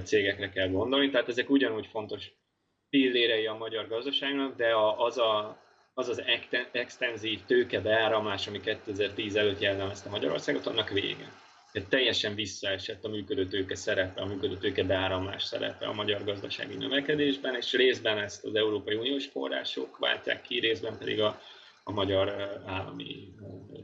cégekre 0.02 0.50
kell 0.50 0.68
gondolni. 0.68 1.10
Tehát 1.10 1.28
ezek 1.28 1.50
ugyanúgy 1.50 1.86
fontos 1.86 2.32
pillérei 2.90 3.46
a 3.46 3.54
magyar 3.54 3.88
gazdaságnak, 3.88 4.56
de 4.56 4.74
az 4.96 5.18
a, 5.18 5.62
az, 5.94 6.08
az 6.08 6.22
extenzív 6.72 7.40
tőke 7.46 7.80
beáramlás, 7.80 8.46
ami 8.46 8.60
2010 8.60 9.36
előtt 9.36 9.60
jellemezte 9.60 10.08
Magyarországot, 10.08 10.66
annak 10.66 10.88
vége 10.90 11.32
teljesen 11.88 12.34
visszaesett 12.34 13.04
a 13.04 13.08
működőtőke 13.08 13.74
szerepe, 13.74 14.20
a 14.20 14.26
működőtőke 14.26 14.84
beáramlás 14.84 15.42
szerepe 15.42 15.86
a 15.86 15.92
magyar 15.92 16.24
gazdasági 16.24 16.76
növekedésben, 16.76 17.54
és 17.54 17.72
részben 17.72 18.18
ezt 18.18 18.44
az 18.44 18.54
Európai 18.54 18.94
Uniós 18.94 19.26
források 19.26 19.98
váltják 19.98 20.42
ki, 20.42 20.58
részben 20.58 20.98
pedig 20.98 21.20
a, 21.20 21.40
a 21.84 21.92
magyar 21.92 22.28
állami 22.66 23.34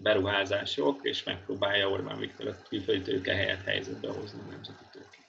beruházások, 0.02 1.00
és 1.02 1.22
megpróbálja 1.22 1.90
Orbán 1.90 2.18
Viktor 2.18 2.46
a 2.46 2.56
külföldi 2.68 3.02
tőke 3.02 3.34
helyett 3.34 3.64
helyzetbe 3.64 4.08
hozni 4.08 4.40
a 4.40 4.50
nemzeti 4.50 4.84
tőkét. 4.92 5.26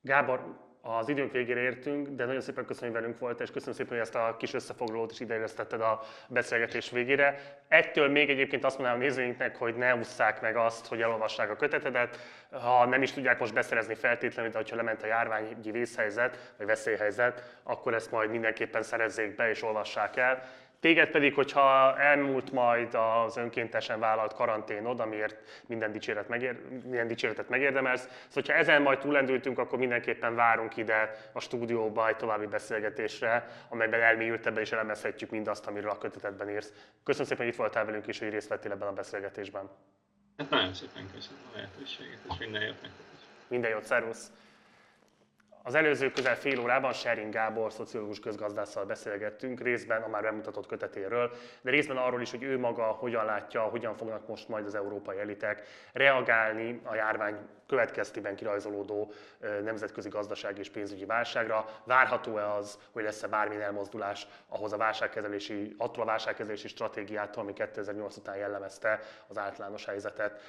Gábor, 0.00 0.69
az 0.82 1.08
időnk 1.08 1.32
végére 1.32 1.60
értünk, 1.60 2.08
de 2.08 2.24
nagyon 2.24 2.40
szépen 2.40 2.64
köszönöm, 2.64 2.92
hogy 2.92 3.00
velünk 3.00 3.18
volt, 3.18 3.40
és 3.40 3.50
köszönöm 3.50 3.74
szépen, 3.74 3.92
hogy 3.92 4.00
ezt 4.00 4.14
a 4.14 4.36
kis 4.38 4.54
összefoglalót 4.54 5.12
is 5.12 5.20
ideéreztetted 5.20 5.80
a 5.80 6.00
beszélgetés 6.28 6.90
végére. 6.90 7.58
Ettől 7.68 8.08
még 8.08 8.30
egyébként 8.30 8.64
azt 8.64 8.78
mondanám 8.78 9.00
a 9.00 9.04
nézőinknek, 9.04 9.56
hogy 9.56 9.76
ne 9.76 9.94
ússzák 9.94 10.40
meg 10.40 10.56
azt, 10.56 10.86
hogy 10.86 11.02
elolvassák 11.02 11.50
a 11.50 11.56
kötetedet. 11.56 12.18
Ha 12.50 12.86
nem 12.86 13.02
is 13.02 13.12
tudják 13.12 13.38
most 13.38 13.54
beszerezni 13.54 13.94
feltétlenül, 13.94 14.50
de 14.50 14.56
hogyha 14.56 14.76
lement 14.76 15.02
a 15.02 15.06
járványi 15.06 15.70
vészhelyzet, 15.70 16.52
vagy 16.56 16.66
veszélyhelyzet, 16.66 17.58
akkor 17.62 17.94
ezt 17.94 18.10
majd 18.10 18.30
mindenképpen 18.30 18.82
szerezzék 18.82 19.34
be 19.34 19.48
és 19.48 19.62
olvassák 19.62 20.16
el. 20.16 20.42
Téged 20.80 21.10
pedig, 21.10 21.34
hogyha 21.34 21.98
elmúlt 21.98 22.52
majd 22.52 22.94
az 22.94 23.36
önkéntesen 23.36 24.00
vállalt 24.00 24.34
karanténod, 24.34 25.00
amiért 25.00 25.62
minden, 25.66 25.92
dicséret 25.92 26.28
megér, 26.28 26.60
minden 26.70 27.06
dicséretet 27.06 27.48
megérdemelsz, 27.48 28.00
szóval 28.02 28.28
hogyha 28.32 28.52
ezen 28.52 28.82
majd 28.82 28.98
túlendültünk, 28.98 29.58
akkor 29.58 29.78
mindenképpen 29.78 30.34
várunk 30.34 30.76
ide 30.76 31.30
a 31.32 31.40
stúdióba 31.40 32.08
egy 32.08 32.16
további 32.16 32.46
beszélgetésre, 32.46 33.48
amelyben 33.68 34.00
elmélyültebben 34.00 34.62
is 34.62 34.72
elemezhetjük 34.72 35.30
mindazt, 35.30 35.66
amiről 35.66 35.90
a 35.90 35.98
kötetetben 35.98 36.50
írsz. 36.50 36.72
Köszönöm 37.04 37.26
szépen, 37.26 37.44
hogy 37.44 37.52
itt 37.52 37.60
voltál 37.60 37.84
velünk 37.84 38.06
és 38.06 38.18
hogy 38.18 38.30
részt 38.30 38.48
vettél 38.48 38.72
ebben 38.72 38.88
a 38.88 38.92
beszélgetésben. 38.92 39.70
Hát 40.36 40.50
nagyon 40.50 40.74
szépen 40.74 41.10
köszönöm 41.14 41.40
a 41.52 41.56
lehetőséget, 41.56 42.18
és 42.28 42.38
minden 42.38 42.62
jót 42.62 42.82
nektek 42.82 43.06
Minden 43.48 43.70
jót, 43.70 43.84
szervusz! 43.84 44.30
Az 45.62 45.74
előző 45.74 46.10
közel 46.10 46.36
fél 46.36 46.60
órában 46.60 46.92
Sherin 46.92 47.30
Gábor, 47.30 47.72
szociológus 47.72 48.20
közgazdásszal 48.20 48.84
beszélgettünk, 48.84 49.60
részben 49.60 50.02
a 50.02 50.08
már 50.08 50.22
bemutatott 50.22 50.66
kötetéről, 50.66 51.30
de 51.60 51.70
részben 51.70 51.96
arról 51.96 52.20
is, 52.20 52.30
hogy 52.30 52.42
ő 52.42 52.58
maga 52.58 52.82
hogyan 52.82 53.24
látja, 53.24 53.62
hogyan 53.62 53.96
fognak 53.96 54.28
most 54.28 54.48
majd 54.48 54.66
az 54.66 54.74
európai 54.74 55.18
elitek 55.18 55.62
reagálni 55.92 56.80
a 56.84 56.94
járvány 56.94 57.36
következtében 57.66 58.36
kirajzolódó 58.36 59.12
nemzetközi 59.62 60.08
gazdaság 60.08 60.58
és 60.58 60.70
pénzügyi 60.70 61.04
válságra. 61.04 61.64
Várható-e 61.84 62.52
az, 62.52 62.78
hogy 62.92 63.02
lesz-e 63.02 63.28
bármilyen 63.28 63.62
elmozdulás 63.62 64.26
ahhoz 64.48 64.72
a 64.72 64.76
válságkezelési, 64.76 65.74
attól 65.78 66.02
a 66.02 66.06
válságkezelési 66.06 66.68
stratégiától, 66.68 67.42
ami 67.42 67.52
2008 67.52 68.16
után 68.16 68.36
jellemezte 68.36 69.00
az 69.26 69.38
általános 69.38 69.84
helyzetet. 69.84 70.40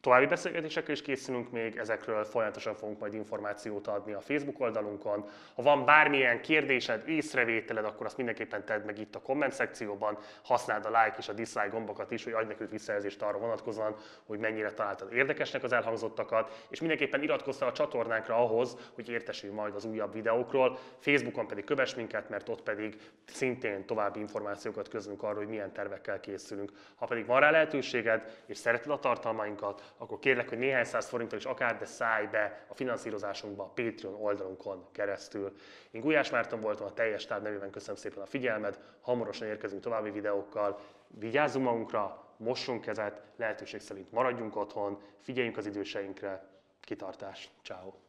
További 0.00 0.26
beszélgetésekkel 0.26 0.94
is 0.94 1.02
készülünk 1.02 1.50
még, 1.50 1.76
ezekről 1.76 2.24
folyamatosan 2.24 2.74
fogunk 2.74 2.98
majd 2.98 3.14
információt 3.14 3.86
adni 3.86 4.12
a 4.12 4.20
Facebook 4.20 4.60
oldalunkon. 4.60 5.28
Ha 5.54 5.62
van 5.62 5.84
bármilyen 5.84 6.40
kérdésed, 6.40 7.08
észrevételed, 7.08 7.84
akkor 7.84 8.06
azt 8.06 8.16
mindenképpen 8.16 8.64
tedd 8.64 8.84
meg 8.84 8.98
itt 8.98 9.14
a 9.14 9.20
komment 9.20 9.52
szekcióban, 9.52 10.18
használd 10.42 10.84
a 10.84 10.88
like 10.88 11.14
és 11.18 11.28
a 11.28 11.32
dislike 11.32 11.68
gombokat 11.68 12.10
is, 12.10 12.24
hogy 12.24 12.32
adj 12.32 12.46
nekünk 12.46 12.70
visszajelzést 12.70 13.22
arra 13.22 13.38
vonatkozóan, 13.38 13.96
hogy 14.26 14.38
mennyire 14.38 14.72
találtad 14.72 15.12
érdekesnek 15.12 15.62
az 15.62 15.72
elhangzottakat, 15.72 16.66
és 16.68 16.80
mindenképpen 16.80 17.22
iratkozz 17.22 17.62
a 17.62 17.72
csatornánkra 17.72 18.36
ahhoz, 18.36 18.76
hogy 18.94 19.08
értesülj 19.08 19.52
majd 19.52 19.74
az 19.74 19.84
újabb 19.84 20.12
videókról. 20.12 20.78
Facebookon 20.98 21.46
pedig 21.46 21.64
kövess 21.64 21.94
minket, 21.94 22.28
mert 22.28 22.48
ott 22.48 22.62
pedig 22.62 22.96
szintén 23.24 23.86
további 23.86 24.20
információkat 24.20 24.88
közlünk 24.88 25.22
arról, 25.22 25.36
hogy 25.36 25.48
milyen 25.48 25.72
tervekkel 25.72 26.20
készülünk. 26.20 26.72
Ha 26.94 27.06
pedig 27.06 27.26
van 27.26 27.40
rá 27.40 27.50
lehetőséged, 27.50 28.42
és 28.46 28.56
szereted 28.58 28.90
a 28.90 28.98
tartalmainkat, 28.98 29.86
akkor 29.98 30.18
kérlek, 30.18 30.48
hogy 30.48 30.58
néhány 30.58 30.84
száz 30.84 31.08
forinttal 31.08 31.38
is 31.38 31.44
akár, 31.44 31.76
de 31.76 31.84
szállj 31.84 32.26
be 32.26 32.64
a 32.68 32.74
finanszírozásunkba 32.74 33.62
a 33.62 33.72
Patreon 33.74 34.14
oldalunkon 34.14 34.86
keresztül. 34.92 35.52
Én 35.90 36.00
Gulyás 36.00 36.30
Márton 36.30 36.60
voltam, 36.60 36.86
a 36.86 36.92
teljes 36.92 37.26
táv 37.26 37.42
nevében 37.42 37.70
köszönöm 37.70 37.96
szépen 37.96 38.22
a 38.22 38.26
figyelmet, 38.26 38.80
hamarosan 39.00 39.48
érkezünk 39.48 39.82
további 39.82 40.10
videókkal, 40.10 40.80
vigyázzunk 41.08 41.64
magunkra, 41.64 42.24
mossunk 42.36 42.80
kezet, 42.80 43.22
lehetőség 43.36 43.80
szerint 43.80 44.12
maradjunk 44.12 44.56
otthon, 44.56 45.02
figyeljünk 45.20 45.56
az 45.56 45.66
időseinkre, 45.66 46.46
kitartás, 46.80 47.50
ciao. 47.62 48.07